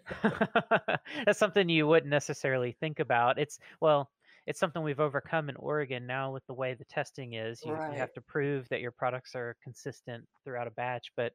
That's 1.26 1.38
something 1.38 1.68
you 1.68 1.86
wouldn't 1.86 2.10
necessarily 2.10 2.72
think 2.72 3.00
about, 3.00 3.38
it's 3.38 3.58
well, 3.80 4.12
it's 4.46 4.60
something 4.60 4.82
we've 4.82 5.00
overcome 5.00 5.50
in 5.50 5.56
Oregon 5.56 6.06
now 6.06 6.32
with 6.32 6.46
the 6.46 6.54
way 6.54 6.74
the 6.74 6.84
testing 6.86 7.34
is, 7.34 7.64
you 7.64 7.80
you 7.86 7.98
have 7.98 8.12
to 8.14 8.22
prove 8.22 8.68
that 8.70 8.80
your 8.82 8.92
products 8.92 9.34
are 9.36 9.56
consistent 9.62 10.28
throughout 10.44 10.68
a 10.68 10.70
batch, 10.72 11.12
but, 11.16 11.34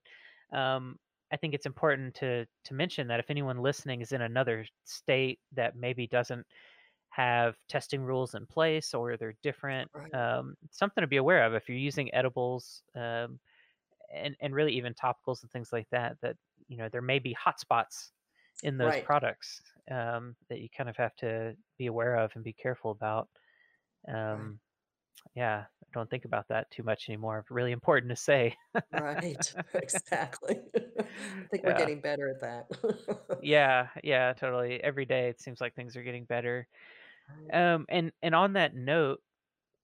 um, 0.53 0.99
I 1.31 1.37
think 1.37 1.53
it's 1.53 1.65
important 1.65 2.15
to 2.15 2.45
to 2.65 2.73
mention 2.73 3.07
that 3.07 3.19
if 3.19 3.29
anyone 3.29 3.59
listening 3.61 4.01
is 4.01 4.11
in 4.11 4.21
another 4.21 4.65
state 4.85 5.39
that 5.53 5.75
maybe 5.75 6.07
doesn't 6.07 6.45
have 7.09 7.57
testing 7.67 8.01
rules 8.03 8.35
in 8.35 8.45
place 8.47 8.93
or 8.93 9.17
they're 9.17 9.37
different, 9.43 9.91
Right. 9.93 10.11
um, 10.13 10.57
something 10.71 11.01
to 11.01 11.07
be 11.07 11.17
aware 11.17 11.43
of 11.45 11.53
if 11.53 11.69
you're 11.69 11.77
using 11.77 12.13
edibles, 12.13 12.83
um, 12.95 13.39
and 14.13 14.35
and 14.41 14.53
really 14.55 14.73
even 14.73 14.93
topicals 14.93 15.41
and 15.43 15.51
things 15.51 15.71
like 15.73 15.89
that, 15.91 16.19
that, 16.21 16.37
you 16.67 16.77
know, 16.77 16.89
there 16.89 17.01
may 17.01 17.19
be 17.19 17.35
hotspots 17.35 18.11
in 18.63 18.77
those 18.77 18.97
Right. 18.97 19.05
products, 19.05 19.61
um, 19.89 20.35
that 20.49 20.59
you 20.61 20.69
kind 20.69 20.89
of 20.89 20.97
have 20.97 21.15
to 21.17 21.55
be 21.77 21.87
aware 21.87 22.15
of 22.17 22.31
and 22.35 22.43
be 22.43 22.53
careful 22.53 22.91
about. 22.91 23.29
Right. 24.29 24.53
Um, 24.53 24.59
yeah, 25.35 25.65
don't 25.93 26.09
think 26.09 26.25
about 26.25 26.47
that 26.49 26.71
too 26.71 26.83
much 26.83 27.09
anymore, 27.09 27.45
really 27.49 27.71
important 27.71 28.09
to 28.11 28.15
say. 28.15 28.55
Right, 28.91 29.53
exactly. 29.73 30.59
I 30.75 31.47
think 31.49 31.65
we're 31.65 31.73
Yeah. 31.73 31.73
getting 31.73 32.01
better 32.01 32.29
at 32.29 32.41
that. 32.41 32.67
Yeah, 33.39 33.89
yeah, 34.03 34.33
totally, 34.33 34.81
every 34.83 35.05
day 35.05 35.29
it 35.29 35.39
seems 35.41 35.59
like 35.61 35.73
things 35.75 35.95
are 35.97 36.03
getting 36.03 36.25
better. 36.25 36.67
Um, 37.53 37.85
and 37.89 38.13
and 38.23 38.35
on 38.35 38.53
that 38.53 38.75
note, 38.75 39.23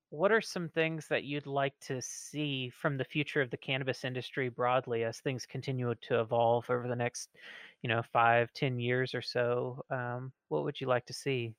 what 0.10 0.32
are 0.32 0.42
some 0.42 0.70
things 0.70 1.08
that 1.10 1.24
you'd 1.26 1.48
like 1.48 1.80
to 1.82 2.02
see 2.02 2.70
from 2.72 2.98
the 2.98 3.06
future 3.06 3.42
of 3.42 3.52
the 3.52 3.58
cannabis 3.58 4.06
industry 4.06 4.50
broadly 4.50 5.04
as 5.06 5.20
things 5.22 5.46
continue 5.48 5.96
to 5.96 6.22
evolve 6.22 6.70
over 6.70 6.88
the 6.88 6.96
next, 6.98 7.36
you 7.84 7.90
know, 7.90 8.04
five, 8.04 8.54
ten 8.54 8.80
years 8.80 9.16
or 9.16 9.22
so? 9.24 9.84
Um, 9.92 10.34
what 10.50 10.64
would 10.66 10.82
you 10.82 10.88
like 10.88 11.06
to 11.08 11.14
see? 11.14 11.56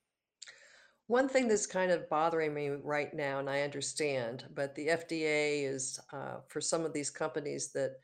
One 1.09 1.29
thing 1.29 1.49
that's 1.49 1.67
kind 1.67 1.91
of 1.91 2.09
bothering 2.11 2.53
me 2.55 2.69
right 2.69 3.13
now, 3.15 3.39
and 3.41 3.49
I 3.49 3.63
understand, 3.63 4.47
but 4.55 4.75
the 4.75 4.91
FDA 4.91 5.65
is, 5.65 5.99
uh, 6.13 6.43
for 6.49 6.61
some 6.61 6.85
of 6.85 6.93
these 6.93 7.11
companies 7.11 7.73
that 7.73 8.01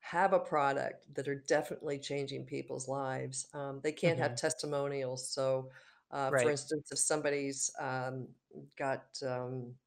have 0.00 0.32
a 0.34 0.40
product 0.40 1.14
that 1.14 1.28
are 1.28 1.36
definitely 1.40 1.98
changing 2.00 2.46
people's 2.46 2.88
lives, 2.88 3.48
um, 3.54 3.80
they 3.82 3.92
can't 3.92 4.18
have 4.18 4.34
Mhm. 4.34 4.36
testimonials, 4.36 5.30
so, 5.32 5.70
uh, 6.12 6.32
for 6.32 6.50
instance, 6.50 6.92
if 6.92 6.98
somebody's, 6.98 7.70
um, 7.80 8.34
got, 8.76 9.22
um 9.24 9.78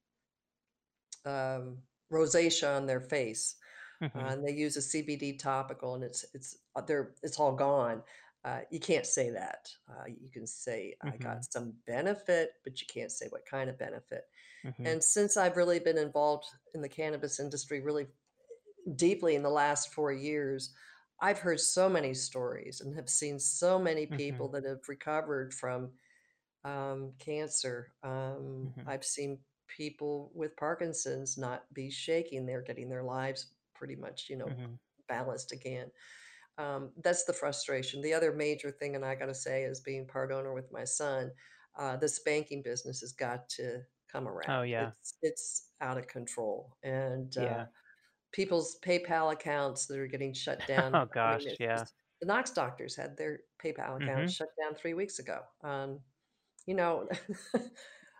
um, 1.25 1.83
rosacea 2.11 2.75
on 2.77 2.85
their 2.85 3.01
face, 3.01 3.55
uh, 4.15 4.19
Mhm. 4.19 4.33
and 4.33 4.45
they 4.45 4.53
use 4.53 4.77
a 4.77 4.81
CBD 4.81 5.37
topical 5.39 5.95
and 5.95 6.03
it's 6.03 6.25
it's 6.33 6.57
uh, 6.75 6.81
they're 6.81 7.15
it's 7.23 7.39
all 7.39 7.55
gone, 7.55 8.03
uh, 8.45 8.61
you 8.71 8.79
can't 8.79 9.05
say 9.05 9.29
that. 9.31 9.71
Uh, 9.89 10.05
you 10.07 10.29
can 10.31 10.47
say, 10.47 10.95
"I 11.01 11.17
got 11.17 11.39
Mhm. 11.39 11.47
some 11.51 11.73
benefit," 11.87 12.53
but 12.63 12.81
you 12.81 12.87
can't 12.87 13.11
say 13.11 13.27
what 13.29 13.45
kind 13.45 13.69
of 13.69 13.77
benefit. 13.77 14.25
Mhm. 14.63 14.79
And 14.85 15.03
since 15.03 15.37
I've 15.37 15.57
really 15.57 15.79
been 15.79 15.97
involved 15.97 16.47
in 16.75 16.81
the 16.81 16.89
cannabis 16.89 17.39
industry 17.39 17.81
really 17.81 18.07
deeply 18.95 19.35
in 19.35 19.43
the 19.43 19.49
last 19.49 19.93
4 19.93 20.11
years, 20.11 20.73
I've 21.21 21.39
heard 21.39 21.59
so 21.59 21.89
many 21.89 22.13
stories 22.13 22.81
and 22.81 22.95
have 22.95 23.09
seen 23.09 23.39
so 23.39 23.77
many 23.77 24.05
people 24.07 24.47
Mhm. 24.47 24.51
that 24.51 24.63
have 24.65 24.87
recovered 24.87 25.53
from, 25.53 25.93
um, 26.63 27.13
cancer. 27.19 27.93
Um, 28.03 28.75
Mhm. 28.75 28.87
I've 28.87 29.05
seen 29.05 29.43
people 29.67 30.31
with 30.35 30.57
Parkinson's 30.57 31.37
not 31.37 31.71
be 31.73 31.89
shaking, 31.91 32.45
they're 32.45 32.61
getting 32.63 32.89
their 32.89 33.03
lives 33.03 33.53
pretty 33.75 33.95
much, 33.97 34.29
you 34.29 34.37
know, 34.37 34.57
balanced 35.07 35.51
again. 35.53 35.91
Um, 36.59 36.93
that's 36.97 37.25
the 37.25 37.33
frustration. 37.33 38.01
The 38.01 38.13
other 38.13 38.33
major 38.33 38.71
thing, 38.71 38.95
and 38.95 39.05
I 39.05 39.15
gotta 39.15 39.35
say, 39.35 39.63
is 39.63 39.81
being 39.81 40.07
part 40.07 40.31
owner 40.31 40.53
with 40.53 40.71
my 40.71 40.85
son, 40.85 41.31
uh, 41.77 41.97
this 41.97 42.19
banking 42.21 42.63
business 42.63 43.01
has 43.01 43.13
got 43.13 43.49
to 43.51 43.83
come 44.09 44.27
around. 44.27 44.37
Oh, 44.47 44.63
around. 44.63 44.63
yeah. 44.63 44.93
It's 45.01 45.17
it's 45.23 45.71
of 45.81 46.07
control, 46.07 46.77
and, 46.83 47.37
uh 47.37 47.59
Yeah. 47.59 47.67
people's 48.33 48.79
PayPal 48.81 49.33
accounts 49.33 49.87
that 49.87 49.99
are 49.99 50.07
getting 50.07 50.33
shut 50.33 50.67
down. 50.67 50.93
Oh 50.93 51.05
I 51.25 51.27
mean, 51.29 51.39
gosh, 51.39 51.59
yeah. 51.59 51.85
just 51.85 51.95
the 52.21 52.27
Knox 52.27 52.51
doctors 52.51 52.95
had 52.95 53.17
their 53.17 53.41
PayPal 53.63 53.97
accounts 53.97 54.31
Mhm. 54.31 54.35
shut 54.35 54.49
down 54.61 54.75
3 54.75 54.93
weeks 54.95 55.19
ago. 55.19 55.43
Um, 55.63 56.01
you 56.67 56.75
know, 56.75 57.09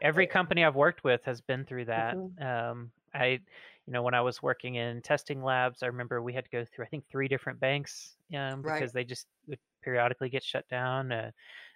Every 0.02 0.28
company 0.28 0.64
I've 0.64 0.76
worked 0.76 1.04
with 1.04 1.26
has 1.26 1.42
been 1.42 1.66
through 1.66 1.86
that. 1.86 2.20
Mhm. 2.22 2.40
Um, 2.40 2.92
I 3.14 3.42
you 3.90 3.94
know, 3.94 4.04
when 4.04 4.14
I 4.14 4.22
was 4.22 4.44
working 4.44 4.76
in 4.76 5.02
testing 5.02 5.44
labs, 5.44 5.84
I 5.84 5.88
remember 5.88 6.22
we 6.22 6.34
had 6.34 6.46
to 6.46 6.52
go 6.52 6.64
through, 6.64 6.86
I 6.86 6.90
think, 6.90 7.08
3 7.10 7.28
different 7.28 7.60
banks, 7.60 8.18
um, 8.38 8.64
Right. 8.64 8.88
because 8.88 8.94
they 8.94 9.04
just 9.04 9.28
would 9.48 9.60
periodically 9.82 10.30
get 10.30 10.44
shut 10.44 10.68
down. 10.70 11.12
Uh, 11.12 11.32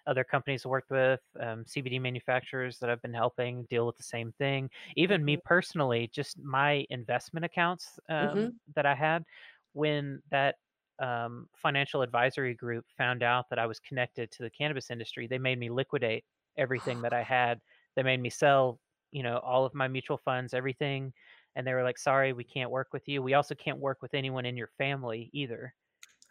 other 0.06 0.24
companies 0.24 0.64
I 0.66 0.70
worked 0.70 0.92
with, 0.92 1.22
um, 1.40 1.66
CBD 1.66 1.98
manufacturers 2.00 2.78
that 2.80 2.90
I've 2.92 3.02
been 3.02 3.16
helping 3.16 3.66
deal 3.66 3.88
with 3.88 3.98
the 3.98 4.04
same 4.04 4.32
thing. 4.34 4.70
Even 4.96 5.26
me 5.26 5.38
Mhm. 5.38 5.42
personally, 5.44 6.08
just 6.14 6.38
my 6.40 6.86
investment 6.92 7.46
accounts, 7.46 8.00
um, 8.10 8.52
Mhm. 8.52 8.60
that 8.76 8.86
I 8.86 8.96
had, 8.96 9.26
when 9.74 10.22
that, 10.30 10.58
um, 11.00 11.50
financial 11.56 12.04
advisory 12.04 12.54
group 12.54 12.86
found 12.96 13.24
out 13.24 13.50
that 13.50 13.60
I 13.60 13.66
was 13.66 13.80
connected 13.80 14.32
to 14.34 14.44
the 14.44 14.52
cannabis 14.52 14.92
industry, 14.92 15.28
they 15.28 15.40
made 15.40 15.60
me 15.60 15.72
liquidate 15.72 16.26
everything 16.58 17.02
that 17.02 17.14
I 17.14 17.24
had. 17.24 17.62
They 17.96 18.04
made 18.04 18.20
me 18.22 18.30
sell, 18.30 18.80
you 19.12 19.24
know, 19.24 19.40
all 19.40 19.66
of 19.66 19.74
my 19.74 19.88
mutual 19.88 20.18
funds, 20.18 20.54
everything, 20.54 21.14
and 21.56 21.66
they 21.68 21.74
were 21.74 21.84
like, 21.84 21.98
"Sorry, 22.00 22.34
we 22.34 22.44
can't 22.46 22.72
work 22.72 22.94
with 22.94 23.08
you. 23.08 23.22
We 23.24 23.34
also 23.36 23.56
can't 23.56 23.80
work 23.80 24.02
with 24.02 24.14
anyone 24.14 24.46
in 24.46 24.58
your 24.58 24.70
family 24.78 25.30
either." 25.34 25.76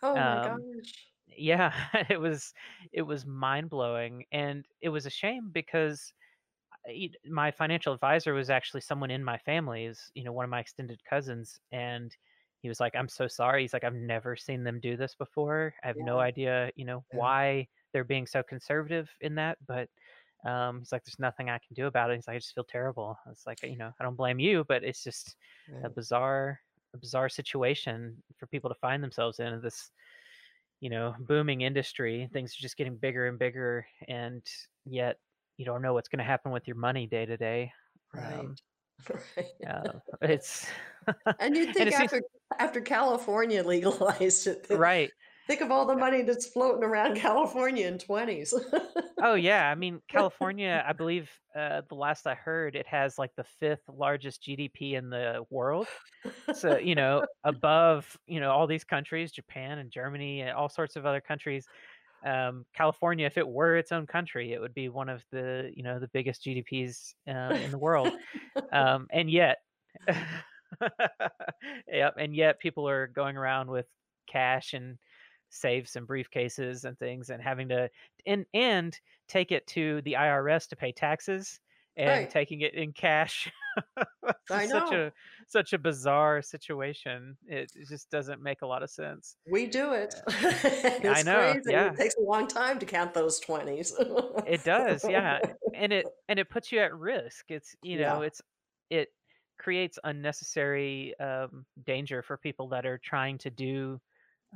Oh 0.03 0.21
my 0.21 0.39
Um, 0.45 0.65
gosh. 0.65 1.13
yeah, 1.29 1.73
it 2.11 2.21
was 2.21 2.55
it 2.93 3.03
was 3.03 3.27
mind-blowing, 3.27 4.27
and 4.33 4.67
it 4.83 4.91
was 4.91 5.07
a 5.07 5.11
shame 5.11 5.51
because 5.53 6.13
I 6.87 6.91
e 6.93 7.13
my 7.27 7.51
financial 7.51 7.93
advisor 7.95 8.35
was 8.35 8.51
actually 8.51 8.81
someone 8.83 9.11
in 9.11 9.25
my 9.25 9.39
family, 9.39 9.85
is, 9.87 10.11
you 10.15 10.25
know, 10.25 10.33
one 10.33 10.45
of 10.45 10.51
my 10.51 10.61
extended 10.61 11.03
cousins, 11.05 11.61
and 11.73 12.17
he 12.63 12.69
was 12.69 12.81
like, 12.81 12.95
"I'm 12.97 13.09
so 13.09 13.29
sorry." 13.29 13.63
He's 13.63 13.73
like, 13.75 13.85
"I've 13.85 13.95
never 13.95 14.37
seen 14.37 14.65
them 14.65 14.81
do 14.81 14.97
this 14.97 15.15
before. 15.15 15.75
I 15.83 15.89
have 15.89 16.01
no 16.01 16.21
idea, 16.21 16.73
you 16.77 16.85
know, 16.85 17.05
Yeah. 17.13 17.19
why 17.19 17.69
they're 17.93 18.05
being 18.05 18.27
so 18.27 18.43
conservative 18.43 19.11
in 19.21 19.37
that, 19.37 19.59
but" 19.67 19.91
um, 20.45 20.81
he's 20.81 20.93
like, 20.93 21.05
"There's 21.05 21.19
nothing 21.19 21.51
I 21.51 21.59
can 21.59 21.75
do 21.75 21.87
about 21.87 22.11
it." 22.11 22.17
He's 22.17 22.27
like, 22.29 22.37
"I 22.37 22.39
just 22.39 22.55
feel 22.55 22.65
terrible." 22.65 23.19
It's 23.31 23.47
like, 23.47 23.61
you 23.63 23.77
know, 23.77 23.93
"I 23.99 24.05
don't 24.05 24.17
blame 24.17 24.39
you, 24.39 24.65
but 24.65 24.85
it's 24.85 25.03
just 25.05 25.37
a 25.83 25.91
bizarre 25.91 26.61
a 26.95 26.99
bizarre 26.99 27.29
situation 27.31 28.23
for 28.37 28.47
people 28.47 28.69
to 28.71 28.75
find 28.77 29.03
themselves 29.03 29.41
in, 29.41 29.47
in 29.49 29.63
this, 29.63 29.91
you 30.81 30.91
know, 30.91 31.15
booming 31.21 31.63
industry. 31.63 32.29
Things 32.33 32.55
are 32.57 32.63
just 32.63 32.77
getting 32.77 32.97
bigger 32.97 33.29
and 33.29 33.39
bigger, 33.39 33.87
and 34.09 34.47
yet 34.87 35.21
you 35.59 35.65
don't 35.67 35.83
know 35.83 35.95
what's 35.95 36.09
gonna 36.09 36.25
happen 36.25 36.53
with 36.53 36.67
your 36.69 36.77
money 36.77 37.07
day 37.07 37.27
to 37.27 37.37
day." 37.37 37.73
Right. 38.15 38.51
Um, 38.51 38.59
Right. 39.09 39.47
uh, 39.67 40.01
it's 40.21 40.71
And 41.39 41.57
you'd 41.57 41.73
think 41.75 41.91
it 41.91 41.95
seems 41.95 42.13
after 42.13 42.21
after 42.59 42.81
California 42.81 43.63
legalized 43.65 44.47
it, 44.47 44.69
Right. 44.73 45.13
Think 45.53 45.61
of 45.61 45.71
all 45.71 45.85
the 45.85 45.95
money 45.95 46.23
that's 46.23 46.47
floating 46.47 46.83
around 46.83 47.15
California 47.21 47.87
in 47.87 47.99
20s. 47.99 48.55
Oh, 49.23 49.35
yeah, 49.35 49.71
I 49.71 49.75
mean, 49.75 50.01
California, 50.09 50.83
I 50.87 50.95
believe, 50.95 51.31
uh, 51.55 51.83
the 51.89 51.95
last 51.95 52.27
I 52.27 52.35
heard, 52.35 52.75
it 52.75 52.87
has, 52.87 53.19
like, 53.19 53.33
the 53.37 53.45
5th 53.61 53.83
largest 53.87 54.43
GDP 54.43 54.95
in 54.95 55.11
the 55.11 55.45
world. 55.51 55.89
So, 56.55 56.79
you 56.79 56.95
know, 56.95 57.27
above, 57.45 58.17
you 58.27 58.41
know, 58.41 58.51
all 58.51 58.67
these 58.67 58.85
countries, 58.85 59.31
Japan 59.31 59.79
and 59.79 59.91
Germany 59.91 60.41
and 60.41 60.53
all 60.53 60.71
sorts 60.71 60.97
of 60.97 61.05
other 61.05 61.21
countries. 61.21 61.67
Um, 62.25 62.65
California, 62.75 63.27
if 63.27 63.37
it 63.37 63.47
were 63.47 63.77
its 63.77 63.93
own 63.93 64.07
country, 64.07 64.55
it 64.55 64.61
would 64.61 64.73
be 64.73 64.89
one 64.89 65.11
of 65.11 65.23
the, 65.33 65.71
you 65.77 65.83
know, 65.83 65.99
the 65.99 66.09
biggest 66.09 66.45
GDPs, 66.45 67.15
um, 67.29 67.53
in 67.53 67.71
the 67.71 67.79
world. 67.79 68.11
Um, 68.73 69.07
and 69.13 69.31
yet 69.31 69.59
Yep, 71.87 72.15
and 72.19 72.35
yet 72.35 72.59
people 72.59 72.89
are 72.89 73.07
going 73.07 73.37
around 73.37 73.71
with 73.71 73.87
cash 74.27 74.73
and 74.73 74.99
safes 75.53 75.97
and 75.97 76.09
briefcases 76.09 76.85
and 76.85 76.99
things 76.99 77.31
and 77.31 77.43
having 77.43 77.69
to 77.69 77.91
and 78.27 78.47
and 78.55 78.99
take 79.29 79.53
it 79.53 79.67
to 79.69 80.01
the 80.03 80.15
IRS 80.15 80.67
to 80.69 80.77
pay 80.77 80.93
taxes 80.93 81.61
and 81.97 82.09
Right. 82.09 82.31
taking 82.31 82.63
it 82.63 82.75
in 82.75 82.93
cash. 82.93 83.53
I 84.51 84.67
just 84.67 84.71
such 84.71 84.91
know. 84.91 85.07
a 85.07 85.13
such 85.47 85.73
a 85.75 85.79
bizarre 85.79 86.41
situation. 86.43 87.37
It 87.47 87.71
it 87.75 87.89
just 87.89 88.11
doesn't 88.11 88.43
make 88.43 88.63
a 88.63 88.67
lot 88.67 88.83
of 88.83 88.91
sense. 88.91 89.37
We 89.47 89.67
do 89.67 89.93
it. 89.93 90.15
I 91.07 91.23
know, 91.23 91.55
crazy. 91.55 91.73
It 91.75 91.97
takes 91.97 92.15
a 92.17 92.21
long 92.23 92.49
time 92.49 92.79
to 92.79 92.87
count 92.87 93.15
those 93.15 93.41
20s. 93.41 93.93
It 94.47 94.65
does, 94.65 95.05
yeah, 95.09 95.39
and 95.75 95.93
it 95.93 96.07
and 96.29 96.39
it 96.39 96.49
puts 96.51 96.73
you 96.73 96.81
at 96.81 96.95
risk. 96.95 97.51
It's, 97.51 97.75
you 97.83 97.99
know, 97.99 98.23
Yeah. 98.23 98.27
it's 98.27 98.43
it 98.91 99.09
creates 99.59 99.99
unnecessary, 100.05 101.19
um, 101.21 101.67
danger 101.85 102.23
for 102.23 102.37
people 102.37 102.69
that 102.69 102.85
are 102.85 102.99
trying 102.99 103.39
to 103.39 103.51
do, 103.51 104.01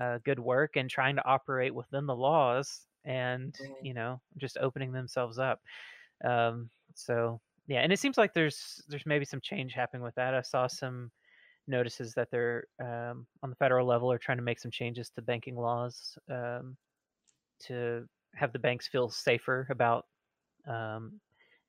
uh, 0.00 0.18
good 0.24 0.38
work 0.38 0.76
and 0.76 0.90
trying 0.90 1.16
to 1.16 1.24
operate 1.26 1.74
within 1.74 2.06
the 2.06 2.16
laws 2.16 2.86
and, 3.04 3.54
you 3.80 3.94
know, 3.94 4.20
just 4.36 4.58
opening 4.58 4.92
themselves 4.92 5.38
up. 5.38 5.60
Um, 6.24 6.70
so, 6.94 7.40
yeah, 7.68 7.80
and 7.80 7.92
it 7.92 7.98
seems 8.00 8.16
like 8.18 8.32
there's 8.34 8.82
there's 8.88 9.06
maybe 9.06 9.24
some 9.24 9.40
change 9.40 9.72
happening 9.74 10.02
with 10.02 10.14
that. 10.16 10.34
I 10.34 10.42
saw 10.42 10.66
some 10.66 11.10
notices 11.66 12.14
that 12.14 12.30
they're, 12.30 12.66
um, 12.80 13.26
on 13.42 13.50
the 13.50 13.56
federal 13.56 13.86
level 13.86 14.10
are 14.12 14.18
trying 14.18 14.38
to 14.38 14.44
make 14.44 14.60
some 14.60 14.70
changes 14.70 15.10
to 15.10 15.22
banking 15.22 15.56
laws, 15.56 16.18
um, 16.30 16.76
to 17.60 18.06
have 18.34 18.52
the 18.52 18.58
banks 18.58 18.86
feel 18.88 19.08
safer 19.10 19.66
about, 19.70 20.06
um, 20.66 21.20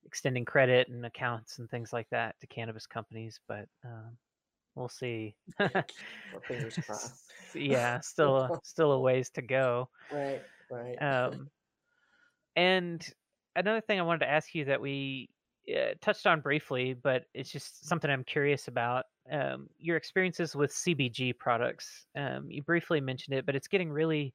extending 0.05 0.45
credit 0.45 0.87
and 0.89 1.05
accounts 1.05 1.59
and 1.59 1.69
things 1.69 1.93
like 1.93 2.09
that 2.09 2.39
to 2.39 2.47
cannabis 2.47 2.87
companies, 2.87 3.39
but, 3.47 3.67
um, 3.85 4.17
we'll 4.77 4.89
see. 4.89 5.35
Yeah, 5.59 5.83
fingers 6.47 6.77
crossed. 6.77 7.33
Yeah, 7.55 7.99
still 8.01 8.37
a 8.37 8.59
still 8.63 8.91
a 8.91 8.99
ways 8.99 9.29
to 9.31 9.41
go. 9.41 9.89
Right, 10.11 10.41
right. 10.69 11.01
Um 11.01 11.49
and 12.55 13.07
another 13.55 13.81
thing 13.81 13.99
I 13.99 14.03
wanted 14.03 14.19
to 14.19 14.29
ask 14.29 14.53
you 14.53 14.65
that 14.65 14.81
we, 14.81 15.29
uh, 15.69 15.93
touched 16.01 16.25
on 16.27 16.41
briefly, 16.41 16.93
but 16.93 17.25
it's 17.33 17.51
just 17.51 17.85
something 17.87 18.09
I'm 18.09 18.23
curious 18.23 18.67
about, 18.67 19.05
um, 19.31 19.69
your 19.77 19.97
experiences 19.97 20.55
with 20.55 20.71
CBG 20.71 21.37
products. 21.37 22.07
Um, 22.15 22.49
you 22.49 22.63
briefly 22.63 23.01
mentioned 23.01 23.37
it, 23.37 23.45
but 23.45 23.55
it's 23.55 23.67
getting 23.67 23.91
really 23.91 24.33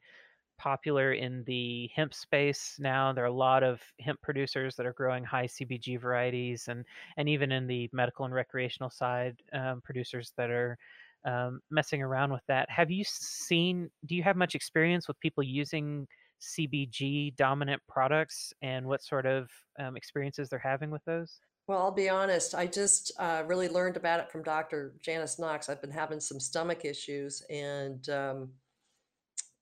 popular 0.59 1.13
in 1.13 1.45
the 1.45 1.89
hemp 1.95 2.15
space 2.15 2.77
now. 2.79 3.13
There 3.13 3.25
are 3.25 3.29
a 3.29 3.33
lot 3.33 3.63
of 3.63 3.81
hemp 4.01 4.21
producers 4.23 4.77
that 4.77 4.87
are 4.87 4.93
growing 4.93 5.25
high 5.25 5.47
CBG 5.47 6.01
varieties 6.01 6.69
and 6.69 6.85
and 7.17 7.29
even 7.29 7.53
in 7.53 7.67
the 7.67 7.89
medical 7.93 8.25
and 8.25 8.35
recreational 8.35 8.91
side, 8.91 9.37
um, 9.53 9.81
producers 9.83 10.33
that 10.37 10.51
are, 10.51 10.79
um, 11.25 11.61
messing 11.71 12.03
around 12.03 12.33
with 12.33 12.43
that. 12.49 12.69
Have 12.71 12.91
you 12.91 13.05
seen 13.05 13.91
do 14.07 14.15
you 14.15 14.23
have 14.23 14.37
much 14.37 14.55
experience 14.55 15.09
with 15.09 15.19
people 15.21 15.43
using 15.43 16.07
CBG 16.41 17.37
dominant 17.37 17.81
products 17.89 18.53
and 18.63 18.87
what 18.87 19.03
sort 19.03 19.27
of, 19.27 19.51
um, 19.79 19.97
experiences 19.97 20.49
they're 20.49 20.59
having 20.59 20.91
with 20.91 21.05
those? 21.05 21.41
Well, 21.69 21.79
I'll 21.79 21.93
be 21.93 22.09
honest, 22.09 22.55
I 22.57 22.67
just, 22.67 23.13
uh, 23.19 23.45
really 23.47 23.69
learned 23.69 23.97
about 23.97 24.19
it 24.21 24.31
from 24.31 24.43
Doctor 24.43 24.95
Janice 25.01 25.39
Knox. 25.39 25.69
I've 25.69 25.81
been 25.81 25.93
having 25.93 26.19
some 26.19 26.41
stomach 26.41 26.85
issues 26.85 27.41
and, 27.49 28.09
um, 28.11 28.53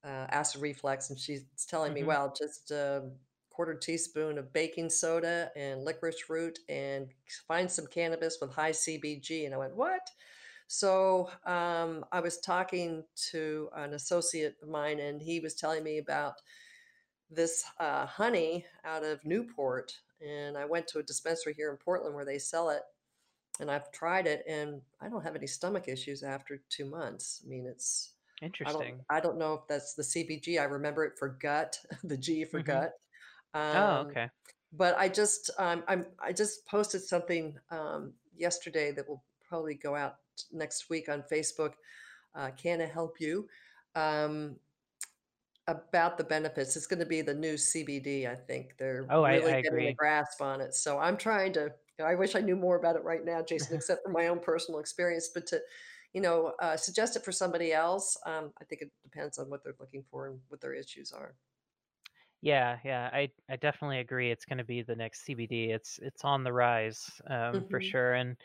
uh, 0.05 0.27
acid 0.31 0.61
reflux, 0.63 1.11
and 1.11 1.19
she's 1.19 1.45
telling 1.69 1.93
me, 1.93 2.03
Mhm. 2.03 2.05
"Well, 2.05 2.33
just 2.33 2.71
a 2.71 3.13
quarter 3.51 3.75
teaspoon 3.75 4.39
of 4.39 4.53
baking 4.53 4.91
soda 4.91 5.53
and 5.57 5.85
licorice 5.85 6.29
root 6.31 6.59
and 6.69 7.13
find 7.47 7.71
some 7.71 7.87
cannabis 7.87 8.39
with 8.41 8.53
high 8.53 8.73
CBG," 8.73 9.45
and 9.47 9.55
I 9.55 9.59
went, 9.59 9.77
"What?" 9.77 10.11
So, 10.69 11.31
um, 11.45 12.05
I 12.13 12.21
was 12.21 12.41
talking 12.41 13.07
to 13.31 13.71
an 13.75 13.95
associate 13.95 14.59
of 14.63 14.69
mine, 14.69 15.01
and 15.01 15.23
he 15.23 15.41
was 15.41 15.55
telling 15.57 15.85
me 15.85 15.99
about 15.99 16.43
this, 17.31 17.65
uh, 17.79 18.07
honey 18.07 18.67
out 18.85 19.05
of 19.05 19.25
Newport, 19.25 20.01
and 20.21 20.59
I 20.59 20.65
went 20.65 20.89
to 20.89 20.99
a 20.99 21.03
dispensary 21.03 21.55
here 21.55 21.71
in 21.71 21.77
Portland 21.77 22.15
where 22.15 22.25
they 22.25 22.39
sell 22.39 22.71
it, 22.71 22.83
and 23.61 23.71
I've 23.71 23.93
tried 23.93 24.27
it, 24.29 24.45
and 24.49 24.83
I 25.01 25.09
don't 25.11 25.23
have 25.25 25.37
any 25.37 25.49
stomach 25.49 25.89
issues 25.89 26.23
after 26.25 26.59
2 26.59 26.87
months. 26.87 27.43
I 27.45 27.49
mean, 27.49 27.67
it's 27.67 28.15
I 28.65 28.73
don't 28.73 28.89
Interesting. 28.89 29.07
I 29.09 29.21
don't 29.21 29.39
know 29.39 29.55
if 29.55 29.67
that's 29.69 29.95
the 29.95 30.05
CBG. 30.05 30.59
I 30.59 30.65
remember 30.65 31.05
it 31.05 31.19
for 31.19 31.29
gut, 31.29 31.79
the 32.05 32.17
G 32.19 32.45
for 32.45 32.61
Mhm. 32.61 32.63
gut. 32.63 32.93
Oh, 33.73 34.01
Um, 34.01 34.03
okay. 34.03 34.31
but 34.73 34.97
I 34.99 35.09
just, 35.09 35.51
um, 35.59 35.85
I'm 35.89 36.07
I 36.21 36.33
just 36.33 36.67
posted 36.67 37.03
something, 37.03 37.59
um, 37.71 38.15
yesterday 38.37 38.93
that 38.93 39.09
will 39.09 39.25
probably 39.49 39.75
go 39.77 39.97
out 39.97 40.19
next 40.53 40.91
week 40.91 41.09
on 41.09 41.23
Facebook, 41.25 41.75
uh, 42.35 42.51
"Canna 42.53 42.87
Help 42.87 43.21
You," 43.21 43.49
um, 43.95 44.61
about 45.67 46.19
the 46.19 46.25
benefits. 46.25 46.77
It's 46.77 46.87
gonna 46.87 47.07
be 47.07 47.23
the 47.23 47.35
new 47.35 47.57
CBD, 47.57 48.27
I 48.27 48.35
think. 48.35 48.77
They're 48.79 49.05
Oh, 49.09 49.25
I 49.25 49.33
I 49.33 49.37
really 49.37 49.55
getting 49.63 49.87
a 49.87 49.93
grasp 49.93 50.41
on 50.41 50.61
it, 50.61 50.75
so 50.75 50.99
I'm 50.99 51.17
trying 51.17 51.53
to 51.55 51.75
I 52.03 52.15
wish 52.15 52.35
I 52.35 52.41
knew 52.41 52.57
more 52.57 52.77
about 52.77 52.97
it 52.97 53.05
right 53.05 53.23
now, 53.25 53.43
Jason, 53.43 53.77
except 53.77 54.03
for 54.03 54.09
my 54.11 54.29
own 54.29 54.41
personal 54.41 54.81
experience, 54.81 55.29
but 55.35 55.47
to, 55.49 55.61
you 56.13 56.21
know, 56.21 56.55
uh, 56.61 56.77
suggest 56.77 57.17
it 57.17 57.25
for 57.25 57.33
somebody 57.33 57.73
else, 57.73 58.17
um, 58.27 58.53
I 58.61 58.65
think 58.65 58.83
it 58.83 58.93
depends 59.03 59.39
on 59.39 59.51
what 59.51 59.63
they're 59.65 59.77
looking 59.79 60.05
for 60.11 60.29
and 60.29 60.43
what 60.49 60.61
their 60.61 60.75
issues 60.75 61.13
are. 61.13 61.37
Yeah, 62.43 62.79
yeah, 62.85 63.11
I 63.13 63.31
I 63.51 63.57
definitely 63.57 63.99
agree, 64.01 64.31
it's 64.31 64.47
gonna 64.47 64.65
be 64.65 64.83
the 64.83 64.97
next 64.97 65.23
CBD. 65.25 65.71
It's 65.71 65.99
it's 65.99 66.25
on 66.25 66.43
the 66.45 66.53
rise, 66.53 67.21
um, 67.27 67.65
for 67.69 67.81
Mhm. 67.81 67.81
sure, 67.81 68.15
and, 68.15 68.37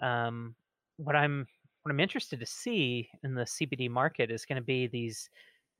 um, 0.00 0.56
what 0.98 1.16
I'm 1.16 1.46
what 1.82 1.92
I'm 1.92 2.00
interested 2.00 2.40
to 2.40 2.46
see 2.46 3.10
in 3.24 3.34
the 3.34 3.46
CBD 3.46 3.88
market 3.90 4.30
is 4.30 4.46
going 4.46 4.56
to 4.56 4.62
be 4.64 4.86
these 4.88 5.30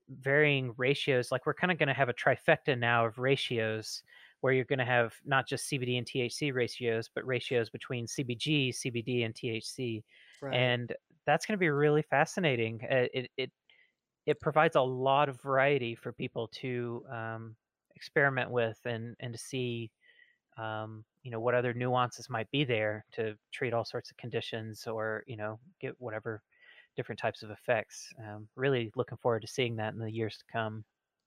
varying 0.08 0.74
ratios. 0.78 1.32
Like 1.32 1.46
we're 1.46 1.54
kind 1.54 1.72
of 1.72 1.78
going 1.78 1.88
to 1.88 1.94
have 1.94 2.08
a 2.10 2.14
trifecta 2.14 2.78
now 2.78 3.06
of 3.06 3.18
ratios 3.18 4.02
where 4.40 4.52
you're 4.54 4.64
going 4.66 4.80
to 4.80 4.84
have 4.86 5.16
not 5.24 5.48
just 5.48 5.66
CBD 5.68 5.98
and 5.98 6.06
THC 6.06 6.52
ratios, 6.52 7.08
but 7.08 7.26
ratios 7.26 7.70
between 7.70 8.06
CBG, 8.08 8.70
CBD, 8.70 9.24
and 9.24 9.34
THC. 9.36 10.04
Right. 10.40 10.70
And 10.70 10.94
that's 11.26 11.46
going 11.46 11.54
to 11.54 11.60
be 11.60 11.70
really 11.70 12.02
fascinating. 12.02 12.80
Uh, 12.84 13.06
it, 13.12 13.30
it 13.36 13.52
it 14.26 14.40
provides 14.40 14.76
a 14.76 14.80
lot 14.82 15.28
of 15.28 15.40
variety 15.40 15.94
for 15.94 16.12
people 16.12 16.48
to 16.48 17.04
um, 17.10 17.56
experiment 17.96 18.50
with 18.50 18.80
and 18.86 19.16
and 19.20 19.34
to 19.34 19.38
see 19.38 19.92
um, 20.58 21.04
you 21.22 21.30
know 21.30 21.40
what 21.40 21.54
other 21.54 21.74
nuances 21.74 22.30
might 22.30 22.50
be 22.50 22.64
there 22.64 23.06
to 23.12 23.36
treat 23.52 23.74
all 23.74 23.84
sorts 23.84 24.10
of 24.10 24.16
conditions 24.16 24.86
or 24.86 25.24
you 25.26 25.36
know 25.36 25.60
get 25.80 26.00
whatever 26.00 26.42
different 26.96 27.18
types 27.20 27.42
of 27.42 27.50
effects. 27.50 28.12
Um, 28.18 28.48
really 28.56 28.92
looking 28.96 29.18
forward 29.18 29.42
to 29.42 29.48
seeing 29.48 29.76
that 29.76 29.94
in 29.94 30.00
the 30.00 30.12
years 30.12 30.38
to 30.38 30.44
come. 30.52 30.84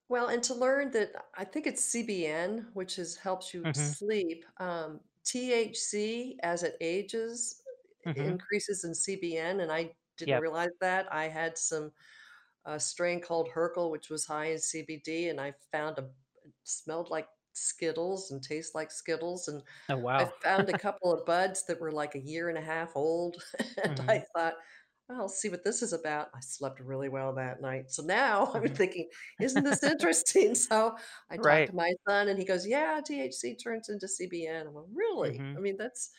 Well, 0.10 0.28
and 0.30 0.42
to 0.44 0.54
learn 0.54 0.92
that 0.92 1.12
I 1.36 1.44
think 1.46 1.68
it's 1.68 1.84
CBN, 1.84 2.70
which 2.74 2.98
is 2.98 3.18
helps 3.18 3.54
you 3.54 3.66
hmm 3.66 3.92
sleep. 3.92 4.46
Um, 4.58 5.02
THC, 5.24 6.38
as 6.42 6.64
it 6.64 6.78
ages, 6.80 7.62
hmm 8.16 8.38
increases 8.38 8.84
in 8.84 8.96
CBN, 8.96 9.62
and 9.62 9.72
I 9.72 9.96
didn't 10.18 10.38
Yep. 10.38 10.42
realize 10.42 10.72
that. 10.82 11.12
I 11.14 11.28
had 11.30 11.58
some 11.58 11.92
a 12.66 12.80
strain 12.80 13.22
called 13.22 13.50
Herkel, 13.50 13.92
which 13.92 14.10
was 14.10 14.26
high 14.26 14.48
in 14.48 14.60
CBD, 14.60 15.30
and 15.30 15.40
I 15.40 15.54
found 15.72 15.98
a 16.00 16.10
smelled 16.64 17.10
like 17.10 17.28
Skittles 17.54 18.32
and 18.32 18.44
tastes 18.44 18.76
like 18.76 18.92
Skittles, 18.92 19.48
and 19.48 19.64
Oh 19.90 19.98
I 20.20 20.28
found 20.44 20.70
a 20.70 20.74
couple 20.78 21.14
of 21.14 21.26
buds 21.26 21.66
that 21.68 21.80
were 21.82 21.92
like 21.92 22.16
a 22.16 22.20
year 22.20 22.50
and 22.50 22.58
a 22.58 22.62
half 22.62 22.94
old, 22.96 23.44
and 23.78 24.00
hmm 24.00 24.10
I 24.10 24.26
thought, 24.36 24.56
"Well, 25.10 25.22
I'll 25.22 25.30
see 25.30 25.50
what 25.50 25.64
this 25.64 25.82
is 25.84 25.94
about." 25.94 26.30
I 26.36 26.40
slept 26.42 26.80
really 26.82 27.10
well 27.10 27.34
that 27.36 27.62
night. 27.62 27.92
So 27.92 28.04
now 28.04 28.48
I'm 28.56 28.68
hmm 28.68 28.78
thinking, 28.78 29.10
"Isn't 29.40 29.64
this 29.64 29.84
interesting?" 29.84 30.56
So 30.56 30.98
I 31.30 31.38
talked 31.38 31.68
Right. 31.68 31.72
to 31.72 31.76
my 31.76 31.94
son, 32.08 32.28
and 32.30 32.40
he 32.40 32.46
goes, 32.46 32.68
"Yeah, 32.68 33.02
THC 33.06 33.56
turns 33.56 33.90
into 33.90 34.08
CBN." 34.08 34.68
I'm 34.68 34.74
like, 34.76 34.86
"Really?" 34.92 35.44
hmm 35.44 35.58
I 35.58 35.62
mean, 35.62 35.78
that's 35.78 36.12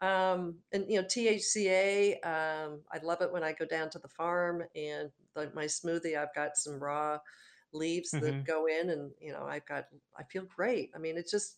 um, 0.00 0.56
and 0.72 0.84
you 0.88 1.00
know, 1.00 1.06
THCA, 1.06 2.14
um, 2.24 2.80
I 2.92 2.98
love 3.02 3.20
it 3.22 3.32
when 3.32 3.42
I 3.42 3.52
go 3.52 3.64
down 3.66 3.90
to 3.90 3.98
the 3.98 4.08
farm 4.08 4.62
and 4.76 5.10
the, 5.34 5.50
my 5.54 5.64
smoothie, 5.64 6.16
I've 6.16 6.34
got 6.34 6.56
some 6.56 6.78
raw 6.78 7.18
leaves 7.72 8.16
that 8.20 8.34
hmm 8.34 8.40
go 8.46 8.66
in 8.66 8.90
and 8.90 9.10
you 9.20 9.32
know, 9.32 9.44
I've 9.44 9.66
got 9.66 9.86
I 10.18 10.22
feel 10.24 10.44
great. 10.44 10.90
I 10.94 10.98
mean, 10.98 11.16
it's 11.18 11.30
just 11.30 11.56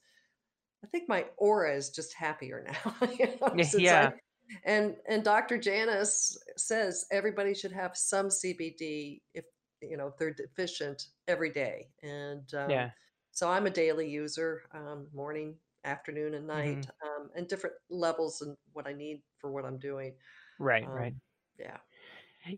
I 0.85 0.87
think 0.89 1.09
my 1.09 1.27
aura 1.37 1.75
is 1.75 1.91
just 1.91 2.15
happier 2.15 2.65
now, 2.67 3.09
you 3.09 3.27
know, 3.41 3.61
since 3.61 3.93
I 3.93 4.07
Yeah. 4.07 4.11
and 4.65 4.97
and 5.09 5.23
Dr. 5.25 5.59
Janice 5.59 6.37
says 6.57 7.07
everybody 7.13 7.55
should 7.55 7.73
have 7.73 7.97
some 7.97 8.29
CBD 8.29 9.23
if 9.35 9.45
you 9.83 9.97
know 9.97 10.09
if 10.09 10.17
they're 10.19 10.33
deficient 10.35 11.09
every 11.29 11.51
day. 11.51 11.89
And 12.03 12.53
um, 12.55 12.71
Yeah. 12.71 12.91
so 13.33 13.49
I'm 13.49 13.67
a 13.67 13.71
daily 13.71 14.09
user, 14.11 14.63
um, 14.75 15.09
morning, 15.15 15.57
afternoon, 15.85 16.35
and 16.35 16.47
night, 16.47 16.87
um, 17.05 17.31
and 17.35 17.49
different 17.49 17.77
levels 17.89 18.43
and 18.43 18.57
what 18.73 18.87
I 18.87 18.93
need 18.93 19.23
for 19.39 19.51
what 19.51 19.65
I'm 19.65 19.79
doing. 19.79 20.15
Right. 20.59 20.87
Right. 20.87 21.13
Um, 21.13 21.21
yeah. 21.59 21.77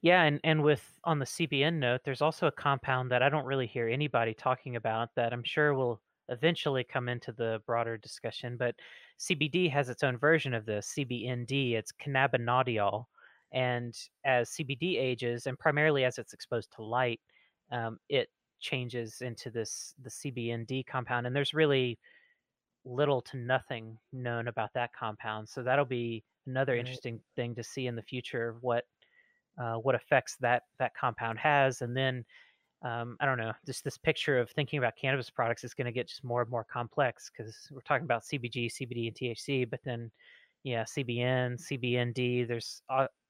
Yeah, 0.01 0.23
and 0.23 0.41
and 0.45 0.63
with 0.63 0.95
on 1.05 1.19
the 1.19 1.25
CBN 1.25 1.75
note, 1.75 2.03
there's 2.05 2.23
also 2.23 2.47
a 2.47 2.53
compound 2.53 3.11
that 3.11 3.23
I 3.23 3.29
don't 3.29 3.45
really 3.45 3.67
hear 3.67 3.89
anybody 3.89 4.33
talking 4.33 4.77
about 4.77 5.09
that 5.17 5.33
I'm 5.33 5.43
sure 5.43 5.75
will 5.75 6.01
eventually 6.29 6.85
come 6.85 7.09
into 7.09 7.33
the 7.33 7.61
broader 7.67 7.97
discussion. 7.99 8.57
But 8.57 8.77
CBD 9.19 9.71
has 9.71 9.89
its 9.89 10.05
own 10.05 10.17
version 10.19 10.55
of 10.55 10.67
this, 10.67 10.95
CBND. 10.97 11.73
It's 11.73 11.93
cannabinodiol, 11.93 13.07
and 13.53 13.97
as 14.25 14.51
CBD 14.51 14.99
ages, 14.99 15.47
and 15.47 15.59
primarily 15.59 16.05
as 16.05 16.19
it's 16.19 16.33
exposed 16.33 16.73
to 16.77 16.85
light, 16.85 17.21
um, 17.73 17.99
it 18.09 18.29
changes 18.61 19.21
into 19.21 19.51
this 19.51 19.95
the 20.01 20.11
CBND 20.11 20.87
compound. 20.87 21.27
And 21.27 21.35
there's 21.35 21.55
really 21.55 21.99
little 22.85 23.23
to 23.23 23.37
nothing 23.37 23.99
known 24.13 24.49
about 24.49 24.73
that 24.75 24.93
compound. 24.95 25.49
So 25.49 25.63
that'll 25.63 25.85
be 25.85 26.25
another 26.47 26.77
interesting 26.77 27.21
thing 27.37 27.55
to 27.57 27.63
see 27.63 27.87
in 27.87 27.97
the 27.97 28.03
future 28.03 28.57
what 28.61 28.85
uh, 29.59 29.75
what 29.77 29.95
effects 29.95 30.37
that 30.41 30.65
that 30.79 30.95
compound 30.95 31.39
has, 31.39 31.83
and 31.83 31.97
then 31.97 32.25
um, 32.83 33.17
I 33.21 33.27
don't 33.27 33.39
know, 33.39 33.53
just 33.67 33.85
this 33.85 33.99
picture 33.99 34.39
of 34.39 34.51
thinking 34.51 34.79
about 34.79 34.97
cannabis 34.97 35.31
products 35.31 35.65
is 35.65 35.75
going 35.75 35.87
to 35.87 35.93
get 35.93 36.09
just 36.09 36.25
more 36.25 36.43
and 36.43 36.51
more 36.51 36.65
complex 36.65 37.31
because 37.31 37.69
we're 37.71 37.81
talking 37.83 38.05
about 38.05 38.25
CBG, 38.25 38.67
CBD, 38.69 39.09
and 39.09 39.17
THC, 39.17 39.71
but 39.71 39.81
then 39.85 40.11
yeah, 40.65 40.85
CBN, 40.85 41.59
CBND. 41.61 42.47
There's 42.47 42.83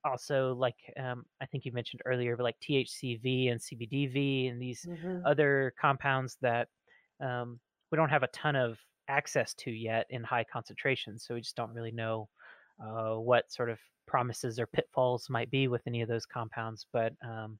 also 0.05 0.55
like 0.55 0.77
um, 0.99 1.25
I 1.41 1.47
think 1.47 1.65
you 1.65 1.73
mentioned 1.73 2.03
earlier, 2.07 2.37
but 2.37 2.45
like 2.45 2.61
THCV 2.61 3.51
and 3.53 3.61
CBDV 3.61 4.51
and 4.51 4.61
these 4.61 4.87
hmm 4.87 5.23
other 5.25 5.75
compounds 5.81 6.39
that 6.43 6.69
um, 7.21 7.61
we 7.91 7.97
don't 7.97 8.11
have 8.11 8.23
a 8.23 8.29
ton 8.29 8.57
of 8.57 8.79
access 9.09 9.55
to 9.55 9.71
yet 9.71 10.07
in 10.11 10.23
high 10.25 10.45
concentrations, 10.45 11.25
so 11.25 11.35
we 11.35 11.41
just 11.41 11.57
don't 11.57 11.73
really 11.75 11.93
know 11.93 12.29
uh, 12.83 13.15
what 13.15 13.51
sort 13.53 13.71
of 13.71 13.79
promises 14.07 14.59
or 14.59 14.67
pitfalls 14.67 15.29
might 15.31 15.51
be 15.51 15.69
with 15.69 15.83
any 15.87 16.03
of 16.03 16.09
those 16.09 16.27
compounds. 16.27 16.87
But 16.93 17.13
um, 17.25 17.59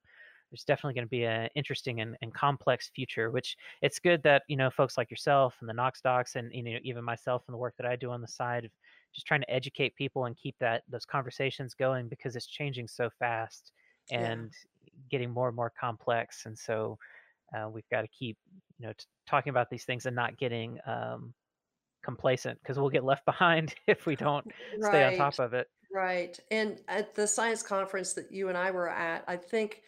there's 0.51 0.65
definitely 0.65 0.95
going 0.95 1.07
to 1.07 1.11
be 1.11 1.25
an 1.25 1.49
interesting 1.55 2.01
and, 2.01 2.17
and 2.21 2.35
complex 2.35 2.91
future. 2.95 3.31
Which 3.31 3.57
it's 3.81 3.99
good 3.99 4.23
that 4.25 4.43
you 4.49 4.57
know 4.57 4.71
folks 4.71 4.99
like 4.99 5.11
yourself 5.11 5.57
and 5.61 5.69
the 5.69 5.75
Knox 5.75 6.01
Docs 6.01 6.37
and 6.37 6.53
you 6.53 6.63
know 6.63 6.79
even 6.83 7.05
myself 7.05 7.45
and 7.47 7.55
the 7.55 7.59
work 7.59 7.75
that 7.79 7.87
I 7.87 7.97
do 7.97 8.11
on 8.11 8.21
the 8.21 8.29
side 8.29 8.65
of 8.65 8.71
just 9.15 9.27
trying 9.27 9.41
to 9.43 9.51
educate 9.51 9.95
people 9.97 10.25
and 10.27 10.37
keep 10.37 10.57
that 10.59 10.83
those 10.89 11.05
conversations 11.05 11.75
going 11.75 12.09
because 12.09 12.37
it's 12.37 12.47
changing 12.47 12.89
so 12.89 13.11
fast 13.19 13.73
Yeah. 14.11 14.33
and 14.33 14.53
getting 15.11 15.31
more 15.31 15.49
and 15.49 15.57
more 15.57 15.73
complex. 15.79 16.47
And 16.47 16.59
so 16.59 16.99
uh, 17.57 17.69
we've 17.69 17.89
got 17.91 18.03
to 18.03 18.09
keep 18.09 18.37
you 18.79 18.87
know 18.87 18.93
t- 18.93 19.05
talking 19.27 19.51
about 19.51 19.71
these 19.71 19.85
things 19.85 20.07
and 20.07 20.17
not 20.17 20.37
getting 20.39 20.79
um, 20.87 21.35
complacent 22.05 22.59
because 22.63 22.79
we'll 22.79 22.91
get 22.91 23.05
left 23.05 23.25
behind 23.27 23.75
if 23.87 24.07
we 24.07 24.17
don't 24.17 24.47
stay 24.81 25.05
on 25.05 25.13
top 25.15 25.39
of 25.39 25.55
it. 25.55 25.69
Right. 25.93 26.39
And 26.51 26.81
at 26.89 27.15
the 27.15 27.27
science 27.27 27.63
conference 27.63 28.15
that 28.15 28.33
you 28.33 28.49
and 28.49 28.57
I 28.57 28.71
were 28.71 28.89
at, 28.89 29.25
I 29.29 29.37
think 29.37 29.83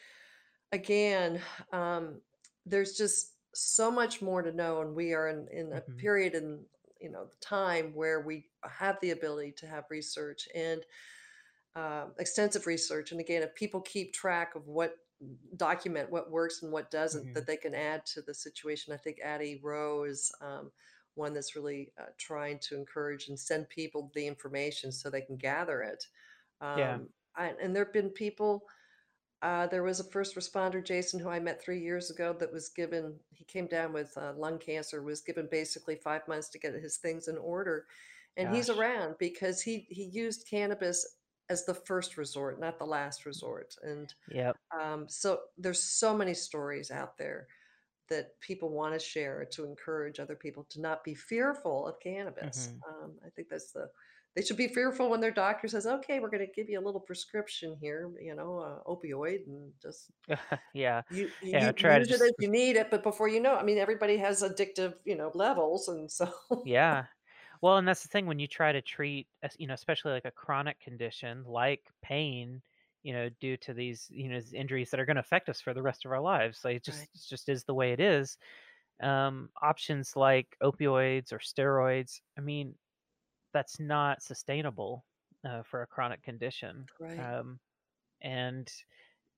Again, 0.72 1.40
um, 1.72 2.20
there's 2.66 2.94
just 2.96 3.34
so 3.54 3.92
much 3.92 4.20
more 4.20 4.42
to 4.42 4.50
know, 4.52 4.80
and 4.80 4.94
we 4.96 5.12
are 5.14 5.28
in 5.28 5.46
in 5.52 5.72
a 5.72 5.80
hmm 5.80 5.98
period 5.98 6.34
in, 6.34 6.66
you 7.00 7.10
know, 7.10 7.26
the 7.26 7.36
time 7.40 7.94
where 7.94 8.22
we 8.22 8.46
have 8.68 8.98
the 9.00 9.12
ability 9.12 9.52
to 9.58 9.68
have 9.68 9.84
research 9.90 10.48
and, 10.52 10.82
um, 11.76 12.14
extensive 12.18 12.66
research, 12.66 13.12
and 13.12 13.20
again, 13.20 13.42
if 13.42 13.54
people 13.54 13.80
keep 13.80 14.12
track 14.12 14.54
of 14.54 14.68
what 14.68 14.96
document 15.56 16.10
what 16.10 16.30
works 16.30 16.62
and 16.62 16.72
what 16.72 16.90
doesn't 16.90 17.24
hmm 17.24 17.34
that 17.34 17.46
they 17.46 17.56
can 17.56 17.74
add 17.74 18.04
to 18.06 18.22
the 18.22 18.34
situation. 18.34 18.92
I 18.92 18.96
think 18.98 19.18
Addie 19.22 19.60
Rowe 19.62 20.04
is, 20.04 20.32
um, 20.40 20.72
one 21.14 21.32
that's 21.34 21.54
really, 21.56 21.92
uh, 22.00 22.06
trying 22.18 22.58
to 22.60 22.76
encourage 22.76 23.28
and 23.28 23.38
send 23.38 23.68
people 23.68 24.10
the 24.14 24.26
information 24.26 24.90
so 24.92 25.10
they 25.10 25.20
can 25.22 25.36
gather 25.36 25.82
it. 25.82 26.04
Yeah. 26.74 26.96
Um, 26.96 27.08
I 27.36 27.48
and 27.60 27.74
there've 27.74 27.92
been 27.92 28.10
people 28.10 28.64
uh, 29.42 29.66
there 29.66 29.82
was 29.82 30.00
a 30.00 30.04
first 30.10 30.36
responder, 30.36 30.82
Jason, 30.84 31.20
who 31.20 31.28
I 31.28 31.38
met 31.38 31.62
3 31.62 31.78
years 31.80 32.10
ago 32.10 32.32
that 32.40 32.52
was 32.52 32.70
given 32.70 33.20
he 33.30 33.44
came 33.44 33.66
down 33.66 33.92
with, 33.92 34.16
uh, 34.16 34.32
lung 34.36 34.58
cancer, 34.58 35.02
was 35.02 35.20
given 35.20 35.48
basically 35.50 35.96
5 35.96 36.26
months 36.28 36.48
to 36.50 36.58
get 36.58 36.74
his 36.74 36.96
things 36.98 37.28
in 37.28 37.36
order, 37.38 37.86
and 38.36 38.48
he's 38.48 38.70
around 38.70 39.16
because 39.18 39.60
he 39.62 39.86
he 39.90 40.04
used 40.04 40.48
cannabis 40.48 41.16
as 41.50 41.64
the 41.66 41.74
first 41.74 42.16
resort, 42.16 42.60
not 42.60 42.78
the 42.78 42.86
last 42.86 43.26
resort, 43.26 43.74
and, 43.82 44.14
yeah, 44.26 44.52
um, 44.80 45.08
so 45.08 45.42
there's 45.58 45.82
so 45.82 46.16
many 46.16 46.34
stories 46.34 46.90
out 46.90 47.18
there 47.18 47.48
that 48.08 48.40
people 48.40 48.70
wanna 48.70 48.98
share 48.98 49.44
to 49.46 49.64
encourage 49.64 50.20
other 50.20 50.36
people 50.36 50.64
to 50.64 50.80
not 50.80 51.04
be 51.04 51.14
fearful 51.14 51.86
of 51.86 52.00
cannabis. 52.00 52.68
hmm 52.68 52.84
Um, 52.88 53.18
I 53.24 53.30
think 53.30 53.48
that's 53.48 53.72
the 53.72 53.90
they 54.36 54.42
should 54.42 54.56
be 54.56 54.68
fearful 54.68 55.10
when 55.10 55.20
their 55.20 55.30
doctor 55.32 55.68
says, 55.68 55.86
"Okay, 55.86 56.20
we're 56.20 56.30
gonna 56.30 56.46
give 56.46 56.68
you 56.70 56.80
a 56.80 56.82
little 56.84 57.00
prescription 57.00 57.76
here, 57.76 58.12
you 58.20 58.34
know, 58.34 58.58
uh, 58.60 58.82
opioid, 58.84 59.46
and 59.46 59.72
just 59.82 60.10
yeah. 60.74 61.02
you 61.08 61.32
Yeah. 61.52 61.72
you 61.72 61.72
Try 61.72 61.98
to 61.98 62.06
use 62.06 62.20
it 62.20 62.22
just 62.22 62.34
you 62.38 62.48
need 62.48 62.76
it." 62.76 62.90
But 62.90 63.02
before 63.02 63.28
you 63.28 63.40
know 63.40 63.54
I 63.56 63.62
mean, 63.62 63.78
everybody 63.78 64.16
has 64.18 64.42
addictive, 64.42 64.98
you 65.04 65.16
know, 65.16 65.30
levels, 65.34 65.88
and 65.88 66.10
so 66.10 66.32
yeah. 66.62 67.06
Well, 67.64 67.78
and 67.78 67.88
that's 67.88 68.02
the 68.02 68.10
thing 68.10 68.26
when 68.26 68.38
you 68.38 68.46
try 68.48 68.72
to 68.72 68.82
treat, 68.82 69.28
you 69.58 69.66
know, 69.66 69.74
especially 69.74 70.12
like 70.12 70.26
a 70.26 70.30
chronic 70.30 70.80
condition 70.80 71.44
like 71.44 71.90
pain, 72.02 72.62
you 73.02 73.14
know, 73.14 73.30
due 73.40 73.56
to 73.58 73.72
these, 73.74 74.08
you 74.10 74.28
know, 74.28 74.36
these 74.40 74.52
injuries 74.52 74.90
that 74.90 75.00
are 75.00 75.06
going 75.06 75.16
to 75.16 75.20
affect 75.22 75.48
us 75.48 75.62
for 75.62 75.72
the 75.74 75.82
rest 75.82 76.04
of 76.04 76.12
our 76.12 76.20
lives. 76.20 76.64
Like 76.64 76.76
it 76.76 76.84
Right, 76.86 77.08
just, 77.08 77.10
it 77.14 77.22
just 77.28 77.48
is 77.48 77.64
the 77.64 77.74
way 77.74 77.92
it 77.94 78.00
is. 78.00 78.36
Um, 79.02 79.50
options 79.62 80.16
like 80.16 80.56
opioids 80.62 81.32
or 81.32 81.38
steroids. 81.40 82.20
I 82.38 82.42
mean, 82.42 82.76
that's 83.52 83.80
not 83.80 84.22
sustainable 84.22 85.06
uh, 85.44 85.62
for 85.62 85.82
a 85.82 85.86
chronic 85.86 86.22
condition. 86.22 86.88
right. 86.98 87.30
Um, 87.40 87.60
and 88.22 88.72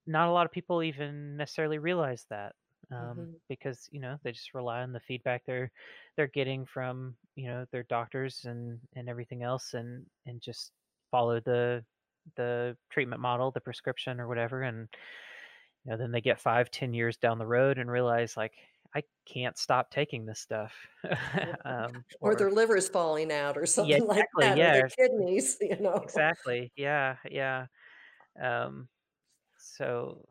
not 0.06 0.28
a 0.28 0.32
lot 0.32 0.46
of 0.46 0.52
people 0.52 0.82
even 0.82 1.36
necessarily 1.36 1.78
realize 1.78 2.26
that 2.30 2.54
um, 2.90 3.28
Mhm. 3.28 3.40
because 3.48 3.88
you 3.92 4.00
know 4.00 4.18
they 4.22 4.32
just 4.32 4.54
rely 4.54 4.82
on 4.82 4.92
the 4.92 5.00
feedback 5.00 5.44
they're 5.46 5.72
they're 6.16 6.28
getting 6.28 6.66
from 6.66 7.16
you 7.36 7.48
know 7.48 7.66
their 7.72 7.84
doctors 7.84 8.44
and 8.46 8.80
and 8.94 9.08
everything 9.10 9.44
else 9.44 9.74
and 9.74 10.06
and 10.26 10.42
just 10.42 10.72
follow 11.12 11.40
the 11.40 11.84
the 12.36 12.76
treatment 12.90 13.22
model, 13.22 13.52
the 13.52 13.60
prescription 13.62 14.20
or 14.20 14.28
whatever, 14.28 14.62
and 14.62 14.88
you 15.84 15.90
know, 15.92 15.96
then 15.96 16.10
they 16.12 16.20
get 16.20 16.40
five 16.40 16.70
ten 16.70 16.94
years 16.94 17.16
down 17.16 17.38
the 17.38 17.46
road 17.46 17.78
and 17.78 17.90
realize 17.90 18.36
like 18.36 18.54
I 18.94 19.04
can't 19.26 19.58
stop 19.58 19.90
taking 19.90 20.26
this 20.26 20.40
stuff. 20.40 20.74
Um, 21.64 22.04
Or 22.20 22.34
or 22.34 22.36
their 22.36 22.50
liver's 22.50 22.88
falling 22.88 23.32
out 23.32 23.56
or 23.56 23.66
yeah, 23.76 23.96
something 23.96 24.06
like 24.06 24.26
exactly. 24.36 24.38
that, 24.38 24.60
or 24.60 24.70
their 24.70 24.82
Yeah, 24.82 24.88
kidneys, 24.98 25.56
you 25.60 25.76
know? 25.76 26.02
exactly. 26.02 26.72
Yeah, 26.76 27.16
yeah. 27.30 27.66
Um, 28.40 28.88
so 29.58 30.28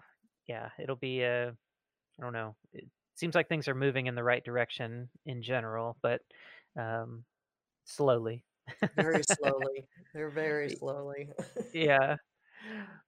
yeah, 0.47 0.71
it'll 0.79 0.97
be 0.97 1.23
a 1.23 1.49
I 1.51 2.23
don't 2.23 2.33
know. 2.33 2.57
It 2.73 2.89
seems 3.15 3.35
like 3.35 3.49
things 3.49 3.67
are 3.69 3.75
moving 3.75 4.07
in 4.07 4.15
the 4.15 4.23
right 4.23 4.43
direction 4.45 5.09
in 5.25 5.43
general, 5.43 5.97
but 6.01 6.21
um, 6.77 7.23
slowly. 7.85 8.45
Very 8.95 9.21
slowly. 9.39 9.87
They're 10.13 10.29
very 10.29 10.69
slowly. 10.69 11.29
Yeah. 11.73 12.17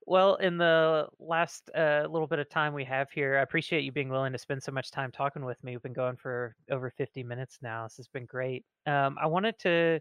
Well, 0.05 0.35
in 0.35 0.57
the 0.57 1.07
last 1.19 1.69
uh, 1.75 2.07
little 2.09 2.27
bit 2.27 2.39
of 2.39 2.49
time 2.49 2.73
we 2.73 2.85
have 2.85 3.09
here, 3.11 3.37
I 3.37 3.41
appreciate 3.41 3.83
you 3.83 3.91
being 3.91 4.09
willing 4.09 4.31
to 4.33 4.37
spend 4.37 4.61
so 4.61 4.71
much 4.71 4.91
time 4.91 5.11
talking 5.11 5.43
with 5.43 5.61
me. 5.63 5.73
We've 5.73 5.81
been 5.81 5.93
going 5.93 6.15
for 6.15 6.55
over 6.69 6.89
50 6.91 7.23
minutes 7.23 7.57
now. 7.61 7.83
This 7.83 7.97
has 7.97 8.07
been 8.07 8.25
great. 8.25 8.65
Um, 8.85 9.17
I 9.19 9.25
wanted 9.25 9.57
to 9.59 9.99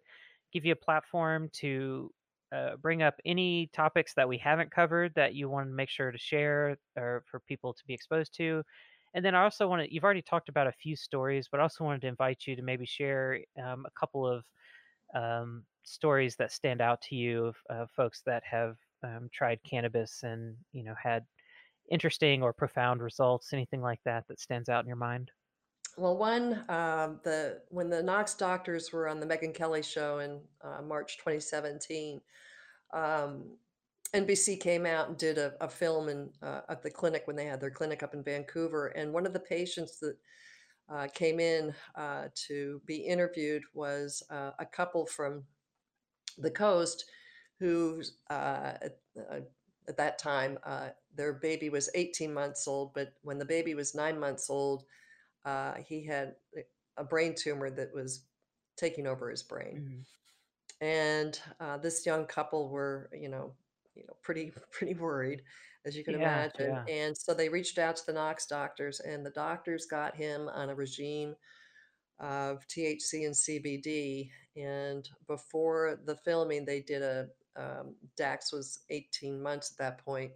give 0.52 0.64
you 0.64 0.72
a 0.72 0.76
platform 0.76 1.48
to 1.54 2.12
uh, 2.52 2.76
bring 2.76 3.02
up 3.02 3.14
any 3.24 3.68
topics 3.72 4.14
that 4.14 4.28
we 4.28 4.38
haven't 4.38 4.70
covered 4.70 5.12
that 5.14 5.34
you 5.34 5.48
want 5.48 5.68
to 5.68 5.72
make 5.72 5.88
sure 5.88 6.12
to 6.12 6.18
share 6.18 6.76
or 6.96 7.24
for 7.26 7.40
people 7.40 7.72
to 7.74 7.84
be 7.86 7.94
exposed 7.94 8.34
to. 8.36 8.62
And 9.16 9.24
then 9.24 9.34
I 9.34 9.44
also 9.44 9.66
want 9.66 9.82
to, 9.82 9.92
you've 9.92 10.04
already 10.04 10.20
talked 10.20 10.50
about 10.50 10.66
a 10.66 10.72
few 10.72 10.94
stories, 10.94 11.48
but 11.50 11.58
I 11.58 11.62
also 11.62 11.84
wanted 11.84 12.02
to 12.02 12.06
invite 12.06 12.46
you 12.46 12.54
to 12.54 12.60
maybe 12.60 12.84
share 12.84 13.40
um, 13.58 13.86
a 13.86 13.98
couple 13.98 14.28
of 14.28 14.44
um, 15.14 15.64
stories 15.84 16.36
that 16.36 16.52
stand 16.52 16.82
out 16.82 17.00
to 17.00 17.14
you 17.14 17.46
of, 17.46 17.56
of 17.70 17.90
folks 17.96 18.20
that 18.26 18.42
have 18.44 18.76
um, 19.02 19.30
tried 19.32 19.58
cannabis 19.68 20.20
and 20.22 20.54
you 20.72 20.84
know 20.84 20.94
had 21.02 21.24
interesting 21.90 22.42
or 22.42 22.52
profound 22.52 23.00
results 23.02 23.52
anything 23.52 23.80
like 23.80 24.00
that 24.04 24.24
that 24.28 24.38
stands 24.38 24.68
out 24.68 24.84
in 24.84 24.88
your 24.88 24.96
mind? 24.96 25.30
Well, 25.96 26.18
one, 26.18 26.64
um, 26.68 27.20
the 27.24 27.62
when 27.70 27.88
the 27.88 28.02
Knox 28.02 28.34
doctors 28.34 28.92
were 28.92 29.08
on 29.08 29.18
the 29.18 29.26
Megyn 29.26 29.54
Kelly 29.54 29.82
show 29.82 30.18
in, 30.18 30.40
uh, 30.62 30.82
March 30.82 31.16
2017, 31.16 32.20
um, 32.92 33.44
NBC 34.14 34.56
came 34.60 34.86
out 34.86 35.08
and 35.08 35.18
did 35.18 35.38
a 35.38 35.54
a 35.64 35.68
film 35.68 36.08
in, 36.08 36.32
uh, 36.42 36.62
at 36.68 36.82
the 36.82 36.90
clinic 36.90 37.26
when 37.26 37.36
they 37.36 37.46
had 37.46 37.60
their 37.60 37.70
clinic 37.70 38.02
up 38.02 38.14
in 38.14 38.22
Vancouver, 38.22 38.88
and 38.88 39.12
one 39.12 39.26
of 39.26 39.32
the 39.32 39.40
patients 39.40 39.98
that, 40.00 40.16
uh, 40.88 41.08
came 41.14 41.40
in, 41.40 41.74
uh, 41.96 42.28
to 42.34 42.80
be 42.86 42.96
interviewed 42.96 43.64
was, 43.74 44.22
uh, 44.30 44.52
a 44.58 44.66
couple 44.66 45.06
from 45.06 45.46
the 46.38 46.50
coast 46.50 47.10
who, 47.58 48.02
uh, 48.30 48.74
at 48.82 49.00
uh, 49.18 49.40
at 49.88 49.96
that 49.96 50.18
time, 50.18 50.58
uh, 50.64 50.90
their 51.14 51.32
baby 51.34 51.70
was 51.70 51.88
18 51.94 52.32
months 52.34 52.66
old, 52.68 52.92
but 52.94 53.14
when 53.22 53.38
the 53.38 53.44
baby 53.44 53.74
was 53.74 53.94
9 53.94 54.18
months 54.18 54.50
old, 54.50 54.84
uh, 55.44 55.74
he 55.76 56.04
had 56.04 56.36
a 56.96 57.04
brain 57.04 57.34
tumor 57.34 57.70
that 57.70 57.94
was 57.94 58.26
taking 58.76 59.06
over 59.06 59.30
his 59.30 59.42
brain. 59.44 59.76
Mhm. 59.76 60.06
And, 60.80 61.40
uh, 61.60 61.78
this 61.78 62.04
young 62.06 62.26
couple 62.26 62.68
were, 62.70 63.10
you 63.12 63.28
know 63.28 63.56
you 63.96 64.04
know, 64.06 64.16
pretty 64.22 64.52
pretty 64.70 64.94
worried, 64.94 65.42
as 65.84 65.96
you 65.96 66.04
can 66.04 66.14
yeah 66.14 66.44
imagine, 66.58 66.84
yeah 66.86 66.94
and 66.94 67.16
so 67.16 67.34
they 67.34 67.48
reached 67.48 67.78
out 67.78 67.96
to 67.96 68.06
the 68.06 68.12
Knox 68.12 68.46
doctors, 68.46 69.00
and 69.00 69.24
the 69.24 69.30
doctors 69.30 69.86
got 69.86 70.16
him 70.16 70.48
on 70.48 70.70
a 70.70 70.74
regime 70.74 71.34
of 72.18 72.66
THC 72.68 73.26
and 73.26 73.34
CBD, 73.34 74.30
and 74.56 75.08
before 75.26 75.98
the 76.06 76.16
filming, 76.16 76.64
they 76.64 76.80
did 76.80 77.02
a 77.02 77.28
um, 77.56 77.94
Dax 78.16 78.52
was 78.52 78.80
18 78.90 79.42
months 79.42 79.72
at 79.72 79.78
that 79.78 80.04
point. 80.04 80.32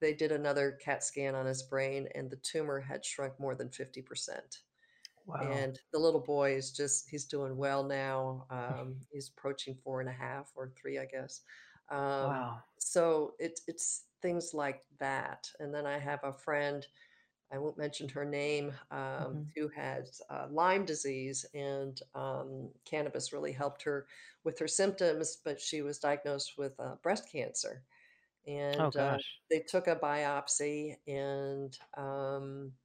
They 0.00 0.14
did 0.14 0.32
another 0.32 0.78
CAT 0.82 1.02
scan 1.02 1.34
on 1.34 1.46
his 1.46 1.62
brain, 1.62 2.08
and 2.14 2.30
the 2.30 2.36
tumor 2.36 2.80
had 2.80 3.04
shrunk 3.04 3.38
more 3.38 3.54
than 3.54 3.68
50%. 3.68 4.38
wow 5.26 5.40
And 5.40 5.78
the 5.92 5.98
little 5.98 6.20
boy 6.20 6.54
is 6.54 6.70
just 6.70 7.08
he's 7.08 7.24
doing 7.24 7.56
well 7.56 7.82
now, 7.82 8.46
um, 8.50 8.96
he's 9.10 9.30
approaching 9.36 9.76
4 9.82 10.00
and 10.00 10.08
a 10.08 10.12
half 10.12 10.52
or 10.54 10.72
3, 10.80 10.98
I 10.98 11.06
guess. 11.06 11.40
Um, 11.90 12.36
wow. 12.38 12.62
so 12.78 13.34
it's 13.38 13.62
it's 13.68 14.06
things 14.22 14.54
like 14.54 14.84
that, 14.98 15.50
and 15.60 15.74
then 15.74 15.86
I 15.86 15.98
have 15.98 16.20
a 16.24 16.32
friend, 16.32 16.86
I 17.52 17.58
won't 17.58 17.78
mention 17.78 18.08
her 18.10 18.24
name, 18.26 18.74
um, 18.90 19.38
hmm 19.38 19.52
who 19.56 19.68
has, 19.68 20.20
uh, 20.30 20.48
Lyme 20.50 20.84
disease, 20.84 21.46
and, 21.54 22.00
um, 22.14 22.72
cannabis 22.84 23.32
really 23.32 23.52
helped 23.52 23.82
her 23.84 24.06
with 24.44 24.58
her 24.60 24.68
symptoms, 24.68 25.36
but 25.44 25.60
she 25.60 25.82
was 25.82 25.98
diagnosed 25.98 26.58
with, 26.58 26.78
uh, 26.80 26.96
breast 26.96 27.30
cancer, 27.32 27.84
oh 28.78 28.90
and, 28.90 28.96
uh, 28.96 29.18
they 29.50 29.60
took 29.60 29.86
a 29.88 29.96
biopsy 29.96 30.98
and, 31.08 31.78
um 31.96 32.76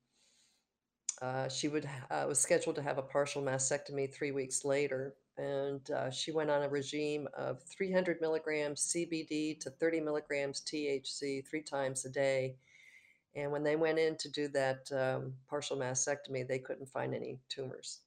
uh, 1.21 1.47
she 1.47 1.67
would 1.67 1.85
uh, 2.09 2.25
was 2.27 2.39
scheduled 2.39 2.75
to 2.75 2.81
have 2.81 2.97
a 2.97 3.03
partial 3.03 3.41
mastectomy 3.41 4.11
3 4.13 4.31
weeks 4.31 4.65
later, 4.65 5.17
and, 5.37 5.89
uh, 5.91 6.09
she 6.11 6.31
went 6.31 6.49
on 6.51 6.63
a 6.63 6.69
regime 6.69 7.27
of 7.33 7.63
300 7.63 8.21
milligrams 8.21 8.81
CBD 8.93 9.59
to 9.61 9.69
30 9.71 10.01
milligrams 10.01 10.61
THC 10.61 11.41
3 11.47 11.61
times 11.63 12.05
a 12.05 12.09
day, 12.09 12.57
and 13.35 13.51
when 13.51 13.63
they 13.63 13.75
went 13.75 13.99
in 13.99 14.17
to 14.17 14.29
do 14.29 14.47
that, 14.49 14.91
um, 14.91 15.35
partial 15.49 15.77
mastectomy, 15.77 16.47
they 16.47 16.59
couldn't 16.59 16.87
find 16.87 17.13
any 17.15 17.39
tumors, 17.49 18.01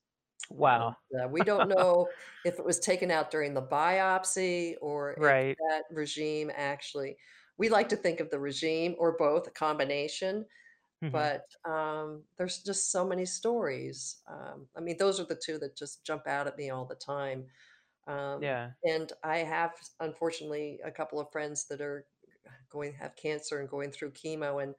and, 0.50 0.58
wow 0.58 0.94
uh, 1.20 1.28
we 1.28 1.42
don't 1.42 1.68
know 1.76 2.08
if 2.44 2.58
it 2.58 2.64
was 2.64 2.78
taken 2.80 3.10
out 3.10 3.30
during 3.30 3.54
the 3.54 3.62
biopsy 3.62 4.74
or 4.80 5.12
if 5.14 5.18
right. 5.18 5.56
that 5.70 5.84
regime 5.90 6.50
actually 6.54 7.16
we 7.58 7.68
like 7.68 7.88
to 7.88 7.96
think 7.96 8.20
of 8.20 8.30
the 8.30 8.38
regime 8.38 8.94
or 8.98 9.16
both, 9.16 9.46
a 9.46 9.50
combination, 9.50 10.44
hmm 11.02 11.26
but, 11.32 11.42
um, 11.64 12.24
there's 12.36 12.62
just 12.62 12.90
so 12.92 13.06
many 13.06 13.26
stories. 13.26 14.22
Um, 14.28 14.68
I 14.76 14.80
mean, 14.80 14.96
those 14.98 15.20
are 15.20 15.24
the 15.24 15.36
2 15.44 15.58
that 15.60 15.76
just 15.76 16.04
jump 16.04 16.26
out 16.26 16.46
at 16.46 16.56
me 16.58 16.70
all 16.70 16.84
the 16.86 16.96
time. 16.96 17.46
Um, 18.06 18.46
yeah 18.46 18.72
and 18.84 19.12
I 19.24 19.38
have, 19.38 19.72
unfortunately, 20.00 20.80
a 20.84 20.92
couple 20.92 21.20
of 21.20 21.32
friends 21.32 21.66
that 21.68 21.80
are 21.82 22.06
going 22.70 22.94
have 22.94 23.16
cancer 23.16 23.60
and 23.60 23.68
going 23.68 23.92
through 23.92 24.12
chemo, 24.12 24.62
and 24.62 24.74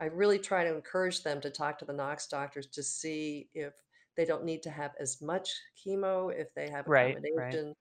I 0.00 0.06
really 0.06 0.38
try 0.38 0.64
to 0.64 0.74
encourage 0.74 1.22
them 1.22 1.40
to 1.42 1.50
talk 1.50 1.78
to 1.78 1.84
the 1.84 1.92
Knox 1.92 2.26
doctors 2.28 2.66
to 2.68 2.82
see 2.82 3.50
if 3.54 3.74
they 4.16 4.24
don't 4.24 4.44
need 4.44 4.62
to 4.64 4.70
have 4.70 4.94
as 5.00 5.20
much 5.22 5.50
chemo, 5.84 6.34
if 6.34 6.54
they 6.54 6.68
have 6.70 6.86
a 6.88 6.92
right 6.92 7.18
right 7.36 7.60
combination 7.70 7.74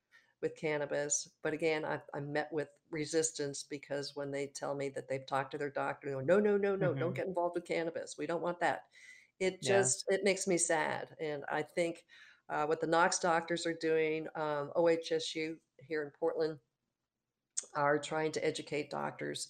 with 0.43 0.55
cannabis. 0.57 1.29
But 1.43 1.53
again, 1.53 1.85
I'm 2.13 2.33
met 2.33 2.53
with 2.53 2.69
resistance 2.91 3.63
because 3.69 4.15
when 4.15 4.31
they 4.31 4.47
tell 4.47 4.75
me 4.75 4.89
that 4.91 5.09
they've 5.09 5.25
talked 5.27 5.51
to 5.53 5.59
their 5.59 5.71
doctor, 5.71 6.09
they 6.09 6.13
go, 6.15 6.21
"No, 6.21 6.39
no, 6.39 6.57
no, 6.57 6.75
no, 6.75 6.93
don't 6.95 7.15
hmm 7.15 7.17
get 7.17 7.27
involved 7.27 7.55
with 7.55 7.65
cannabis. 7.67 8.17
We 8.19 8.27
don't 8.27 8.43
want 8.43 8.59
that." 8.61 8.83
It 9.39 9.61
yeah 9.61 9.63
just 9.63 10.05
it 10.09 10.23
makes 10.23 10.47
me 10.47 10.57
sad, 10.57 11.09
and 11.21 11.45
I 11.49 11.63
think, 11.63 12.05
uh, 12.49 12.65
what 12.67 12.81
the 12.81 12.87
Knox 12.87 13.19
doctors 13.19 13.65
are 13.67 13.73
doing, 13.73 14.27
um, 14.35 14.71
OHSU 14.75 15.59
here 15.79 16.03
in 16.03 16.11
Portland 16.11 16.59
are 17.73 17.97
trying 17.99 18.31
to 18.31 18.45
educate 18.45 18.89
doctors 18.89 19.47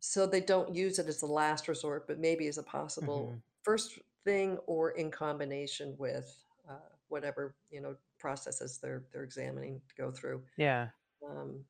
so 0.00 0.26
they 0.26 0.40
don't 0.40 0.74
use 0.74 0.98
it 0.98 1.08
as 1.08 1.22
a 1.22 1.26
last 1.26 1.68
resort, 1.68 2.06
but 2.08 2.18
maybe 2.20 2.48
as 2.48 2.58
a 2.58 2.62
possible 2.62 3.34
hmm 3.34 3.40
first 3.64 3.98
thing 4.24 4.58
or 4.66 4.92
in 4.92 5.10
combination 5.10 5.94
with, 5.98 6.36
uh, 6.68 6.74
whatever, 7.08 7.54
you 7.70 7.80
know, 7.80 7.96
processes 8.20 8.78
they're 8.82 9.04
they're 9.12 9.24
examining 9.24 9.80
to 9.88 9.94
go 9.96 10.12
through. 10.12 10.44
yeah 10.56 10.90
Um, 11.26 11.64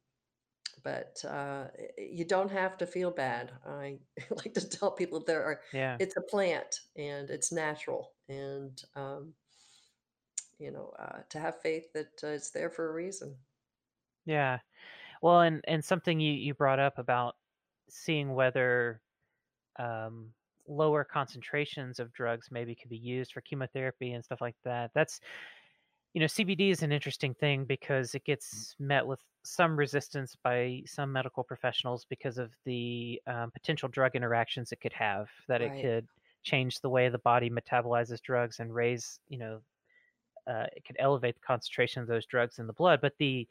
but, 0.83 1.23
uh, 1.27 1.69
you 1.99 2.25
don't 2.25 2.51
have 2.51 2.79
to 2.79 2.87
feel 2.87 3.11
bad. 3.11 3.53
I 3.67 3.99
like 4.31 4.55
to 4.55 4.69
tell 4.69 4.93
people 4.93 5.21
there 5.25 5.45
are 5.45 5.63
yeah 5.73 5.99
it's 5.99 6.17
a 6.17 6.23
plant 6.23 6.81
and 6.97 7.31
it's 7.31 7.53
natural 7.53 8.15
and, 8.29 8.83
um, 8.97 9.35
you 10.59 10.71
know, 10.71 10.93
uh, 10.99 11.23
to 11.31 11.39
have 11.41 11.61
faith 11.61 11.93
that, 11.95 12.23
uh, 12.23 12.29
it's 12.29 12.51
there 12.51 12.71
for 12.71 12.89
a 12.89 12.93
reason. 12.93 13.37
yeah 14.27 14.59
well 15.23 15.41
and 15.43 15.63
and 15.69 15.85
something 15.85 16.21
you 16.21 16.33
you 16.33 16.55
brought 16.55 16.81
up 16.81 16.99
about 16.99 17.37
seeing 17.91 18.35
whether 18.35 19.03
um, 19.79 20.33
lower 20.69 21.05
concentrations 21.05 22.01
of 22.01 22.13
drugs 22.13 22.49
maybe 22.51 22.75
could 22.75 22.91
be 22.91 22.99
used 22.99 23.33
for 23.33 23.41
chemotherapy 23.43 24.13
and 24.13 24.25
stuff 24.25 24.41
like 24.41 24.57
that. 24.65 24.93
That's 24.95 25.21
you 26.15 26.21
know 26.21 26.27
CBD 26.27 26.71
is 26.71 26.83
an 26.83 26.93
interesting 26.93 27.35
thing 27.35 27.65
because 27.65 28.15
it 28.15 28.25
gets 28.25 28.75
met 28.79 29.07
with 29.07 29.21
some 29.45 29.77
resistance 29.79 30.37
by 30.37 30.83
some 30.87 31.13
medical 31.13 31.45
professionals 31.45 32.05
because 32.05 32.39
of 32.39 32.53
the 32.65 33.21
um, 33.27 33.51
potential 33.51 33.89
drug 33.89 34.17
interactions 34.17 34.73
it 34.73 34.81
could 34.81 34.93
have. 34.93 35.31
That 35.49 35.63
it 35.63 35.75
could 35.81 36.09
change 36.43 36.81
the 36.81 36.91
way 36.91 37.09
the 37.09 37.19
body 37.19 37.51
metabolizes 37.51 38.21
drugs 38.23 38.61
and 38.61 38.75
raise 38.75 39.21
you 39.29 39.39
know 39.39 39.63
uh, 40.47 40.67
it 40.75 40.85
could 40.85 40.97
elevate 40.99 41.35
the 41.35 41.41
concentration 41.41 42.03
of 42.03 42.09
those 42.09 42.27
drugs 42.27 42.59
in 42.59 42.67
the 42.67 42.73
blood. 42.73 43.01
But 43.01 43.15
the 43.19 43.49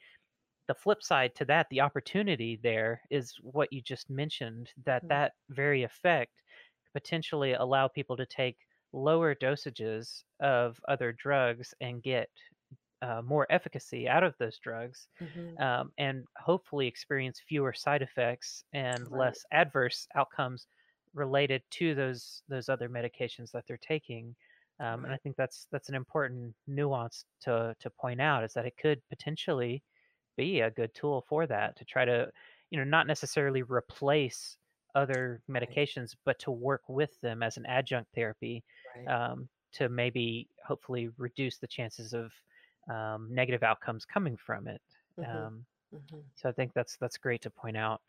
the 0.67 0.75
flip 0.75 1.03
side 1.03 1.35
to 1.35 1.45
that, 1.45 1.67
the 1.69 1.81
opportunity 1.81 2.55
there 2.57 3.01
is 3.09 3.35
what 3.41 3.73
you 3.73 3.81
just 3.81 4.09
mentioned, 4.09 4.71
that 4.85 5.03
Mhm. 5.03 5.09
that 5.09 5.33
very 5.49 5.83
effect 5.83 6.41
could 6.85 6.93
potentially 6.93 7.53
allow 7.53 7.87
people 7.87 8.17
to 8.17 8.25
take 8.27 8.59
lower 8.93 9.35
dosages 9.35 10.23
of 10.39 10.79
other 10.87 11.11
drugs 11.13 11.73
and 11.81 12.03
get 12.03 12.29
uh, 13.01 13.21
more 13.21 13.47
efficacy 13.49 14.07
out 14.09 14.23
of 14.23 14.35
those 14.39 14.59
drugs 14.59 15.07
Mhm. 15.19 15.59
um, 15.59 15.91
and 15.97 16.25
hopefully 16.37 16.87
experience 16.87 17.39
fewer 17.47 17.73
side 17.73 18.01
effects 18.01 18.63
and 18.73 19.09
Right. 19.09 19.11
less 19.11 19.45
adverse 19.51 20.07
outcomes 20.15 20.67
related 21.13 21.63
to 21.71 21.95
those 21.95 22.43
those 22.49 22.69
other 22.69 22.89
medications 22.89 23.51
that 23.51 23.65
they're 23.67 23.77
taking. 23.77 24.35
Um, 24.79 25.05
and 25.05 25.13
I 25.13 25.17
think 25.17 25.35
that's 25.37 25.67
that's 25.71 25.89
an 25.89 25.95
important 25.95 26.55
nuance 26.67 27.25
to 27.41 27.75
to 27.79 27.89
point 27.89 28.21
out 28.21 28.43
is 28.43 28.53
that 28.53 28.65
it 28.65 28.77
could 28.77 29.01
potentially 29.09 29.83
be 30.37 30.61
a 30.61 30.71
good 30.71 30.93
tool 30.93 31.25
for 31.27 31.47
that 31.47 31.75
to 31.77 31.85
try 31.85 32.05
to, 32.05 32.31
you 32.71 32.77
know, 32.79 32.85
not 32.85 33.07
necessarily 33.07 33.63
replace 33.63 34.57
other 34.95 35.41
medications, 35.49 36.15
but 36.25 36.39
to 36.39 36.51
work 36.51 36.83
with 36.87 37.19
them 37.21 37.43
as 37.43 37.57
an 37.57 37.65
adjunct 37.65 38.11
therapy 38.13 38.63
Right. 38.95 39.07
um, 39.07 39.49
to 39.73 39.89
maybe 39.89 40.49
hopefully 40.65 41.09
reduce 41.17 41.57
the 41.57 41.67
chances 41.67 42.13
of 42.13 42.31
um, 42.89 43.27
negative 43.33 43.63
outcomes 43.63 44.05
coming 44.05 44.35
from 44.37 44.67
it. 44.67 44.81
Mhm. 45.17 45.27
Um, 45.29 45.65
Mhm. 45.91 46.23
so 46.35 46.49
I 46.49 46.51
think 46.53 46.73
that's 46.73 46.97
that's 46.97 47.17
great 47.17 47.41
to 47.43 47.51
point 47.51 47.77
out. 47.77 48.01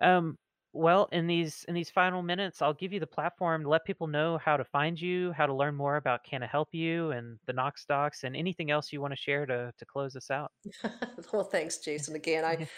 Um, 0.00 0.38
well, 0.72 1.08
in 1.12 1.26
these 1.26 1.64
in 1.64 1.74
these 1.74 1.90
final 1.90 2.22
minutes, 2.22 2.62
I'll 2.62 2.74
give 2.74 2.92
you 2.92 3.00
the 3.00 3.06
platform 3.06 3.62
to 3.62 3.68
let 3.68 3.84
people 3.84 4.06
know 4.06 4.38
how 4.38 4.56
to 4.56 4.64
find 4.64 5.00
you, 5.00 5.32
how 5.32 5.46
to 5.46 5.54
learn 5.54 5.74
more 5.74 5.96
about 5.96 6.24
Canna 6.24 6.46
Help 6.46 6.74
You 6.74 7.10
and 7.12 7.38
the 7.46 7.52
Knox 7.52 7.84
Docs, 7.86 8.24
and 8.24 8.36
anything 8.36 8.70
else 8.70 8.92
you 8.92 9.00
want 9.00 9.12
to 9.12 9.16
share 9.16 9.46
to 9.46 9.72
to 9.76 9.86
close 9.86 10.14
us 10.16 10.30
out. 10.30 10.52
Well, 11.32 11.44
thanks, 11.44 11.78
Jason. 11.78 12.14
Again, 12.14 12.44
I 12.44 12.68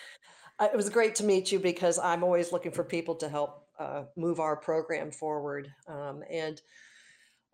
It 0.61 0.77
was 0.77 0.91
great 0.91 1.15
to 1.17 1.25
meet 1.25 1.51
you 1.51 1.59
because 1.59 1.99
I'm 1.99 2.23
always 2.23 2.53
looking 2.53 2.73
for 2.73 2.85
people 2.85 3.15
to 3.17 3.29
help, 3.29 3.67
uh, 3.79 4.03
move 4.17 4.41
our 4.41 4.57
program 4.57 5.11
forward, 5.11 5.73
um, 5.89 6.23
and 6.31 6.61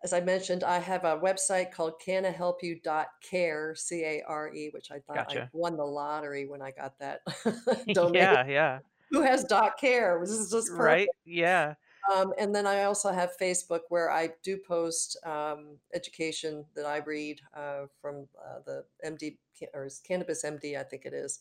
as 0.05 0.13
I 0.13 0.21
mentioned, 0.21 0.63
I 0.63 0.79
have 0.79 1.05
a 1.05 1.19
website 1.19 1.73
called 1.73 1.95
cannahelpyou.care, 2.07 3.75
C-A-R-E, 3.75 4.71
which 4.73 4.91
I 4.93 5.01
thought 5.01 5.37
I 5.37 5.49
won 5.53 5.77
the 5.77 5.85
lottery 5.85 6.47
when 6.47 6.63
I 6.63 6.71
got 6.71 6.99
that 7.01 7.23
domain. 7.93 8.15
yeah, 8.15 8.47
yeah. 8.47 8.79
Who 9.11 9.23
has 9.23 9.45
dot 9.45 9.79
.care? 9.79 10.19
This 10.21 10.31
is 10.31 10.51
just 10.51 10.69
perfect. 10.69 10.81
Right? 10.81 11.09
Yeah. 11.25 11.75
Um, 12.15 12.33
and 12.39 12.55
then 12.55 12.67
I 12.67 12.85
also 12.85 13.13
have 13.13 13.37
Facebook 13.41 13.81
where 13.89 14.11
I 14.11 14.31
do 14.45 14.59
post 14.59 15.17
um, 15.25 15.77
education 15.95 16.65
that 16.77 16.87
I 16.87 16.99
read 16.99 17.41
uh, 17.57 17.87
from 18.01 18.29
uh, 18.39 18.61
the 18.65 18.85
MD 19.05 19.37
or 19.75 19.87
is 19.87 20.01
Cannabis 20.07 20.45
MD, 20.45 20.79
I 20.79 20.83
think 20.83 21.05
it 21.05 21.15
is. 21.15 21.41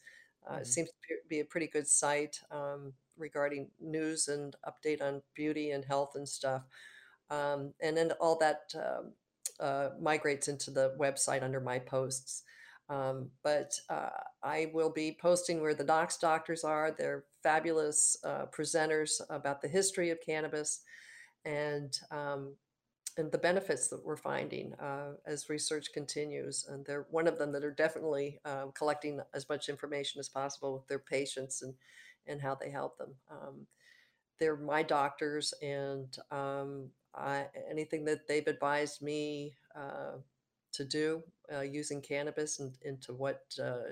Uh, 0.49 0.55
it 0.55 0.67
Mhm. 0.67 0.67
seems 0.67 0.89
to 0.89 0.95
be 1.09 1.15
be 1.27 1.39
a 1.39 1.45
pretty 1.45 1.67
good 1.67 1.87
site 1.87 2.39
um, 2.51 2.93
regarding 3.17 3.71
news 3.79 4.27
and 4.27 4.55
update 4.65 5.01
on 5.01 5.21
beauty 5.33 5.71
and 5.71 5.85
health 5.85 6.15
and 6.15 6.27
stuff. 6.27 6.63
Um, 7.29 7.73
and 7.81 7.97
then 7.97 8.11
all 8.19 8.37
that 8.37 8.73
um, 8.75 9.13
uh, 9.59 9.89
migrates 9.99 10.47
into 10.47 10.71
the 10.71 10.95
website 10.99 11.43
under 11.43 11.59
my 11.59 11.79
posts. 11.79 12.43
Um, 12.89 13.31
but 13.43 13.73
uh, 13.89 14.09
I 14.43 14.69
will 14.73 14.91
be 14.91 15.17
posting 15.19 15.61
where 15.61 15.73
the 15.73 15.83
docs 15.83 16.17
doctors 16.17 16.63
are. 16.63 16.91
They're 16.91 17.25
fabulous 17.41 18.17
uh, 18.23 18.45
presenters 18.47 19.21
about 19.29 19.61
the 19.61 19.67
history 19.67 20.11
of 20.11 20.21
cannabis 20.21 20.81
and 21.45 21.97
um, 22.11 22.55
and 23.17 23.31
the 23.31 23.37
benefits 23.37 23.87
that 23.87 24.05
we're 24.05 24.17
finding 24.17 24.73
uh, 24.73 25.13
as 25.25 25.49
research 25.49 25.93
continues. 25.93 26.65
And 26.69 26.85
they're 26.85 27.07
one 27.11 27.27
of 27.27 27.37
them 27.37 27.51
that 27.53 27.63
are 27.63 27.71
definitely 27.71 28.39
um, 28.43 28.71
collecting 28.73 29.21
as 29.33 29.47
much 29.47 29.69
information 29.69 30.19
as 30.19 30.29
possible 30.29 30.73
with 30.73 30.87
their 30.87 30.99
patients 30.99 31.61
and 31.61 31.73
and 32.27 32.41
how 32.41 32.55
they 32.55 32.69
help 32.69 32.97
them. 32.97 33.13
Um, 33.29 33.67
they're 34.39 34.57
my 34.57 34.83
doctors, 34.83 35.53
and 35.61 36.15
um, 36.31 36.89
I, 37.13 37.45
anything 37.69 38.03
that 38.05 38.27
they've 38.27 38.47
advised 38.47 39.01
me 39.01 39.55
uh, 39.75 40.17
to 40.73 40.83
do 40.83 41.23
uh, 41.53 41.61
using 41.61 42.01
cannabis 42.01 42.59
and 42.59 42.73
into 42.81 43.13
what 43.13 43.43
uh, 43.63 43.91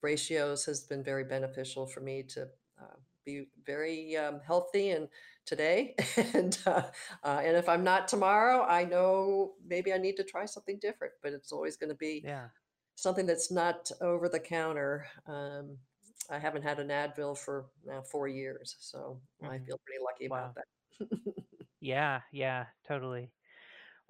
ratios 0.00 0.64
has 0.64 0.80
been 0.80 1.04
very 1.04 1.24
beneficial 1.24 1.86
for 1.86 2.00
me 2.00 2.22
to 2.22 2.42
uh, 2.80 2.96
be 3.30 3.46
very 3.64 4.16
um, 4.16 4.40
healthy 4.40 4.90
and 4.90 5.08
today 5.44 5.94
and 6.34 6.58
uh, 6.66 6.90
uh, 7.24 7.40
and 7.44 7.56
if 7.56 7.68
i'm 7.68 7.84
not 7.84 8.08
tomorrow 8.08 8.62
i 8.64 8.84
know 8.84 9.54
maybe 9.64 9.92
i 9.92 9.98
need 9.98 10.16
to 10.16 10.24
try 10.24 10.44
something 10.44 10.78
different 10.78 11.14
but 11.22 11.32
it's 11.32 11.52
always 11.52 11.76
going 11.76 11.88
to 11.88 11.94
be 11.96 12.16
Yeah. 12.22 12.50
something 12.96 13.26
that's 13.26 13.50
not 13.50 13.90
over 14.00 14.28
the 14.28 14.40
counter 14.40 15.06
um, 15.26 15.78
i 16.30 16.38
haven't 16.38 16.62
had 16.62 16.78
an 16.80 16.88
advil 16.88 17.36
for 17.38 17.70
now 17.84 18.02
four 18.02 18.28
years 18.28 18.76
so 18.80 19.20
i 19.42 19.58
Mhm. 19.58 19.66
feel 19.66 19.78
pretty 19.86 20.02
lucky 20.04 20.26
about 20.26 20.54
that 20.54 20.66
Yeah, 21.80 22.22
yeah, 22.32 22.68
totally. 22.84 23.32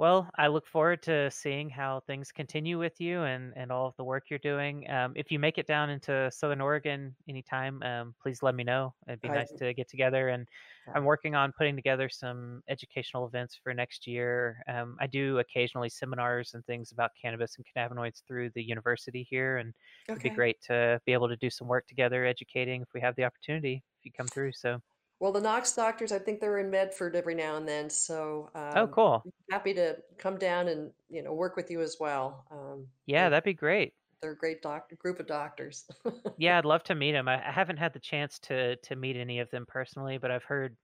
Well, 0.01 0.31
I 0.39 0.47
look 0.47 0.67
forward 0.67 1.03
to 1.03 1.31
seeing 1.31 1.69
how 1.69 2.01
things 2.07 2.33
continue 2.33 2.79
with 2.79 3.03
you 3.03 3.25
and, 3.25 3.53
and 3.55 3.71
all 3.71 3.87
of 3.87 3.95
the 3.97 4.05
work 4.05 4.31
you're 4.31 4.39
doing. 4.39 4.89
Um, 4.89 5.13
if 5.15 5.31
you 5.31 5.39
make 5.39 5.59
it 5.59 5.67
down 5.67 5.91
into 5.91 6.31
Southern 6.33 6.63
Oregon 6.63 7.15
anytime, 7.29 7.83
um, 7.83 8.15
please 8.23 8.43
let 8.43 8.55
me 8.55 8.65
know. 8.65 8.95
It'd 9.07 9.21
be 9.21 9.29
I, 9.29 9.35
nice 9.35 9.53
to 9.59 9.75
get 9.75 9.91
together. 9.91 10.31
And. 10.31 10.49
I'm 10.95 11.05
working 11.05 11.35
on 11.35 11.53
putting 11.53 11.77
together 11.77 12.09
some 12.09 12.63
educational 12.69 13.27
events 13.27 13.59
for 13.63 13.73
next 13.75 14.07
year. 14.07 14.63
Um, 14.69 14.97
I 14.99 15.07
do 15.07 15.39
occasionally 15.39 15.89
seminars 15.89 16.55
and 16.55 16.65
things 16.65 16.91
about 16.91 17.11
cannabis 17.21 17.57
and 17.59 17.67
cannabinoids 17.77 18.23
through 18.27 18.51
the 18.55 18.63
university 18.63 19.27
here, 19.29 19.59
and 19.59 19.73
it'd 20.09 20.23
be 20.23 20.31
great 20.31 20.61
to 20.63 21.01
be 21.07 21.13
able 21.13 21.29
to 21.29 21.37
do 21.37 21.51
some 21.51 21.69
work 21.69 21.87
together, 21.87 22.25
educating 22.25 22.83
if 22.83 22.89
we 22.93 23.01
have 23.01 23.15
the 23.17 23.25
opportunity 23.25 23.85
if 24.01 24.05
you 24.05 24.11
come 24.17 24.27
through. 24.27 24.53
So, 24.53 24.81
Well, 25.21 25.33
the 25.33 25.41
Knox 25.41 25.75
doctors, 25.75 26.13
I 26.13 26.19
think 26.19 26.41
they're 26.41 26.59
in 26.59 26.71
Medford 26.71 27.15
every 27.15 27.35
now 27.35 27.57
and 27.57 27.69
then, 27.69 27.91
so, 27.91 28.51
oh, 28.75 28.87
um, 28.87 28.89
cool. 28.89 29.29
happy 29.51 29.75
to 29.75 30.03
come 30.19 30.39
down 30.39 30.69
and, 30.69 30.93
you 31.09 31.23
know, 31.23 31.35
work 31.35 31.57
with 31.57 31.71
you 31.71 31.81
as 31.83 31.99
well. 32.01 32.47
Um, 32.51 32.91
Yeah, 33.07 33.29
they're 33.29 33.31
that'd 33.31 33.45
be 33.45 33.53
great. 33.55 33.95
they're 34.23 34.33
a 34.33 34.39
great 34.39 34.63
doc 34.63 34.91
group 34.99 35.21
of 35.21 35.27
doctors. 35.27 35.89
Yeah, 36.37 36.59
I'd 36.59 36.65
love 36.65 36.83
to 36.85 36.95
meet 36.95 37.13
them. 37.13 37.29
I, 37.29 37.47
I 37.47 37.53
haven't 37.53 37.77
had 37.77 37.93
the 37.93 38.01
chance 38.01 38.39
to 38.41 38.77
to 38.77 38.97
meet 38.97 39.17
any 39.17 39.39
of 39.41 39.51
them 39.51 39.67
personally, 39.67 40.19
but 40.19 40.31
I've 40.31 40.45
heard 40.45 40.77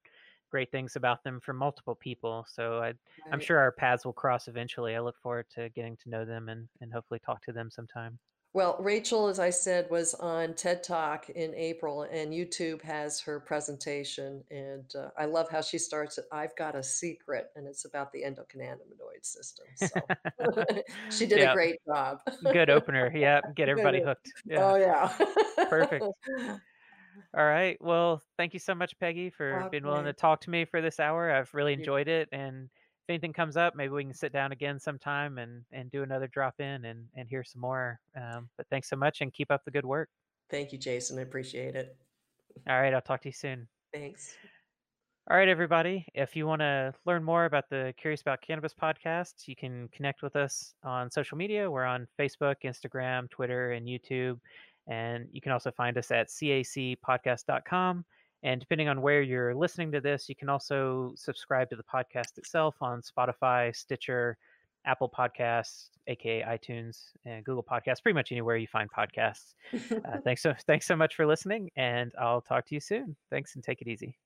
great 0.50 0.70
things 0.70 0.96
about 0.96 1.24
them 1.24 1.40
from 1.40 1.56
multiple 1.56 1.94
people. 1.96 2.44
So 2.48 2.82
I, 2.82 2.94
I'm 3.32 3.40
Right. 3.40 3.40
sure 3.40 3.58
our 3.58 3.72
paths 3.72 4.04
will 4.04 4.12
cross 4.12 4.48
eventually. 4.48 4.94
I 4.94 5.00
look 5.00 5.18
forward 5.18 5.48
to 5.50 5.70
getting 5.70 5.96
to 5.98 6.10
know 6.10 6.24
them 6.24 6.48
and 6.48 6.68
and 6.80 6.92
hopefully 6.92 7.20
talk 7.20 7.42
to 7.44 7.52
them 7.52 7.70
sometime. 7.70 8.18
Well, 8.56 8.78
Rachel, 8.80 9.28
as 9.28 9.38
I 9.38 9.50
said, 9.50 9.90
was 9.90 10.14
on 10.14 10.54
TED 10.54 10.82
Talk 10.82 11.28
in 11.28 11.54
April, 11.54 12.04
and 12.04 12.32
YouTube 12.32 12.80
has 12.80 13.20
her 13.20 13.38
presentation, 13.38 14.42
and, 14.50 14.90
uh, 14.96 15.10
I 15.18 15.26
love 15.26 15.50
how 15.50 15.60
she 15.60 15.76
starts 15.76 16.16
it, 16.16 16.24
"I've 16.32 16.56
got 16.56 16.74
a 16.74 16.82
secret," 16.82 17.50
and 17.54 17.66
it's 17.66 17.84
about 17.84 18.12
the 18.12 18.22
endocannabinoid 18.22 19.26
system, 19.26 19.66
so 19.74 20.08
she 21.10 21.26
did 21.26 21.42
a 21.42 21.52
great 21.52 21.76
job. 21.86 22.22
good 22.50 22.70
opener. 22.70 23.12
Yeah, 23.14 23.42
get 23.54 23.68
everybody 23.68 24.00
hooked. 24.00 24.32
Yeah, 24.46 24.72
Oh, 24.72 24.76
yeah. 24.76 25.12
perfect. 25.68 26.06
All 27.36 27.44
right. 27.44 27.76
Well, 27.82 28.22
thank 28.38 28.54
you 28.54 28.58
so 28.58 28.74
much, 28.74 28.98
Peggy, 28.98 29.28
for 29.28 29.68
being 29.70 29.84
willing 29.84 30.06
to 30.06 30.14
talk 30.14 30.40
to 30.40 30.50
me 30.50 30.64
for 30.64 30.80
this 30.80 30.98
hour. 30.98 31.30
I've 31.30 31.52
really 31.52 31.74
enjoyed 31.74 32.08
it, 32.08 32.30
and 32.32 32.70
if 33.06 33.10
anything 33.10 33.32
comes 33.32 33.56
up, 33.56 33.76
maybe 33.76 33.92
we 33.92 34.02
can 34.02 34.12
sit 34.12 34.32
down 34.32 34.50
again 34.50 34.80
sometime 34.80 35.38
and 35.38 35.62
and 35.70 35.90
do 35.92 36.02
another 36.02 36.26
drop 36.26 36.58
in 36.58 36.84
and 36.86 37.04
and 37.14 37.28
hear 37.28 37.44
some 37.44 37.60
more. 37.60 38.00
Um, 38.16 38.48
but 38.56 38.66
thanks 38.68 38.88
so 38.88 38.96
much, 38.96 39.20
and 39.20 39.32
keep 39.32 39.52
up 39.52 39.64
the 39.64 39.70
good 39.70 39.84
work. 39.84 40.08
Thank 40.50 40.72
you, 40.72 40.78
Jason, 40.78 41.18
I 41.18 41.22
appreciate 41.22 41.76
it. 41.76 41.96
All 42.68 42.80
right, 42.80 42.92
I'll 42.92 43.00
talk 43.00 43.22
to 43.22 43.28
you 43.28 43.32
soon. 43.32 43.68
Thanks. 43.94 44.34
All 45.30 45.36
right, 45.36 45.48
everybody. 45.48 46.04
If 46.14 46.34
you 46.34 46.46
want 46.46 46.60
to 46.60 46.94
learn 47.04 47.22
more 47.22 47.44
about 47.44 47.68
the 47.70 47.94
Curious 47.96 48.22
About 48.22 48.40
Cannabis 48.40 48.74
podcast, 48.74 49.46
you 49.46 49.54
can 49.54 49.88
connect 49.88 50.22
with 50.22 50.34
us 50.34 50.74
on 50.82 51.10
social 51.10 51.36
media. 51.36 51.70
We're 51.70 51.84
on 51.84 52.08
Facebook, 52.18 52.56
Instagram, 52.64 53.30
Twitter, 53.30 53.72
and 53.72 53.86
YouTube. 53.86 54.38
And 54.88 55.28
you 55.32 55.40
can 55.40 55.50
also 55.52 55.72
find 55.72 55.98
us 55.98 56.12
at 56.12 56.28
cacpodcast.com. 56.28 58.04
And 58.46 58.60
depending 58.60 58.88
on 58.88 59.02
where 59.02 59.22
you're 59.22 59.56
listening 59.56 59.90
to 59.90 60.00
this, 60.00 60.28
you 60.28 60.36
can 60.36 60.48
also 60.48 61.12
subscribe 61.16 61.68
to 61.70 61.76
the 61.76 61.82
podcast 61.82 62.38
itself 62.38 62.76
on 62.80 63.02
Spotify, 63.02 63.74
Stitcher, 63.74 64.38
Apple 64.84 65.10
Podcasts, 65.10 65.88
aka 66.06 66.42
iTunes, 66.42 67.06
and 67.24 67.44
Google 67.44 67.64
Podcasts, 67.64 68.00
pretty 68.00 68.14
much 68.14 68.30
anywhere 68.30 68.56
you 68.56 68.68
find 68.68 68.88
podcasts. 68.88 69.54
Uh, 69.74 70.18
thanks 70.24 70.42
so 70.42 70.54
thanks 70.64 70.86
so 70.86 70.94
much 70.94 71.16
for 71.16 71.26
listening, 71.26 71.70
and 71.74 72.12
I'll 72.20 72.40
talk 72.40 72.64
to 72.66 72.76
you 72.76 72.80
soon. 72.80 73.16
Thanks 73.30 73.56
and 73.56 73.64
take 73.64 73.82
it 73.82 73.88
easy. 73.88 74.16